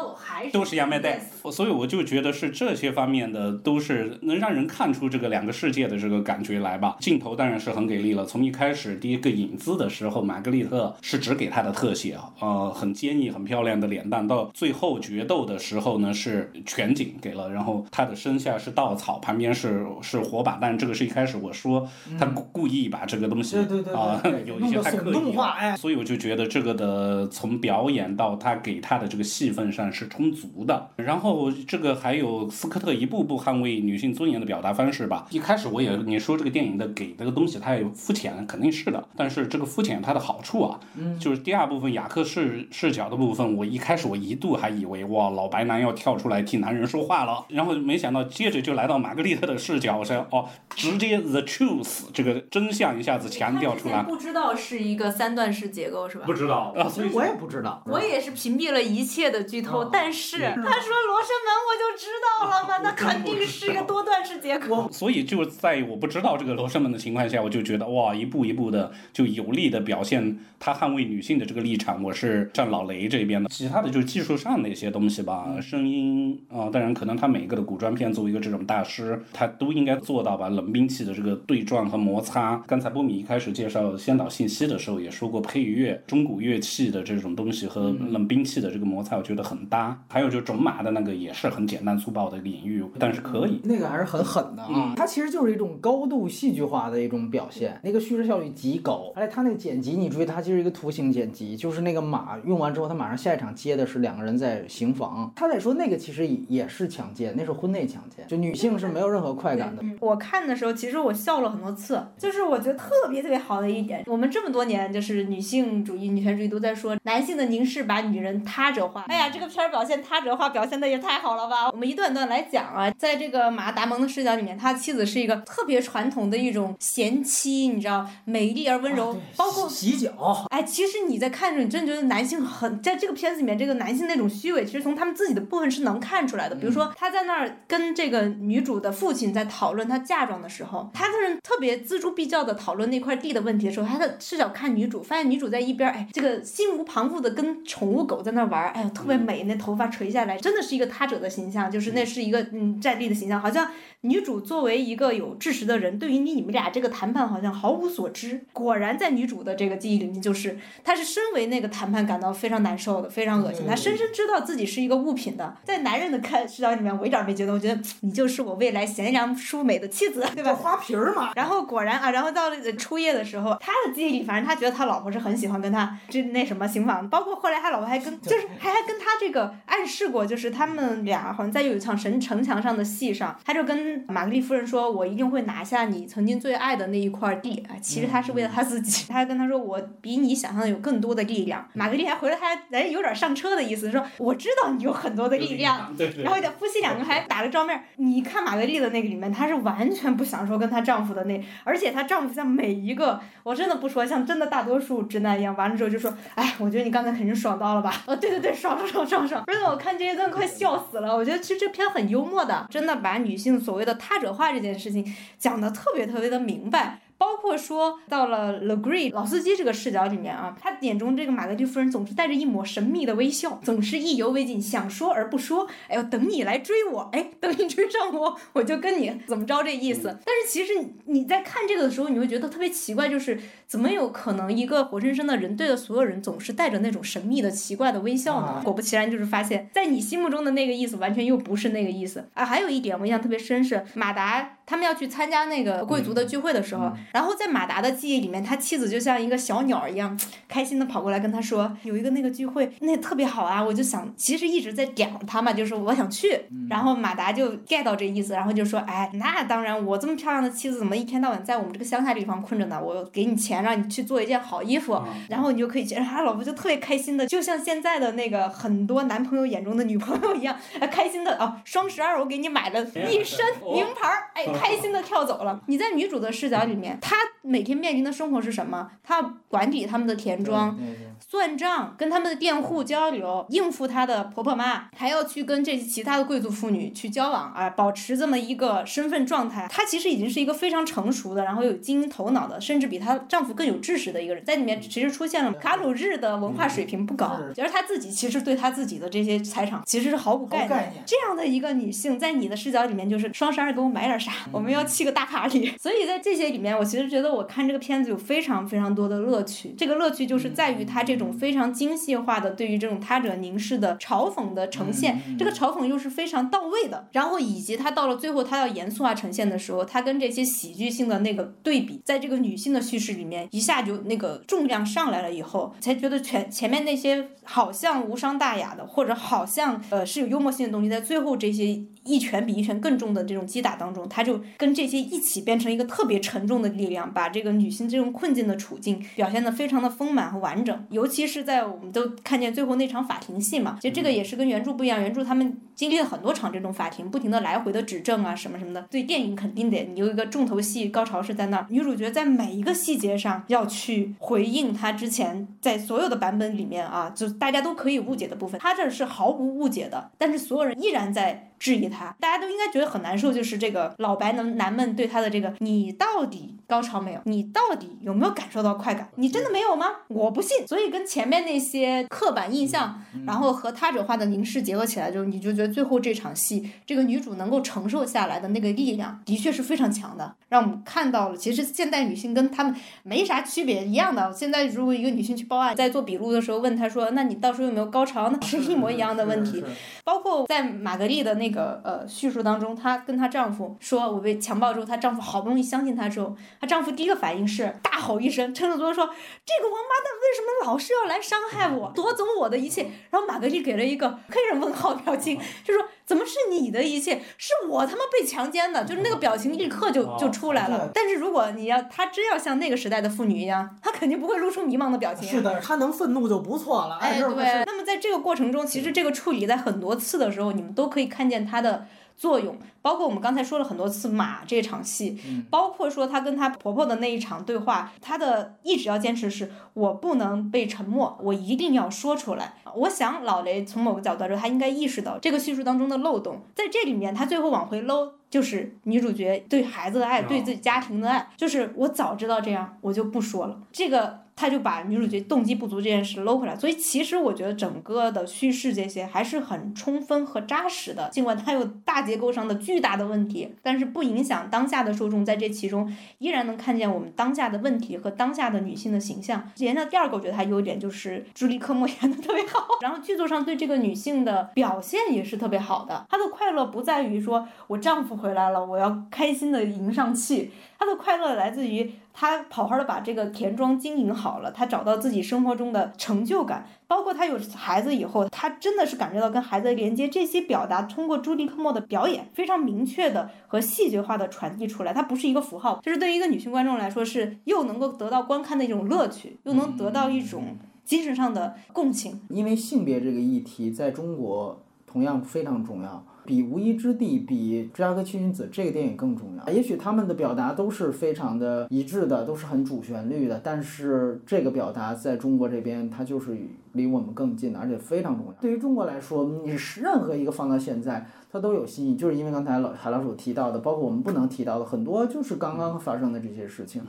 [0.53, 6.97] 都是亚麦代 yes，所以我就觉得是这些方面的都是能让人看出这个两个世界的这个感觉来吧。
[7.01, 23.57] 镜头当然是很给力了，从一开始第一个影子的时候，玛格丽特是只给她的特写，呃，很坚毅、很漂亮的脸蛋，到最后决斗的时候呢是全景给了，然后她的身下是稻草，旁边是是火把但，这个是一开始我说他故故意把这个东西
[23.95, 25.33] 啊有一些太刻意
[25.65, 30.91] 哎所以我就觉得这个的从表演到他给他的这个戏份上是充足的。
[30.97, 35.27] 然后这个还有斯科特一步步捍卫女性尊严的表达方式吧。
[35.31, 39.03] 一开始我也你说这个电影的给这个东西它也肤浅，肯定是的。
[39.17, 40.79] 但是这个肤浅它的好处啊，
[41.19, 54.03] 就是第二部分雅克视视角的部分，我一开始我一度还以为哇老白男要跳出来替男人说话了，然后没想到接着就来到玛格丽特的视角，我说哦直接 the truth 这个真相一下子强调出来。
[54.03, 56.25] 不知道是一个三段式结构是吧？
[56.27, 57.81] 不知道啊，所以其实我也不知道。
[57.87, 62.09] 我也是屏蔽了一切的剧透，哦但是他说罗生门我就知
[62.41, 64.89] 道了嘛，那肯定是一个多段式结构。
[64.93, 73.49] 所以就在我不知道这个罗生门的情况下，我就觉得哇，一步一步的就有力的表现他捍卫女性的这个立场，我是站老雷这边的。
[73.49, 82.63] 其他的就是技术上的一些东西吧，声音啊、当然可能他每一个的古装片作为一个这种大师，他都应该做到吧，冷兵器的这个对撞和摩擦。
[82.67, 89.99] 刚才波米一开始介绍先导信息的时候也说过，配乐中古乐器的这种东西和冷兵器的这个摩擦，我觉得很搭。
[90.09, 93.61] 还有就种马的那个也是很简单粗暴的一个隐喻，但是可以。
[93.65, 94.69] 那个还是很狠的啊！
[94.71, 99.13] 嗯它其实就是一种高度戏剧化的一种表现，那个叙事效率极高。
[99.15, 105.33] 而且它那个剪辑，你注意，它其实一个图形剪辑，就是那个马用完之后，它马上下一场接的是两个人在行房。
[105.35, 109.83] 他在说那个其实也也是强奸，那是婚内强奸，就女性是没有任何快感的。
[109.83, 119.05] 嗯我看的时候，其实我笑了很多次，就是我觉得特别特别好的一点，我们这么多年就是女性主义、女权主义都在说男性的凝视把女人他者化。
[119.09, 121.71] 哎呀，这个片儿表现他者化表现的也太好了吧！
[121.73, 136.55] 我们一段段来讲啊，在这个马达蒙的视角里面，他妻子是一个特别传统的一种贤妻，你知道，美丽而温柔，啊包括洗洗脚，哎，其实你在看着，你真觉得男性很在这个片子里面，这个男性那种虚伪，其实从他们自己的部分是能看出来的。
[136.55, 153.71] 比如说，他在那儿跟这个女主的父亲在讨论他嫁妆的时候，他在那特别锱铢必较的讨论那块地的问题的时候，他的视角看女主，发现女主在一边，哎，这个心无旁骛的跟宠物狗在那玩儿，哎呦，特别美，那头发垂下来，真的是一个他者的形象，就是那是一个嗯站立的形象，好像
[154.03, 158.45] 女主作为一个有知识的人，对于你你们俩这个谈判好像毫无所知。
[158.53, 163.67] 果然，在女主的这个记忆里面，就是她是身为那个谈判感到非常难受的，非常恶心。
[163.67, 165.57] 她深深知道自己是一个物品的。
[165.65, 170.55] 在男人的看视角里面，我一点没觉得，我觉得你就是我未来贤良淑美的妻子，对吧？
[170.55, 171.33] 花瓶嘛。
[171.35, 197.85] 然后果然啊，然后到了初夜的时候，他的记忆里，反正他觉得他老婆是很喜欢跟他这那什么行房，包括后来他老婆还跟就是还还跟他这个暗示过，就是他们俩好像在有一场城城墙上的戏上，他就跟玛格丽夫人说：“我一定会拿下你曾经最爱的那一块地。”啊，其实他是为了他自己，他还跟他说：“我比你想象的有更多的力量。”玛格丽还回了他，哎，有点上车的意思，说：“我知道你有很多的力量。”对对然后夫妻两个还打了照面。
[197.97, 208.03] 你看玛格丽的那个里面，她是完全不享受跟她丈夫的那，而且她丈夫像每一个，我真的不说，像真的大多数直男一样，完了之后就说，哎，我觉得你刚才肯定爽到了吧？
[208.07, 209.45] 哦，对对对，爽爽爽爽爽！
[209.47, 211.15] 真的，我看这一段快笑死了。
[211.15, 215.05] 我觉得其实这篇很幽默的，真的把女性所谓的他者化这件事情
[215.39, 217.01] 讲的特别特别的明白。
[217.17, 225.69] 包括说到了 Legree 老司机这个视角里面啊，他眼中这个玛格丽夫人总是带着一抹神秘的微笑，总是意犹未尽，想说而不说。
[225.89, 230.19] 哎呦，等你来追我，哎，等你追上我， 我就跟你怎么着这意思。
[230.25, 238.47] 但是其实你你在看这个的时候，你会觉得特别奇怪，就是怎么有可能一个活生生的人对着所有人总是带着那种神秘的、奇怪的微笑呢？
[238.47, 242.45] 啊果不其然，就是发现，在你心目中的那个意思，完全又不是那个意思啊。
[242.45, 256.47] 还有一点我印象特别深是马达他们要去参加那个贵族的聚会的时候，然后在马达的记忆里面，他妻子就像一个小鸟一样，开心的跑过来跟他说，有一个那个聚会，那特别好啊，我就想，其实一直在点他嘛，就是我想去。
[256.71, 262.81] 然后马达就 get 到这意思，然后就说，哎，那当然，我这么漂亮的妻子，怎么一天到晚在我们这个乡下地方困着呢？
[262.83, 265.95] 我给你钱，让你去做一件好衣服，然后你就可以去。
[265.95, 270.57] 他老婆就特别开心的，就像现在的那个很多男朋友眼中的女朋友一样，
[270.91, 275.61] 开心的哦，双十二我给你买了一身名牌儿，哎，开心的跳走了。
[275.67, 278.91] 你在女主的视角里面，她每天面临的生活是什么？
[279.03, 280.79] 她管理他们的田庄。
[281.21, 289.67] 算账，跟他们的佃户交流，应付她的婆婆妈，还要去跟这些其他的贵族妇女去交往啊，保持这么一个身份状态。
[289.71, 294.45] 她其实已经是一个非常成熟的，然后有经营头脑的，甚至比她丈夫更有知识的一个人。
[294.45, 301.05] 在里面其实出现了卡鲁日的文化水平不高，觉得她自己其实对她自己的这些财产其实是毫无概念。
[301.07, 305.73] 这样的一个女性，在你的视角里面就是双十二给我买点啥，我们要去个大 party。
[305.81, 309.75] 所以在这些里面，我其实觉得我看这个片子有非常非常多的乐趣。
[309.77, 311.85] 这个乐趣就是在于她这种非常精。
[311.85, 317.07] 精细化的对于这种他者凝视的嘲讽的呈现，这个嘲讽又是非常到位的。
[317.13, 341.65] 然后以及他到了最后，他要严肃化呈现的时候，他跟这些喜剧性的那个对比，在这个女性的叙事里面，一下就那个重量上来了以后，才觉得全前面那些好像无伤大雅的，或者好像呃是有幽默性的东西，在最后这些一拳比一拳更重的这种击打当中，他就跟这些一起变成一个特别沉重的力量，把这个女性这种困境的处境表现得非常的丰满和完整，尤其是在。
[341.75, 345.01] 我们都看见最后那场法庭戏嘛，其实这个也是跟原著不一样。
[345.01, 348.83] 原著他们经历了很多场这种法庭，不停的来回的指证啊什么什么的。
[348.91, 361.51] 对电影肯定得你有一个重头戏，高潮是在那儿，女主角在每一个细节上要去回应她之前在所有的版本里面啊，就大家都可以误解的部分，她这是毫无误解的，但是所有人依然在。
[361.57, 367.21] 质疑他，大家都应该觉得很难受，就是这个老白男男们对他的这个，你到底高潮没有？
[367.25, 369.09] 你到底有没有感受到快感？
[369.15, 369.87] 你真的没有吗？
[370.09, 370.67] 我不信。
[370.67, 382.75] 所以跟前面那些刻板印象，然后和他者化的凝视结合起来，就是你就觉得最后这场戏，这个女主能够承受下来的那个力量，的确是非常强的，让我们看到了，其实现代女性跟他们
[383.05, 384.31] 没啥区别，一样的。
[384.33, 388.29] 现在如果一个女性去报案，在做笔录的时候问她说，那你到时候有没有高潮？
[388.31, 389.65] 那是一模一样的问题。
[390.05, 391.55] 包括在玛格丽的那。
[391.55, 402.87] 个呃叙述当中，她跟她丈夫说：“我被强暴之后，她丈夫好不容易相信她之后，她丈夫第一个反应是大吼一声，趁着作说：这个王八蛋为什么老是要来伤害我，夺走我的一切？
[403.11, 407.23] 然后玛格丽给了一个黑人问号表情，就说。”怎么是你的一切？
[407.39, 410.91] 是我他妈被强奸的，就是那个表情立刻就就出来了。
[410.93, 415.27] 但是如果你要他真要像那个时代的妇女一样，他肯定不会露出迷茫的表情。
[415.27, 416.97] 是的，他能愤怒就不错了。
[416.97, 417.65] 哎，对。
[417.65, 421.74] 那么在这个过程中，其实这个处理在很多次的时候，你们都可以看见他的。
[422.17, 425.19] 作用包括我们刚才说了很多次马这场戏，
[425.51, 432.55] 包括说她跟她婆婆的那一场对话，她的一直要坚持是我不能被沉默，我一定要说出来。
[432.77, 443.61] 我想老雷从某个角度来说，他应该意识到这个叙述当中的漏洞，在这里面他最后往回搂，就是女主角对孩子的爱，对自己家庭的爱，就是我早知道这样，我就不说了。
[443.73, 444.24] 这个。
[444.37, 451.09] 他就把女主角动机不足这件事搂回来，所以其实我觉得整个的叙事这些还是很充分和扎实的。
[451.11, 459.51] 尽管它有大结构上的巨大的问题，但是不影响当下的受众在这其中依然能看见我们当下的问题和当下的女性的形象。
[459.57, 466.07] 演的第二个我觉得它优点就是朱莉科莫演的特别好， 然后剧作上对这个女性的表现也是特别好的。
[466.11, 470.51] 她的快乐不在于说我丈夫回来了，我要开心的迎上去。
[470.79, 492.21] 她的快乐来自于他好好的把这个田庄经营好了，他找到自己生活中的成就感，包括他有孩子以后，他真的是感觉到跟孩子的连接，这些表达通过朱迪科莫的表演非常明确的和细节化的传递出来，它不是一个符号，就是对于一个女性观众来说是又能够得到观看的一种乐趣，又能得到一种精神上的共情。
[492.29, 496.05] 因为性别这个议题在中国同样非常重要。
[496.25, 499.53] 比《无依之地》比《芝加哥七君子》这个电影更重要。
[499.53, 506.37] 也许他们的表达都是非常的一致的，都是很主旋律的，但是这个表达在中国这边，它就是
[506.75, 508.33] 离我们更近的，而且非常重要。
[508.35, 511.05] 对于中国来说，你是任何一个放到现在。
[511.35, 516.81] 它都有新意，就是因为刚才老海老鼠提到的，包括我们不能提到的很多，就是刚刚发生的这些事情。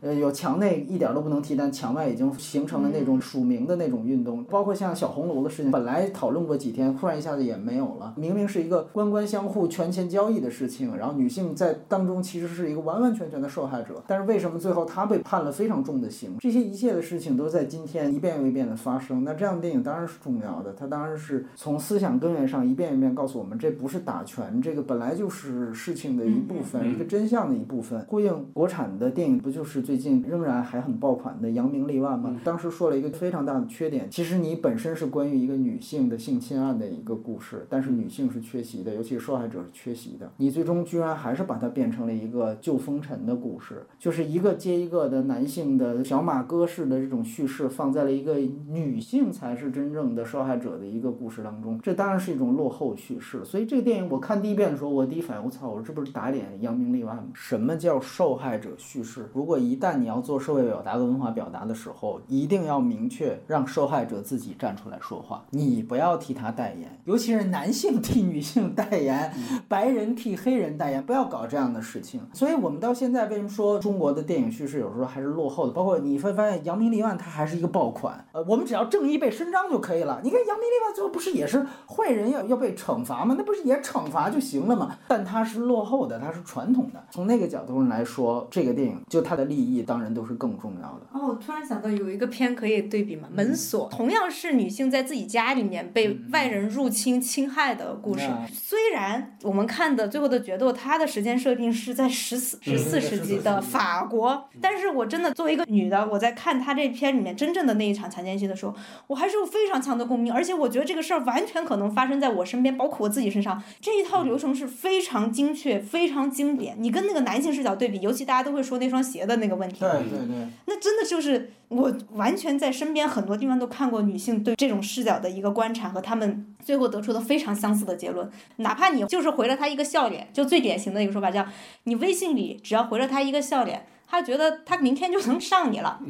[0.00, 4.44] 呃，有墙内一点都不能提，但墙外已经形成了那种署名的那种运动。
[4.44, 8.14] 包括像小红楼的事情，本来讨论过几天，突然一下子也没有了。
[8.16, 14.00] 明明是一个个官官相护、权钱交易的事情，然后女性在当中其实是一个完完全全的受害者。
[14.06, 16.36] 但是为什么最后她被判了非常重的刑？
[16.38, 19.24] 这些一切的事情都在今天一遍又一遍的发生。
[19.28, 28.00] 那这样的电影当然是重要的，它当然是从思想根源上一遍一遍告诉我们，这不是打拳，这个本来就是事情的一部分，一个真相的一部分。
[28.08, 32.40] 呼应国产的电影，不就是最近仍然还很爆款的《扬名立万》吗？
[32.42, 40.32] 当时说了一个非常大的缺点，其实你本身是关于一个女性的性侵案的一个故事，但是女性是缺席的，尤其是受害者是缺席的。
[40.38, 48.38] 你最终居然还是把它变成了一个旧风尘的故事，就是一个接一个的男性的小马哥式的这种叙事，放在了一个
[48.70, 53.44] 女性才是真正的受害者的一个故事当中，这当然是一种落后叙事。
[53.44, 57.24] 所以这个电影我看第一遍的时候，我第一反应，我操，我这不是打脸扬名立万吗？
[57.34, 59.28] 什么叫受害者叙事？
[59.34, 69.32] 如果一旦你要做社会表达和文化表达的时候，一定要明确让受害者自己站出来说话，你不要替他代言，尤其是男性替女性代言，
[69.68, 72.20] 白人替黑人代言，不要搞这样的事情。
[72.32, 75.72] 所以我们到现在为什么说中国的电影叙事有时候还是落后的？
[75.72, 78.26] 包括你会发现扬名立万，它还是一个爆款。
[78.32, 80.20] 呃，我们只要正义被伸张就可以了。
[80.22, 83.34] 你看扬名立万最后不是也是坏人要要被惩罚吗？
[83.38, 84.96] 那不是也惩罚就行了吗？
[85.08, 87.02] 但它是落后的，它是传统的。
[87.10, 91.06] 从那个角度上来说，这个电影就它的利益当然都是更重要的。
[91.12, 98.28] 哦，我突然想到有一个片可以对比嘛，《门锁》同样是女性在自己家里面被外人入侵侵害的故事。
[98.52, 108.74] 虽然我们看的最后的决斗，它的时间设定是在十四十四世纪的法国，但是我真的作为一个女的，我在看她这片里面真正的那一场强奸戏的时候，
[109.06, 113.62] 我还是有非常强的共鸣，而且我觉得这个事儿完全可能发生在我身边，包括我自己身上。
[113.80, 116.76] 这一套流程是非常精确、非常经典。
[116.78, 128.28] 你跟那个男性视角对比，尤其大家都会说那双鞋的那个问题，对对对，那真的就是我完全在身边很多地方都看过女性对这种视角的一个观察和他们最后得出的非常相似的结论。
[128.56, 131.46] 哪怕你就是回了他一个笑脸，就最典型的一个说法叫
[131.84, 136.00] 你微信里只要回了他一个笑脸，他觉得他明天就能上你了。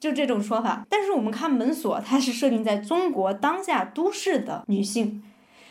[0.00, 5.22] 就这种说法，但是我们看门锁，它是设定在中国当下都市的女性，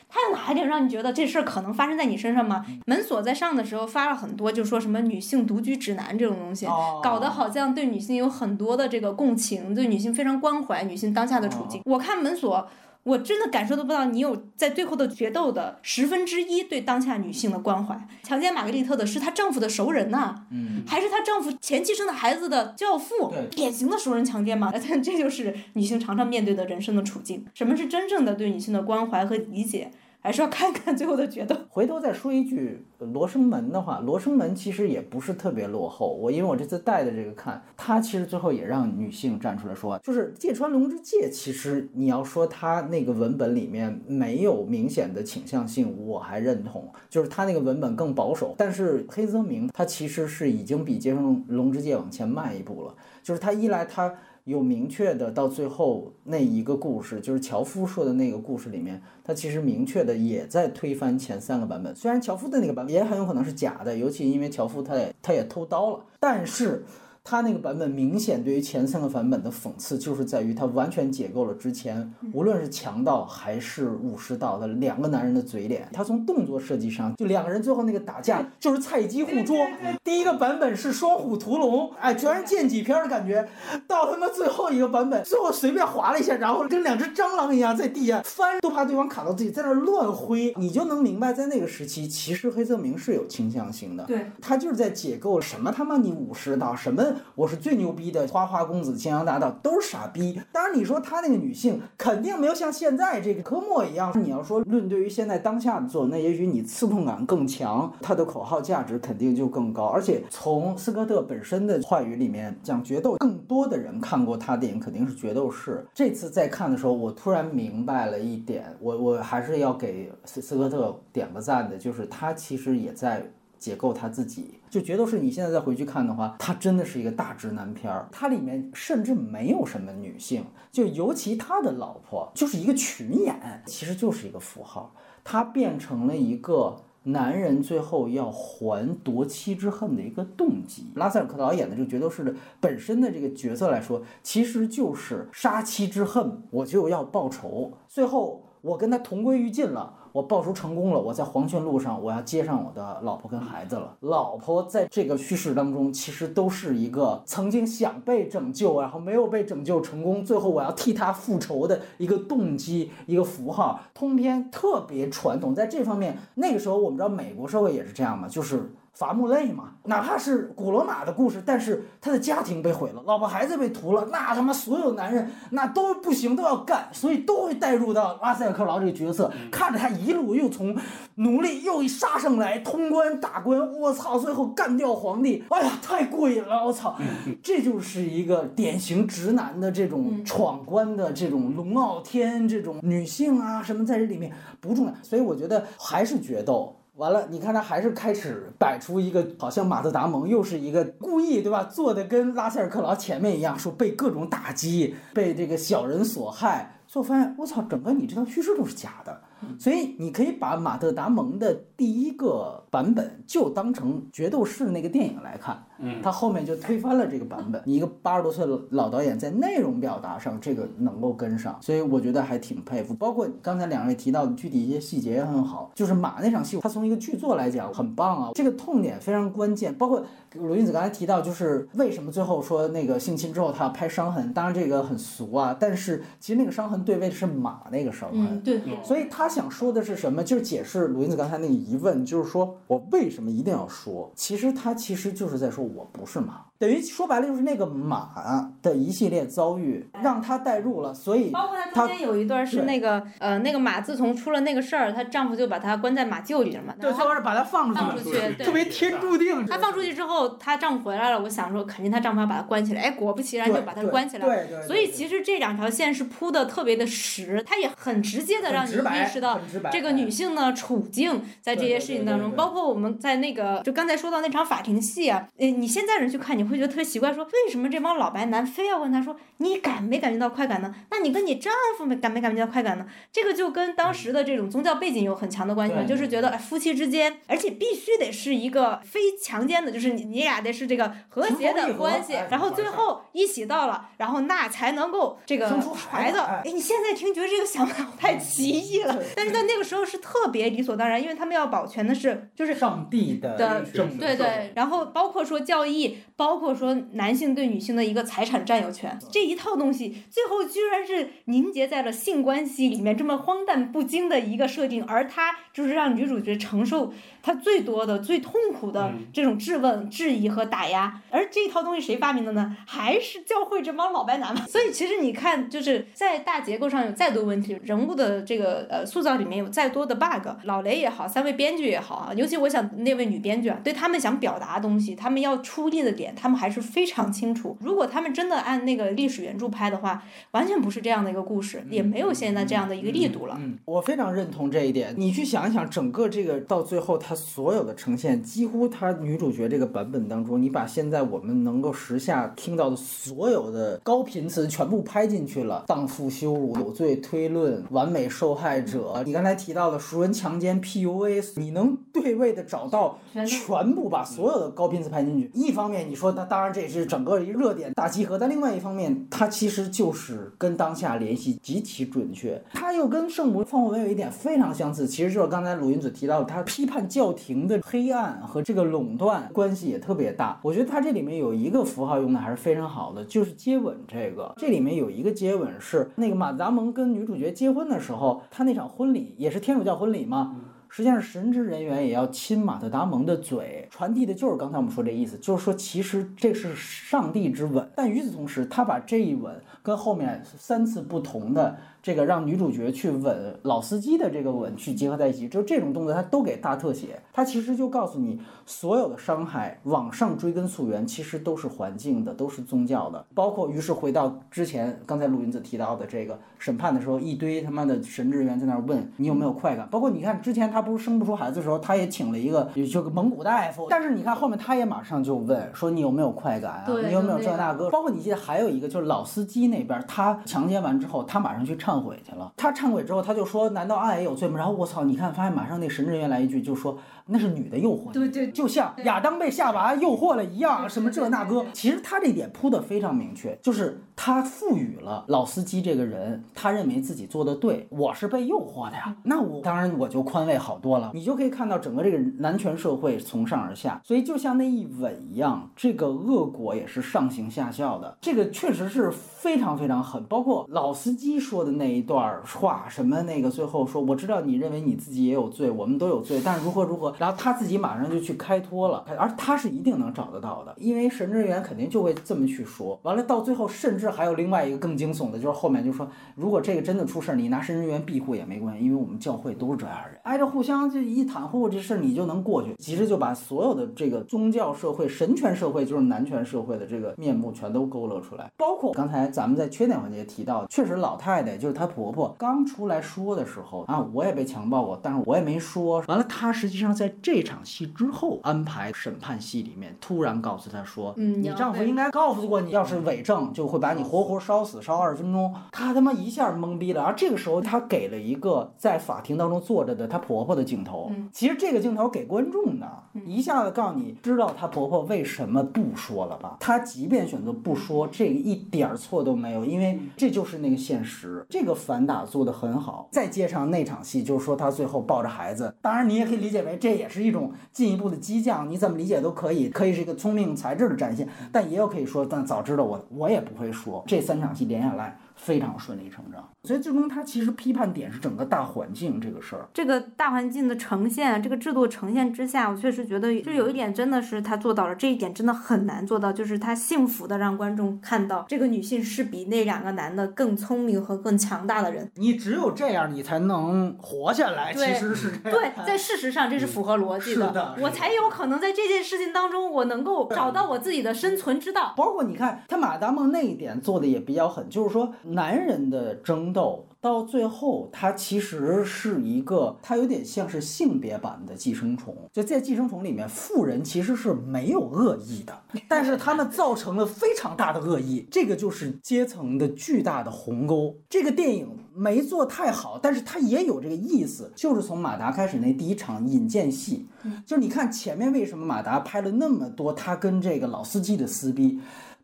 [0.08, 2.64] 它有哪一点让你觉得这事儿可能发生在你身上吗？
[2.86, 6.68] 门锁在上的时候发了很多，就说什么女性独居指南这种东西，
[7.04, 11.82] 搞得好像对女性有很多的这个共情，对女性非常关怀女性当下的处境。
[11.86, 12.70] 我看门锁。
[13.10, 18.00] 我真的感受都不到你有在最后的决斗的十分之一对当下女性的关怀。
[18.22, 24.70] 强奸玛格丽特的是她丈夫的熟人呐，嗯，还是她丈夫前妻生的孩子的教父，对典型的熟人强奸嘛。
[24.74, 27.44] 但这就是女性常常面对的人生的处境。
[27.54, 29.92] 什么是真正的对女性的关怀和理解？
[30.22, 31.56] 还是要看看最后的决斗。
[31.70, 36.14] 回头再说一句《罗生门》的话，《罗生门》其实也不是特别落后。
[36.14, 41.30] 我因为我这次带的这个看，它其实最后也让女性站出来说，就是芥川龙之介。
[41.30, 48.56] 其实你要说他那个文本里面没有明显的倾向性，我还认同，就是他那个文本更保守。
[48.58, 52.94] 但是黑泽明他其实是已经比芥川龙之介往前迈一步了，
[53.24, 54.14] 就是他一来他。
[54.50, 61.96] 有明确的，到最后那一个故事，就是樵夫说的那个故事里面，他其实明确的也在推翻前三个版本。
[61.96, 66.84] 虽然樵夫的那个版本也很有可能是假的，尤其因为樵夫他也他也偷刀了，但是。
[67.30, 75.88] 他那个版本明显对于前三个版本的讽刺，就是在于他完全解构了之前无论是强盗还是武士道的两个男人的嘴脸。
[75.94, 79.56] 他从动作设计上，就两个人最后那个打架就是菜鸡互啄。
[80.04, 83.48] 第一个版本是双虎屠龙，哎，全是剑戟片的感觉。
[83.88, 90.52] 到他妈最后一个版本，最后随便划了一下，然后跟两只蟑螂一样在地下翻，都怕对方卡到自己，在那乱挥。
[90.58, 94.04] 你就能明白，在那个时期，其实黑泽明是有倾向性的。
[94.06, 97.04] 对，他就是在解构什么他妈你武士道什么。
[97.36, 100.42] 我是最牛逼的花花公子，青阳大道都是傻逼。
[100.52, 104.12] 当然，你说他那个女性肯定没有像现在这个科莫一样。
[104.24, 109.86] 你要说论对于现在当下的作那也许你刺痛感更强，他的口号价值肯定就更高。
[109.86, 115.86] 而且从斯科特本身的话语里面讲决斗，更多的人看过他电影肯定是决斗士。
[115.94, 123.30] 这次在看的时候，我突然明白了一点，我我还是要给斯斯科特点个赞的，就是他其实也在。
[123.60, 128.08] 解构他自己，就决斗士，你现在再回去看的话，它真的是一个大直男片儿。
[128.12, 134.96] 它里面甚至没有什么女性，就尤其他的老婆就是一个群演，其实就是一个符号。
[135.24, 140.88] 他变成了一个男人最后要还夺妻之恨的一个动机。
[140.96, 147.74] 拉塞尔·克导演的这个决斗士的本身的这个角色来说，其实就是杀妻之恨，我就要报仇。
[147.88, 148.46] 最后。
[148.62, 153.96] 我跟他同归于尽了，我报仇成功了，我在黄泉路上我要接上我的老婆跟孩子了。
[154.02, 163.80] 老婆在这个叙事当中，其实都是一个曾经想被拯救，然后没有被拯救成功，最后我要替他复仇的一个动机，一个符号。
[163.94, 168.72] 通篇特别传统，在这方面，那个时候我们知道美国社会也是这样嘛，就是。
[169.00, 180.76] 伐木累嘛，哪怕是古罗马的故事，但是他的家庭被毁了，老婆孩子被屠了，那他妈所有男人那都不行，都要干，所以都会带入到拉塞尔克劳这个角色，看着他一路又从
[181.16, 186.98] 奴隶又一杀上来，通关打关，我操，最后干掉皇帝，哎呀，太过瘾了，我操，
[187.42, 196.76] 这就是一个典型直男的这种闯关的这种龙傲天，这种女性啊什么在这里面不重要，所以我觉得还是决斗。
[197.00, 209.22] 完了，你看他还是开始摆出一个好像马自·达蒙又是一个故意对吧，做的跟拉塞尔克劳前面一样，说被各种打击，被这个小人所害，最后发现我操，整个你这套叙事都是假的。
[209.58, 217.62] 所以你可以把马特·达蒙的第一个版本就当成《决斗士》那个电影来看，嗯，他后面就推翻了这个版本。
[217.66, 222.94] 你一个八十多岁的老导演在内容表达上这个能够跟上，所以我觉得还挺佩服。
[222.94, 229.74] 包括刚才两位提到的具体一些细节也很好，就是马那场戏，他从一个剧作来讲很棒啊，这个痛点非常关键。
[229.76, 230.06] 包括
[230.36, 240.24] 鲁云子刚才提到，就是为什么最后说那个性侵之后他要拍伤痕，当然这个很俗啊，但是其实那个伤痕对位的是马那个伤痕，嗯，对对，所以他想说的是什么？
[240.24, 244.12] 就是解释鲁云子刚才那个疑问，就是说我为什么一定要说？
[244.16, 259.46] 其实他其实就是在说我不是马，等于说白了就是那个马的一系列遭遇让他带入了，所以包括他中间有一段是那个呃那个马自从出了那个事儿，她丈夫就把她关在马厩里了嘛，对，最后是把她放出去了，放出去，对特别天注定。
[259.46, 264.36] 她放出去之后，她丈夫回来了，我想说肯定她丈夫要把她关起来，哎，果不其然就把她关起来了。
[264.36, 264.68] 对对。
[264.68, 269.40] 所以其实这两条线是铺的特别的实，它也很直接的让你意识到
[269.72, 280.74] 这个女性的处境在这些事情当中，包括我们在那个就刚才说到那场法庭戏啊，呃，你现在人去看你会觉得特别奇怪，说为什么这帮老白男非要问他说你感没感觉到快感呢？
[280.92, 282.86] 那你跟你丈夫没感没感觉到快感呢？
[283.12, 296.20] 这个就跟当时的这种宗教背景有很强的关系，就是觉得哎夫妻之间，而且必须得是一个非强奸的，就是你你俩得是这个和谐的关系，然后最后一起到了，然后那才能够这个生出孩子。
[296.20, 303.66] 哎，你现在听觉得这个想法太奇异了，但是在那个时候是特别理所当然，因为他们要保全的是就是上帝的的
[304.00, 316.94] 对对，然后包括说教义，包括说男性对女性的一个财产占有权，这一套东西最后居然是凝结在了性关系里面这么荒诞不经的一个设定，而它就是让女主角承受
[317.30, 321.00] 她最多的、最痛苦的这种质问、质疑和打压。
[321.12, 322.58] 而这一套东西谁发明的呢？
[322.66, 324.44] 还是教会这帮老白男嘛。
[324.50, 337.56] 所以其实你看，就是在大结构上有再多问题，人物的这个呃塑造里面有再多的 bug，老雷也好，三位编剧也好啊，尤其我想那位女编剧啊，对他们想表达的东西，他们要出力的点，他们还是非常清楚。
[337.62, 343.38] 如果他们真的按那个历史原著拍的话，完全不是这样的一个故事，也没有现在这样的一个力度了。
[343.40, 344.96] 嗯，我非常认同这一点。
[344.98, 362.98] 你去想一想，整个这个到最后，它所有的呈现，几乎它女主角这个版本当中，你把现在我们能够时下听到的所有的高频词全部拍进去了，荡妇羞辱、有罪推论、完美受害者，你刚才提到的熟人强奸、PUA，你能对位的找到
[363.28, 365.30] 全部把所有的高频词拍进去。
[365.34, 372.42] 一方面，你说那当然这也是整个一热点大集合，但另外一方面，它其实就是跟当下联系极其准确。
[372.54, 380.38] 它又跟圣母放火文有一点非常相似，其实就是刚才鲁云子提到的，他批判教廷的黑暗和这个垄断关系也特别大。
[380.44, 384.34] 我觉得它这里面有一个符号用的还是非常好的，就是接吻这个。
[384.36, 390.36] 这里面有一个接吻是那个马达蒙跟女主角结婚的时候，他那场婚礼也是天主教婚礼嘛。
[390.72, 397.68] 实际上，神职人员也要亲马特达蒙的嘴，传递的就是刚才我们说这意思，就是说其实这是上帝之吻。
[397.76, 399.34] 但与此同时，他把这一吻
[399.64, 407.02] 跟后面三次不同的这个让女主角去吻老司机的这个吻去结合在一起，就这种动作他都给大特写。
[407.12, 413.04] 他其实就告诉你，所有的伤害往上追根溯源，其实都是环境的，都是宗教的。
[413.16, 420.59] 包括于是回到之前刚才陆云子提到的这个审判的时候，一堆他妈的神职人员在那问你有没有快感，包括你看之前他。
[420.60, 426.66] 他不是生不出孩子的时候，他也请了一个就个蒙古大夫，但是你看后面他也马上就问说你有没有快感啊？
[426.86, 427.70] 你有没有这那个？
[427.70, 432.30] 包括你记得还有一个就是老司机那边，他强奸完之后，他马上去忏悔去了。
[432.36, 434.38] 他忏悔之后，他就说难道爱也有罪吗？
[434.38, 436.78] 然后我操，你看发现马上那神职人员来一句就说
[437.10, 437.92] 那是女的诱惑。
[437.92, 441.46] 对对就像亚当被夏娃诱惑了一样，什么这那个。
[441.54, 450.92] 其实他这点铺的非常明确，就是他赋予了老司机这个人，他认为自己做的对，我是被诱惑的呀，那我当然我就宽慰好多了。
[450.94, 457.98] 你就可以看到整个这个男权社会从上而下，所以就像那一吻一样，这个恶果也是上行下效的。
[458.02, 472.78] 这个确实是非常非常狠，包括老司机说的那一段话，什么那个最后说，我知道你认为你自己也有罪，我们都有罪，但是如何如何，然后他自己马上就去开脱了，而他是一定能找得到的，因为神职人员肯定就会这么去说。
[472.84, 482.54] 完了到最后，甚至还有另外一个更惊悚的，就是后面就说，如果这个真的出事儿，你拿神职人员庇护也没关系，因为我们教会都是这样的人，挨着互相这一袒护，这事儿你就能过去。
[482.60, 488.30] 其实就把所有的这个宗教社会、神权社会，就是男权社会的这个面目全都勾勒出来。
[488.36, 495.84] 包括刚才咱们在缺点环节提到，确实老太太就是她婆婆刚出来说的时候啊，我也被强暴过，但是我也没说。
[495.88, 505.36] 完了，她实际上在这场戏之后安排审判戏里面，突然告诉她说，嗯你丈夫应该告诉过你，要是伪证就会把你活活烧死，烧二十分钟。
[505.52, 510.90] 她他妈一下懵逼了，而这个时候她给了一个在法庭当中坐着的她婆婆的镜头。
[510.96, 516.38] 嗯其实这个镜头给观众的，一下子告诉你知道她婆婆为什么不说了吧？
[516.40, 521.26] 她即便选择不说，这个一点儿错都没有，因为这就是那个现实。
[521.30, 522.88] 这个反打做得很好。
[522.92, 533.84] 再接上那场戏，就是说她最后抱着孩子，当然你也可以理解为这这也是一种进一步的激将，你怎么理解都可以，可以是一个聪明才智的展现，但也有可以说，但早知道我我也不会说。
[533.88, 539.48] 这三场戏连下来非常顺理成章，所以最终他其实批判点是整个大环境这个事儿。
[539.54, 551.88] 这个大环境的呈现，这个制度呈现之下，我确实觉得就有一点真的是他做到了，这一点真的很难做到，就是他幸福的让观众看到这个女性是比那两个男的更聪明和更强大的人。
[551.98, 554.52] 你只有这样，你才能活下来。
[554.52, 555.40] 其实是这样。
[555.40, 561.76] 对，在事实上这是符合逻辑是的是的我才有可能在这件事情当中，我能够找到我自己的生存之道。
[561.78, 566.39] 包括你看他马达梦那一点做的也比较狠，就是说男人的争斗
[566.82, 571.94] 到最后，它其实是一个，它有点像是性别版的寄生虫。
[572.14, 575.38] 就在寄生虫里面，富人其实是没有恶意的，
[575.68, 580.74] 但是他们造成了非常大的恶意，这个就是阶层的巨大的鸿沟。
[580.90, 586.88] 这个电影没做太好，但是它也有这个意思，就是从马达开始那第一场引荐戏，
[587.26, 591.60] 就是你看前面为什么马达拍了那么多他跟这个老司机的撕逼。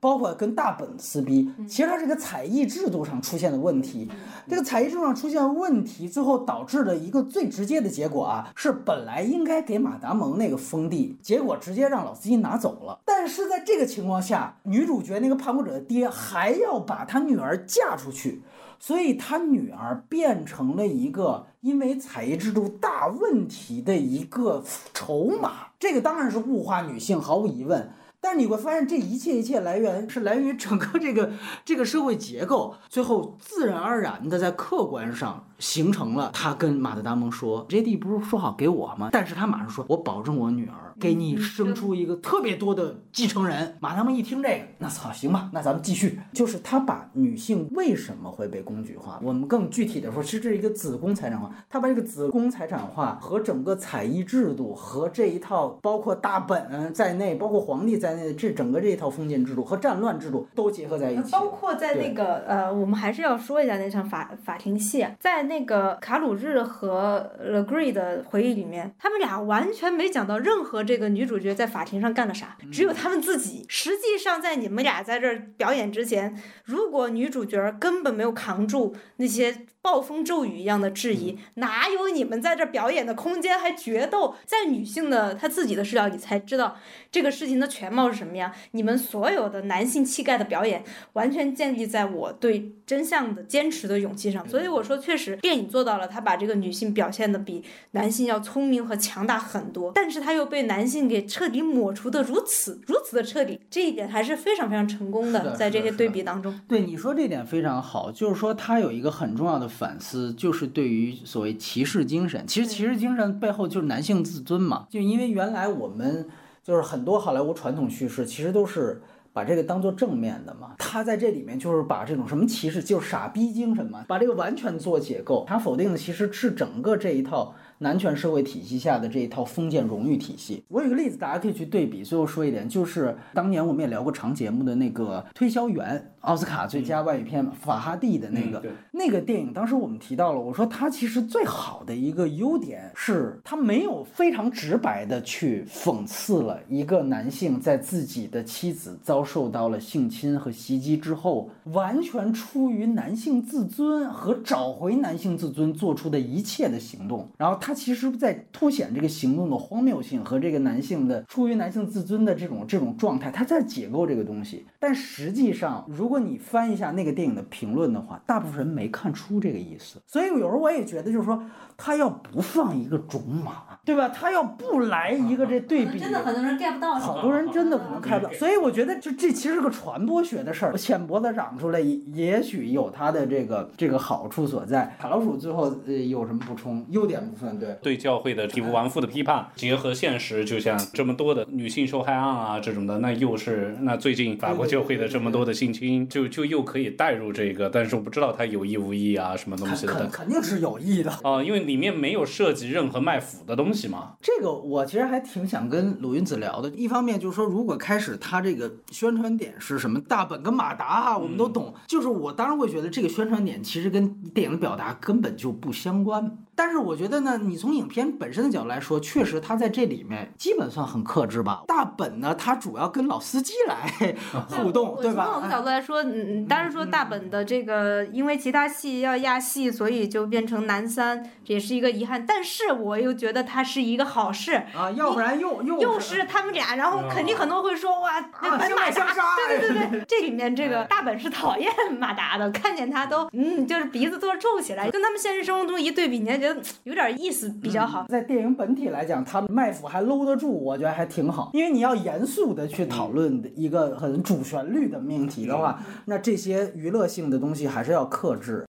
[0.05, 4.07] 包括跟大本撕逼，其实它这个采艺制度上出现的问题。
[4.47, 12.99] 这个采艺制度上出现问题，最后导致的一个最直接的结果啊，是本来应该给马达蒙那个封地，结果直接让老司机拿走了。
[13.03, 18.43] 但是在这个情况下，女主角那个叛国者的爹还要把他女儿嫁出去。
[18.77, 24.63] 所以他女儿变成了一个因为采艺制度大问题的一个
[24.93, 27.89] 筹码，这个当然是物化女性，毫无疑问。
[28.25, 31.31] 但是你会发现，这一切一切来源是来源于整个这个
[31.63, 36.29] 这个社会结构，最后自然而然的在客观上形成了。
[36.33, 37.97] 他跟马特达蒙说：“：“J.D.
[37.97, 46.19] 不是说好给我吗？”但是他马上说：“我保证我女儿给你生出一个特别多的继承人。”马特达蒙一听这个，那操，行吧，那咱们继续。
[46.33, 51.49] 就是他把女性为什么会被工具化，我们更具体的说，其实这是一个子宫财产化。
[51.69, 61.31] 他把这个子宫财产化和整个采邑制度和这一套，包括大本在内，包括皇帝在内的这整个这一套封建制度和战乱制度都结合在一起。
[61.31, 73.65] 包括在那个呃，我们还是要说一下那场法法庭戏啊，在那个卡鲁日和 Legree 的回忆里面，他们俩完全没讲到任何这个女主角在法庭上干了啥，只有他们自己。
[73.69, 83.59] 实际上，在你们俩在这儿表演之前，如果女主角根本没有扛住那些暴风骤雨一样的质疑，哪有你们在这表演的空间？
[83.59, 86.75] 还决斗，在女性的她自己的视角里才知道
[87.11, 88.51] 这个事情的全貌是什么样。
[88.71, 90.83] 你们所有的男性气概的表演，
[91.13, 94.49] 完全建立在我对真相的坚持的勇气上。
[94.49, 106.59] 所以我说，确实电影做到了，他把这个女性表现的比男性要聪明和强大很多，但是他又被男性给彻底抹除的如此如此的彻底，这一点还是非常非常成功的，在这些对比当中。
[106.67, 112.47] 对你说这点非常好，就是说他有一个很重要的反思，就是对于所谓骑士精神。
[112.47, 116.27] 其实骑士精神背后就是男性自尊嘛，就因为原来我们
[116.63, 119.01] 就是很多好莱坞传统叙事其实都是。
[119.35, 125.43] 把这个当做正面的嘛，他在这里面就是把这种什么歧视，就是傻逼精神嘛，把这个完全做解构。
[125.45, 130.63] 他否定的其实是整个这一套男权社会体系下的这一套封建荣誉体系。
[130.69, 132.03] 我有个例子，大家可以去对比。
[132.03, 157.27] 最后说一点，就是当年我们也聊过长节目的那个推销员，奥斯卡最佳外语片法哈蒂的那个、嗯那个电影，当时我们提到了，我说他其实最好的一个优点是，他没有非常直白的去讽刺了一个男性在自己的妻子遭受到了性侵和袭击之后，完全出于男性自尊和找回男性自尊做出的一切的行动。
[157.37, 164.67] 然后他其实在凸显这个行动的荒谬性和这个男性的出于男性自尊的这种这种状态，他在解构这个东西。
[164.85, 169.99] 但实际上，如果你翻一下那个电影的评论的话，大部分人没看出这个意思。
[170.05, 171.43] 所以有时候我也觉得，就是说
[171.75, 174.09] 他要不放一个种马，对吧？
[174.09, 176.93] 他要不来一个这对比，真的很多人 get 不到。
[176.93, 184.95] 好多人真的可能看不到，所以我觉得就这其实是个传播学的事儿，浅薄的嚷出来，也也许有它的这个这个好处所在。
[185.01, 186.85] 卡老鼠最后呃有什么补充？
[186.89, 187.75] 优点部分对。
[187.81, 201.09] 对教会的体无完肤的批判，结合现实，就像这么多的女性受害案啊这种的，那又是那最近法国教会的这么多的性侵，就就又可以带入这个，但是我不知道它有意无意啊，什么东西的肯肯定是有意的。
[201.23, 204.15] 啊、因为里面没有涉及任何卖腐的东西嘛。
[204.21, 206.69] 这个我其实还挺想跟鲁云子聊的。
[206.71, 211.73] 一方面就是说，如果开始他这个宣传点是什么大本跟马达啊，我们都懂。
[211.87, 216.37] 就是我当然会觉得这个宣传点其实跟电影的表达根本就不相关。
[216.55, 221.63] 但是我觉得呢，你从影片本身的角度来说，确实他在这里面基本算很克制吧。
[221.67, 224.15] 大本呢，他主要跟老司机来
[224.47, 225.25] 互动，对吧？
[225.25, 232.25] 从某个角度来说，嗯，嗯当然说大本的这个，因为其他戏要压戏，所以就变成男三，这也是一个遗憾。
[232.25, 238.91] 但是我又觉得他是一个好事，啊，要不然又又又是他们俩，然后肯定很多人会说哇，那啊，本马达。
[238.91, 240.05] 相杀，对对对 对。
[240.07, 241.69] 这里面这个大本是讨厌
[241.99, 248.05] 马达的，看见他都嗯，就是鼻子都要皱起来，跟他们现实生活中一对比，你还觉得有点意思，比较好。
[248.09, 251.49] 在电影本体来讲，他卖腐还搂得住，我觉得还挺好。
[251.53, 258.65] 因为你要严肃的去讨论一个很主旋律的命题的话，那这些娱乐性的东西还是要克制。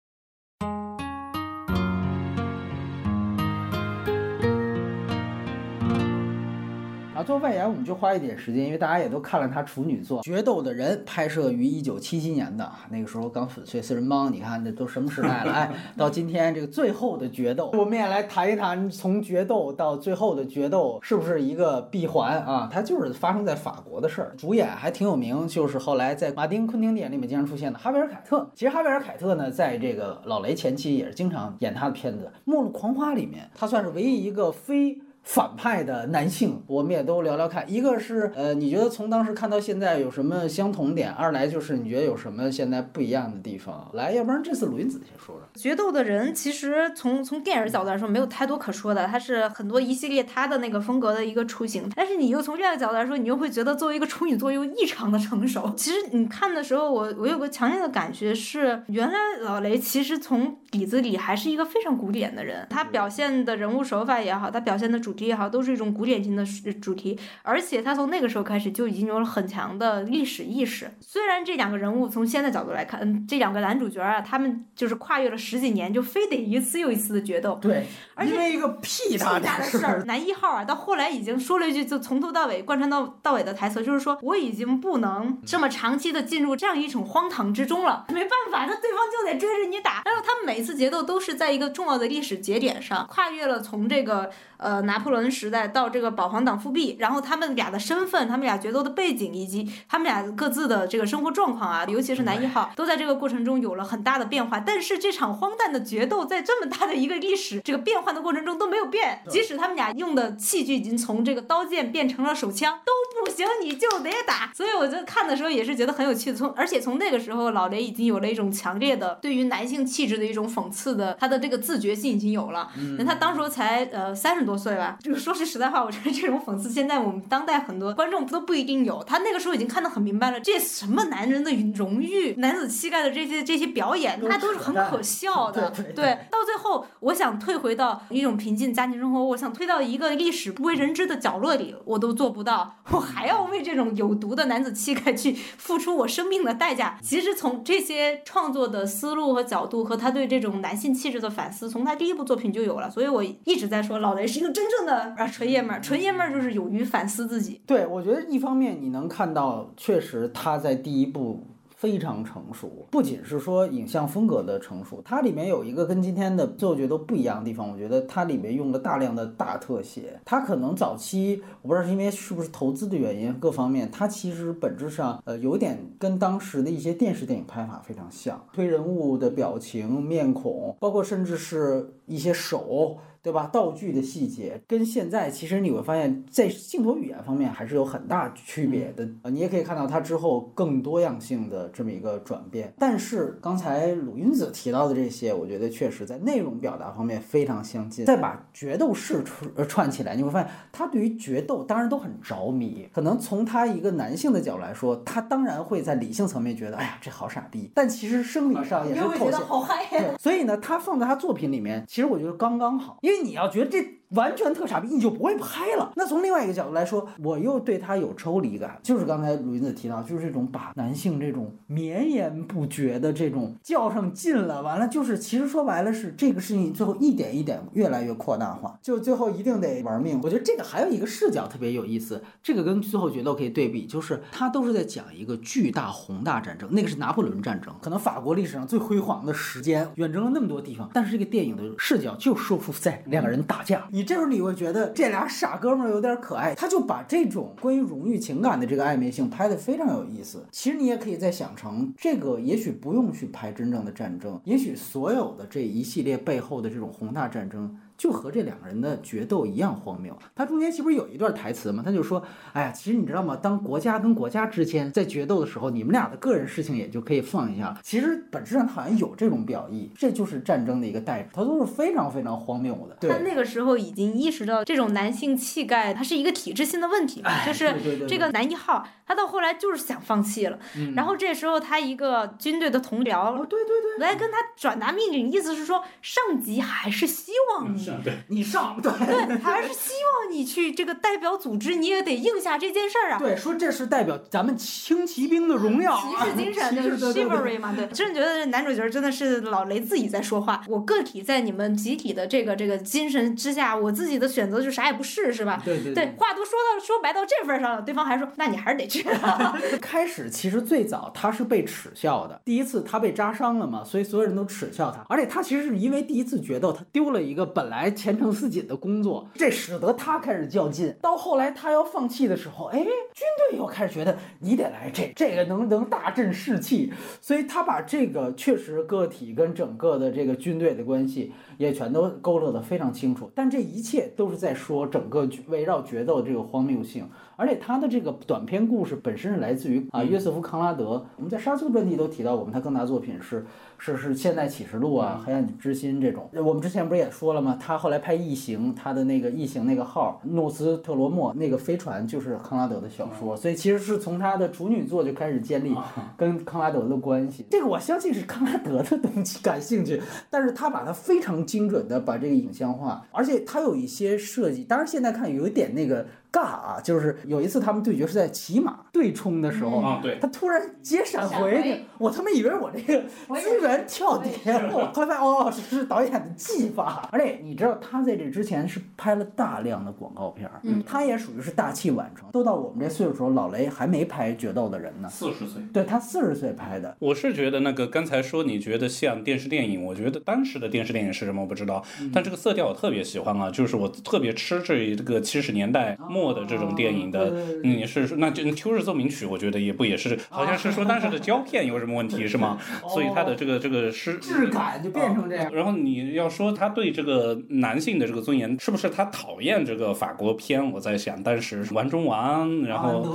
[7.23, 15.53] 啊，做外延我们就花一点时间，因为大家也都看了他处女作《决斗的人》，拍摄于一九七七年的，那个时候刚粉碎四人帮，你看这都什么时代了？
[15.53, 22.69] 哎， 到今天这个最后的决斗，我们也来谈一谈从决斗到最后的决斗是不是一个闭环啊？
[22.73, 24.35] 它就是发生在法国的事儿。
[24.37, 28.51] 主演还挺有名，就是后来在马丁·昆汀电影里面经常出现的哈维尔·凯特。
[28.55, 34.99] 其实哈维尔·凯特呢，在这个老雷前期也是经常演他的片子，《末路狂花》里面，他算是唯一一个非。
[35.23, 37.65] 反派的男性，我们也都聊聊看。
[37.71, 41.11] 一个是，呃，你觉得从当时看到现在有什么相同点？
[41.13, 43.89] 二来就是你觉得有什么现在不一样的地方？
[43.95, 45.43] 来，要不然这次鲁云子先说说。
[45.55, 51.89] 决斗的人其实从从电影角度来说没有太多可说的，它是很多一系列他的那个风格的一个雏形。
[51.95, 55.73] 但是你又从另外一个角度来说，你又会觉得作为一个处女座又异常的成熟。
[55.77, 66.43] 其实你看的时候，我我有个强烈的感觉是，原来老雷其实从底子里还是一个非常古典的人，他表现的人物手法也好，他表现的主题也好，都是一种古典型的
[66.81, 70.91] 主题，而且他从那个时候开始就已经有了很强的历史意识。
[71.01, 77.59] 虽然这两个人物从现在角度来看，嗯，这两个男主角啊，他们就是跨越了十几年，就非得一次又一次的决斗。
[77.61, 88.07] 对，而且因为一个屁大大的事儿，男一号啊，到后来已经说了一句，就从头到尾贯穿到到尾的台词，就是说我已经不能这么长期的进入这样一种荒唐之中了。
[88.09, 90.01] 没办法，那对方就得追着你打。
[90.07, 94.31] 然后他们每次决斗都是在一个重要的历史节点上，跨越了从这个
[94.63, 104.61] 呃拿破仑时代到这个保皇党复辟，然后他们俩的身份、他们俩决斗的背景以及他们俩各自的这个生活状况啊，尤其是男一号，都在这个过程中有了很大的变化。
[104.61, 112.93] 但是这场荒诞的决斗在这么大的一个历史这个变换的过程中都没有变，即使他们俩用的器具已经从这个刀剑变成了手枪，都
[113.25, 114.53] 不行，你就得打。
[114.55, 116.37] 所以我就看的时候也是觉得很有趣的。
[116.37, 122.71] 从而且从那个时候，老雷已经有了一种强烈的对于男性气质的一种讽刺的，他的这个自觉性已经有了。
[122.99, 129.03] 那他当时才呃三十多岁吧，就是说句实在话，我觉得这种讽刺现在我们当代很多观众都不一定有。
[129.05, 135.71] 他那个时候已经看得很明白了，这什么男人的荣誉、男子气概的这些这些表演，他都是很可笑的。
[135.95, 146.99] 对到最后，我想退回到一种平静家庭生活，我想退到一个历史不为人知的角落里，我都做不到，我还要为这种有毒的男子气概去付出我生命的代价。
[147.03, 152.91] 其实从这些创作的思路和角度，和他对这种男性气质的反思，从他第一部作品就有了。
[152.91, 157.61] 所以我一直在说，老雷是一个真正的啊纯爷们儿，纯爷们儿就是勇于反思自己。
[157.65, 161.47] 对，我觉得一方面你能看到，确实他在第一部
[161.77, 182.99] 非常成熟，不仅是说影像风格的成熟，它里面有一个跟今天的最后决都不一样的地方，我觉得它里面用了大量的大特写，它可能早期我不知道是因为是不是投资的原因，各方面它其实本质上呃有点跟当时的一些电视电影拍法非常像，推人物的表情、面孔，包括甚至是一些手。
[183.23, 183.49] 对吧？
[183.53, 189.09] 道具的细节跟现在其实你会发现在镜头语言方面还是有很大区别的。
[189.23, 192.75] 呃，你也可以看到它之后更多样性的这么一个转变。
[192.79, 198.05] 但是刚才鲁云子提到的这些，我觉得确实在内容表达方面非常相近。
[198.05, 202.89] 再把决斗式串串起来，你会发现他对于决斗当然都很着迷。
[202.93, 207.71] 可能从他一个男性的角度来说，他当然会在理性层面觉得，哎呀，这好傻逼。
[207.75, 209.41] 但其实生理上也是透现。
[209.43, 210.17] 好嗨呀！
[210.19, 212.99] 所以呢，他放在他作品里面，其实我觉得刚刚好。
[213.03, 214.02] 因为你要觉得这。
[214.15, 215.93] 完全特傻逼，你就不会拍了。
[215.97, 230.21] 那从另外一个角度来说，我又对他有抽离感，就是刚才鲁云子提到，就是这种把男性这种绵延不绝的这种较上劲了，完了就是其实说白了是这个事情最后一点一点越来越扩大化，就最后一定得玩命。
[230.23, 243.89] 我觉得这个还有一个视角特别有意思，这个跟最后决斗可以对比，就是他都是在讲一个巨大宏大战争，那个是拿破仑战争，可能法国历史上最辉煌的时间，远征了那么多地方，但是这个电影的视角就束缚在两个人打架。
[244.03, 250.45] 这时候你会觉得这俩傻哥们儿有点可爱，他就把这种关于荣誉情感的这个暧昧性拍得非常有意思。
[250.51, 257.79] 其实你也可以再想成，这个也许不用去拍真正的战争，也许所有的这一系列背后的这种宏大战争。
[258.03, 260.13] 就和这两个人的决斗一样荒谬。
[260.35, 261.85] 他中间岂不是有一段台词吗？
[261.87, 262.21] 他就说
[262.53, 263.37] ：“哎呀，其实你知道吗？
[263.37, 267.79] 当国家跟国家之间在决斗的时候，你们俩的个人事情也就可以放一下了。
[267.81, 271.29] 其实本质上他好像有这种表意，这就是战争的一个代指。
[271.33, 273.09] 他都是非常非常荒谬的。
[273.09, 277.73] 他那个时候已经意识到这种男性气概，它是一个体制性的问题，就是
[278.09, 280.59] 这个男一号，他到后来就是想放弃了。
[280.97, 287.92] 然后这时候他一个军队的同僚，对对对，来跟他转达命令，意思是说上级还是希望你。
[288.03, 293.19] 对，你上对对，还是希望你去这个代表组织，你也得应下这件事儿啊。
[293.19, 297.75] 对，说这是代表咱们轻骑兵的荣耀，骑士精神，就是 chivalry 嘛。
[297.77, 300.63] 对，真的觉得这男主角真的是老雷自己在说话。
[300.69, 305.61] 我个体在你们集体的这个这个精神之下，我自己的选择就啥也不是，是吧？
[305.65, 306.15] 对对对。
[306.17, 309.03] 话都说到说白到这份上了，对方还说，那你还是得去。
[309.81, 315.05] 开始其实最早他是被耻笑的，第一次他被扎伤了嘛，所以所有人都耻笑他。
[315.09, 317.82] 而且他其实是因为第一次决斗，他丢了一个本来。
[317.83, 320.95] 来前程似锦的工作，这使得他开始较劲。
[321.01, 333.29] 到后来他要放弃的时候，哎，军队又开始觉得你得来这这个能能大振士气，所以他把这个确实个体跟整个的这个军队的关系也全都勾勒得非常清楚。
[333.35, 337.09] 但这一切都是在说整个围绕决斗这个荒谬性。
[337.35, 341.05] 而且他的这个短篇故事本身是来自于啊约瑟夫康拉德。
[341.17, 343.45] 我们在沙丘专题都提到我们，他更大作品是。
[343.85, 347.59] 是是，现代启示录啊，黑暗之心这种，我们之前不是也说了吗？
[347.61, 355.75] 他后来拍异形，他的那个异形那个号诺斯特罗莫那个飞船就是康拉德的小说，所以其实是从他的处女作就开始建立
[356.17, 357.45] 跟康拉德的关系。
[357.51, 360.01] 这个我相信是康拉德的东西感兴趣，
[360.31, 366.07] 但是他把它非常精准的把这个影像化，而且他有一些设计，当然现在看有一点那个。
[366.33, 366.81] 尬啊！
[366.83, 373.03] 就是有一次他们对决是在骑马对冲的时候，啊，对，他突然接闪回，我他妈以为我这个
[373.39, 377.09] 资源跳碟了，后来发现哦，是导演的技法。
[377.13, 382.31] 而且你知道他在这之前是拍了大量的广告片儿，他也属于是大器晚成。
[382.31, 386.97] 都到我们这岁数时候，老雷还没拍决斗的人呢，四十岁，对他四十岁拍的。
[386.99, 395.97] 我是觉得那个刚才说你觉得像电视电影，我觉得当时的电视电影是什么我不知道，但这个色调我特别喜欢啊，就是我特别吃这这个七十年代。
[396.09, 397.31] 末的这种电影的，
[397.63, 402.59] 你是说那就《秋日奏鸣曲》，我觉得也不也是，好像是说当时的胶片有什么问题是吗？
[402.89, 405.53] 所以他的这个这个是质感就变成这样。
[405.55, 410.73] 然后你要说他对这个男性的这个尊严，是不是他讨厌这个法国片？
[410.73, 413.07] 我在想，但是玩中玩，然后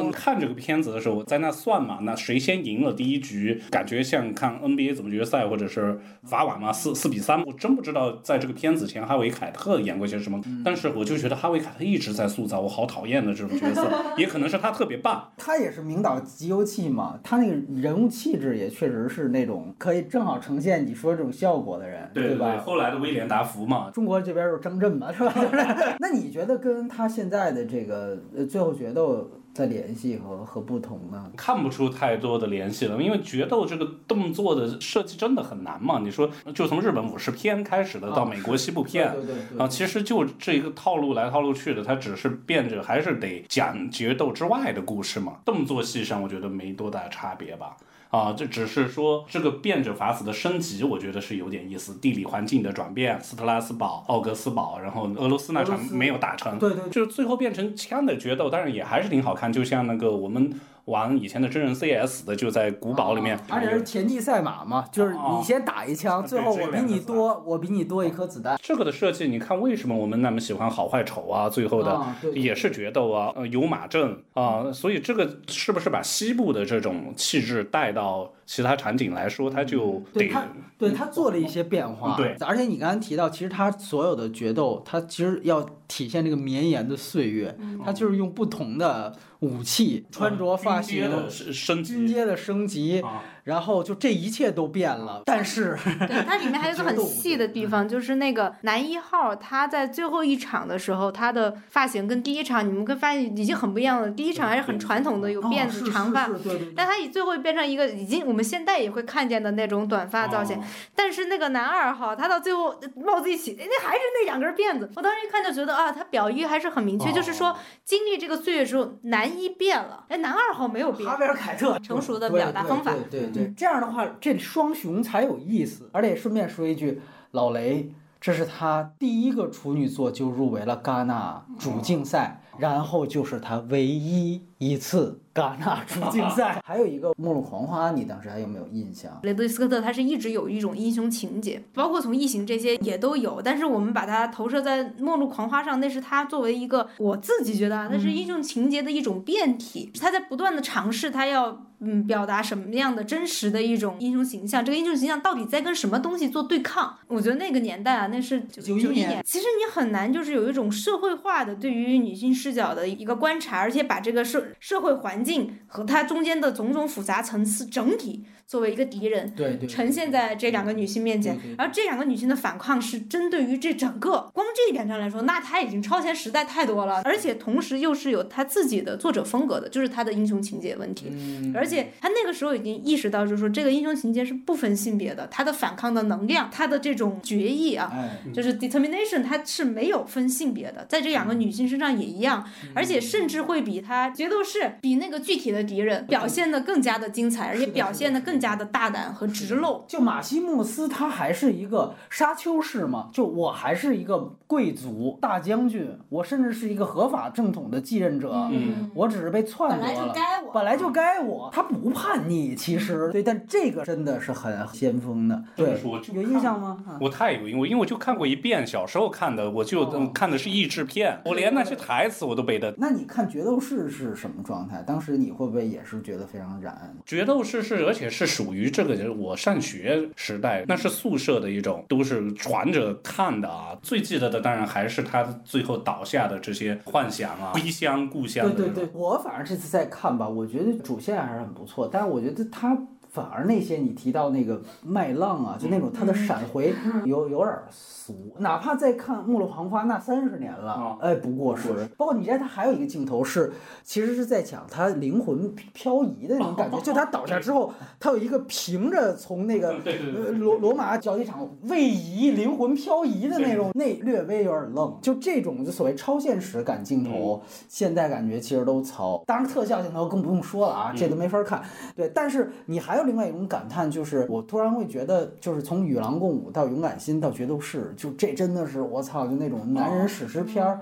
[0.00, 7.42] 嗯看这个片子的时候，在那算嘛，那谁先赢了第一局，感觉像看 NBA 总决赛或者是法网嘛，四四比三。
[7.44, 12.60] 我真不知道在这个片子前哈维凯特演过些什么，但是我就觉得哈维凯特一直在塑造。
[12.60, 15.32] 我好讨厌的这种角色， 也可能是他特别棒。
[15.36, 22.56] 他也是名导集邮器嘛，他那个人物气质也确实是那种可以正好呈现你说这种效果的人，对吧？
[22.64, 25.34] 后来的威廉达福嘛，中国这边是张震嘛，是吧？
[26.00, 29.28] 那你觉得跟他现在的这个呃最后决斗？
[29.54, 31.30] 的联系和和不同呢？
[31.36, 36.00] 看不出太多的联系了，因为决斗这个动作的设计真的很难嘛。
[36.00, 39.14] 你说，就从日本武士片开始的，到美国西部片，
[39.56, 45.34] 啊，其实就这一个套路来套路去的，它只是变着还是得讲决斗之外的故事嘛。
[45.44, 47.76] 动作戏上，我觉得没多大差别吧。
[48.14, 51.94] 啊，这只是说这个变着法子的升级，我觉得是有点意思。
[51.94, 59.52] 地理环境的转变，斯特拉斯堡、奥格斯堡，然后俄罗斯那场没有打成，对对就是最后变成枪的决斗，当然也还是挺好看。
[59.52, 68.58] 就像那个我们玩以前的真人 CS 的，就在古堡里面，而且是田忌赛马嘛，就是你先打一枪，哦最后我比你多，我比你多一颗子弹。
[68.62, 71.48] 这个的设计，你看为什么我们那么喜欢好坏丑啊？
[71.48, 72.00] 最后的
[72.34, 80.46] 也是决斗啊，呃，有马阵啊，所以这个是不是把西部的这种气质带到其他场景来说，它就对他，
[80.78, 82.16] 对他做了一些变化。
[82.16, 95.22] 对，而且你刚才提到，其实他所有的决斗，他其实要体现这个绵延的岁月，他就是用不同的武器、穿着、发型军阶、的升升级军阶的升级，啊，然后就这一切都变了。
[95.24, 95.76] 但是，
[96.06, 104.10] 对， 它里面还有一个很细的地方，就是那个男一号他在最后一场的时候，他的发型跟第一场你们会发现已经很不一样了。
[104.10, 106.28] 第一场还是很传统的，有辫子、长发，
[106.74, 110.56] 但他以最后变成一个已经我们现在也会看见的那种短发造型。
[110.58, 110.64] 哦
[110.96, 114.90] 但是那个男二号，他到最后帽子一起，哎那还是那两根辫子。
[114.96, 121.16] 我当时一看就觉得啊，他表意还是很明确，就是说哦经历这个岁月之后，男一变了，哎，男二号没有变哈。
[121.20, 125.90] 维尔凯特成熟的表达方法对对对对，这样的话，这双雄才有意思。
[125.92, 127.00] 而且顺便说一句，
[127.32, 127.90] 老雷，
[128.20, 136.60] 这是他第一个处女作就入围了戛纳主竞赛，然后就是他唯一一次戛纳主竞赛。
[136.64, 139.12] 还有一个《末路狂花》，你当时还有没有印象？
[139.24, 156.96] 雷德利·斯科特他是一直有一种英雄情节，包括从《异形》这些也都有，但是我们把它投射在《末路狂花》上，那是他作为一个我自己觉得啊，那是英雄情节的一种变体，他在不断的尝试，他要嗯表达什么样的真实的一种英雄形象，这个英雄形象到底在跟什么东西做对抗？
[157.08, 169.32] 我觉得那个年代啊，那是九91一年其实你很难就是有一种社会化的对于女性视角的一个观察，而且把这个社社会环境和它中间的种种复杂层次整体作为一个敌人。
[169.34, 181.06] 对对，呈现在这两个女性面前然后这两个女性的反抗是针对于这整个，光这一点上来说，那她已经超前时代太多了，而且同时又是有她自己的作者风格的，就是她的英雄情节问题。
[181.10, 192.44] 嗯，而且她那个时候已经意识到，就是说这个英雄情节是不分性别的，她的反抗的能量，她的这种决议啊，哎，就是 determination，它是没有分性别的，在这两个女性身上也一样，
[192.74, 198.20] 而且甚至会比她决斗士比那个具体的敌人表现的更加的精彩，而且表现的。
[198.24, 199.84] 更加的大胆和直露。
[199.86, 210.12] 就马西莫斯他还是一个沙丘式嘛，就我还是一个贵族大将军，我甚至是一个合法正统的继任者，嗯，我只是被篡本来就夺了。
[210.14, 215.80] 该我，本来就该我，他不叛逆，其实对，但这个真的是很先锋的，对
[216.12, 216.78] 有印象吗？
[216.86, 222.74] 啊我太有印象因为我就看过一遍，小时候看的，我就、哦嗯看的是译制片，我连那些台词我都背的。
[222.78, 224.82] 那你看《决斗士》是什么状态？
[224.86, 226.94] 当时你会不会也是觉得非常燃？
[227.04, 233.76] 决斗士是，而且是属于这个我上学时代，那是宿舍的一种，都是传着看的啊。
[233.82, 238.50] 最记得的当然还是他最后倒下的这些幻想啊，归乡故乡。
[238.54, 242.76] 对对对，我反正这次再看吧，我觉得主线还是很不错，但是我觉得他
[243.14, 246.74] 反而那些你提到那个麦浪啊，就那种它的闪回
[247.04, 251.68] 有有点俗，哪怕再看《末路狂花》那三十年了哦，哎，不过时。
[251.96, 253.52] 包括你在它还有一个镜头是，
[253.84, 259.72] 其实是在讲他灵魂漂移的那种感觉， 就他倒下之后，他有一个凭着从那个
[260.34, 264.98] 罗罗马角力场位移、灵魂漂移的那种，那略微有点愣。
[265.00, 269.22] 就这种就所谓超现实感镜头，现在感觉其实都糙。
[269.24, 271.62] 当然特效镜头更不用说了啊，这都没法看。
[271.94, 280.78] 对，但是你还有另外一种感叹，就是我突然会觉得，就是从与狼共舞到勇敢心到决斗士，就这真的是我操，就那种男人史诗片儿。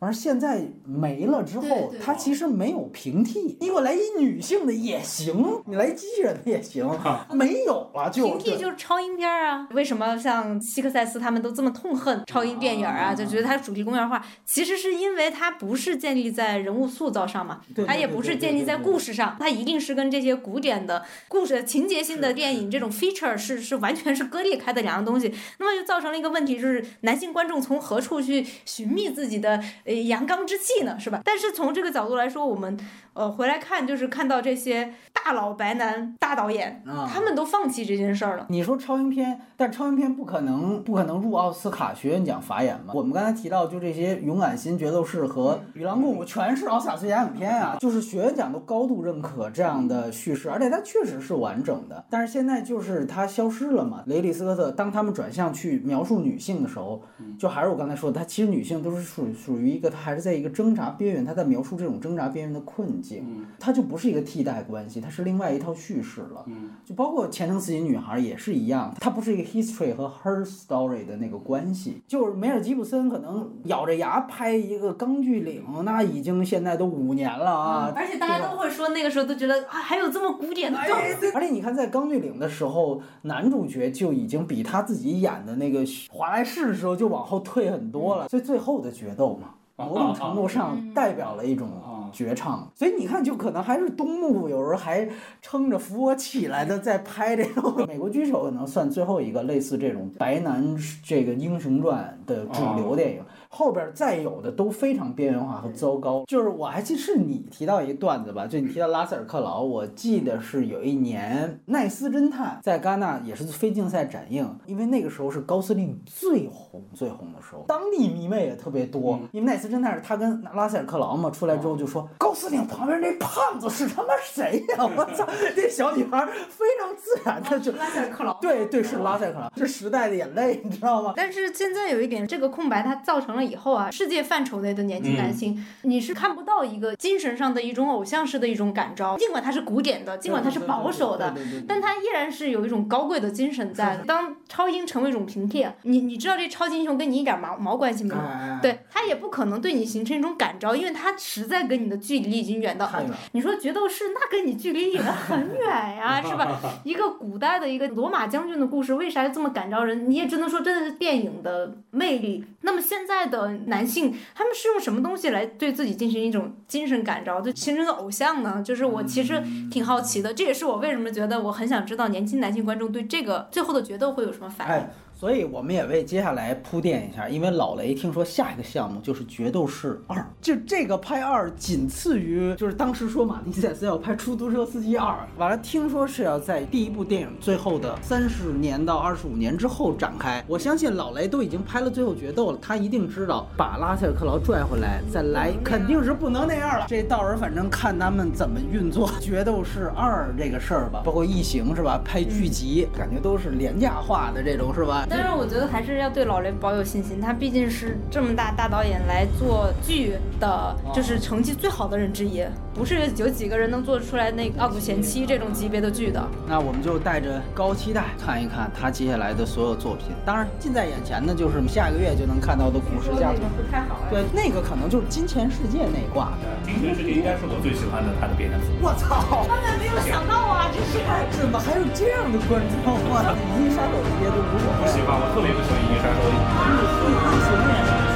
[0.00, 3.40] 啊完现在没了之后，它其实没有平替。
[3.60, 6.88] 你给我来一女性的也行，你来机器人的也行，
[7.32, 9.68] 没有了就平替就是超英片儿啊。
[9.72, 13.14] 为什么像希克赛斯他们都这么痛恨超英电影啊？
[13.14, 25.34] 就觉得它主题公园化，其实是因为它不是建立在人物塑造上嘛，它也不是建立在故事上，它一定是跟这些古典的故事情节性的电影这种 feature 是是完全是割裂开的两样东西。
[25.58, 29.62] 那么就造成了一个问题，就是男性观众从何处去寻觅自己的
[30.06, 30.98] 阳刚之气呢？
[30.98, 31.20] 是吧？
[31.24, 32.78] 但是从这个角度来说，我们
[33.14, 38.46] 呃回来看，就是看到这些大佬白男大导演，啊他们都放弃这件事儿了。
[38.48, 42.92] 你说超英片，但超英片不可能不可能入奥斯卡学院奖法眼嘛？
[42.94, 52.04] 我们刚才提到，就这些勇敢心、决斗士和与狼共舞，全是奥斯卡最佳影片啊，就是学院奖都高度认可这样的叙事，而且它确实是完整的。
[52.08, 54.02] 但是现在就是它消失了嘛。
[54.06, 57.02] 雷利斯科特当他们转向去描述女性的时候，
[57.38, 63.09] 就还是我刚才说的，他其实女性都是属属于一个，她还是在一个挣扎边缘，他在描述这种挣扎边缘的困境。
[63.10, 66.44] 境，嗯它就不是一个替代关系，它是另外一套叙事了。
[66.46, 77.92] 嗯就包括《前程似锦女孩》也是一样，它不是一个 history 和 her story 的那个关系，就是梅尔吉布森可能咬着牙拍一个《钢锯岭》，那已经现在都五年了啊。
[77.96, 80.96] 而且大家都会说，那个时候都觉得啊，还有这么古典的梗。
[81.34, 91.68] 而且你看，在《钢锯岭》的时候，男主角就已经比他自己演的那个华莱士的时候就往后退很多了，所以最后的决斗嘛，某种程度上代表了一种
[92.12, 92.70] 绝唱。
[92.74, 95.08] 所以你看，就可能还是东木有时候还
[95.40, 103.22] 撑着扶我起来的在拍这种美国狙手，可能算最后一个类似这种白男这个英雄传的主流电影。
[103.52, 106.24] 后边再有的都非常边缘化和糟糕。
[106.26, 119.18] 就是我还记得是你提到一个段子吧，就你提到拉塞尔克劳，我记得是有一年奈斯侦探在戛纳也是非竞赛展映，因为那个时候是高司令最红最红的时候，当地迷妹也特别多。
[119.32, 127.72] 因为奈斯侦探是他跟拉塞尔克劳嘛，出来之后就说高司令旁边那胖子是他妈谁呀、我操，这小女孩非常自然的就。
[127.80, 128.34] 拉塞尔克劳。
[128.40, 131.14] 对对，是拉塞尔克劳，是时代的眼泪，你知道吗？
[131.16, 141.34] 但是现在有一点，这个空白它造成了以后啊，世界范畴内的年轻男性，你是看不到一个精神上的一种偶像式的一种感召，尽管他是古典的，尽管他是保守的，
[141.66, 144.04] 但他依然是有一种高贵的精神在的。
[144.04, 148.20] 当超英成为一种平替，你你知道这超级英雄跟你一点毛毛关系没有？
[148.20, 153.04] 哎，对他也不可能对你形成一种感召，因为他实在跟你的距离已经远到很。
[153.32, 156.60] 你说决斗士，那跟你距离也很远呀、是吧？
[156.84, 160.08] 一个古代的一个罗马将军的故事，为啥这么感召人？
[160.08, 162.44] 你也只能说真的是电影的魅力。
[162.62, 168.62] 那么现在的男性，他们是用什么东西来对自己进行一种精神感召，就形成的偶像呢？
[168.62, 174.74] 就是我其实挺好奇的，这也是我为什么觉得我很想知道年轻男性观众对这个最后的决斗会有什么反应。
[174.74, 174.90] 哎，
[175.20, 190.42] 所以我们也为接下来铺垫一下，因为老雷听说下一个项目就是《决斗士二》，就这个拍二仅次于就是当时说马蒂塞斯要拍《出租车司机二》，完了听说是要在第一部电影最后的三十年到二十五年之后展开。
[190.46, 196.86] 我相信老雷都已经拍了最后决斗了，他一定知道把拉塞尔克劳拽回来再来，肯定是不能那样了。
[196.88, 205.06] 这到时候反正看他们怎么运作《决斗士二》这个事儿吧，包括异形是吧，拍剧集感觉都是廉价化的这种是吧？
[205.10, 216.24] 但是我觉得还是要对老雷保有信心，他毕竟是这么大大导演来做剧的，就是成绩最好的人之一，不是有几个人能做出来那个《傲骨贤妻》这种级别的剧的。
[216.46, 220.14] 那我们就带着高期待看一看他接下来的所有作品。
[220.24, 223.42] 当然，近在眼前的就是下个月就能看到的《古时家族》。
[223.56, 224.10] 不太好哎。
[224.10, 226.46] 对，那个可能就是《金钱世界》那挂的。
[226.64, 228.70] 金钱世界应该是我最喜欢的他的片子。
[228.80, 229.42] 我操！
[229.50, 231.00] 万万没有想到啊，这是。
[231.40, 233.34] 怎么还有这样的观众啊？
[233.58, 236.20] 《银翼杀手》这些都如果不喜欢，我特别不喜欢《银翼杀手》。
[236.30, 238.09] 异形也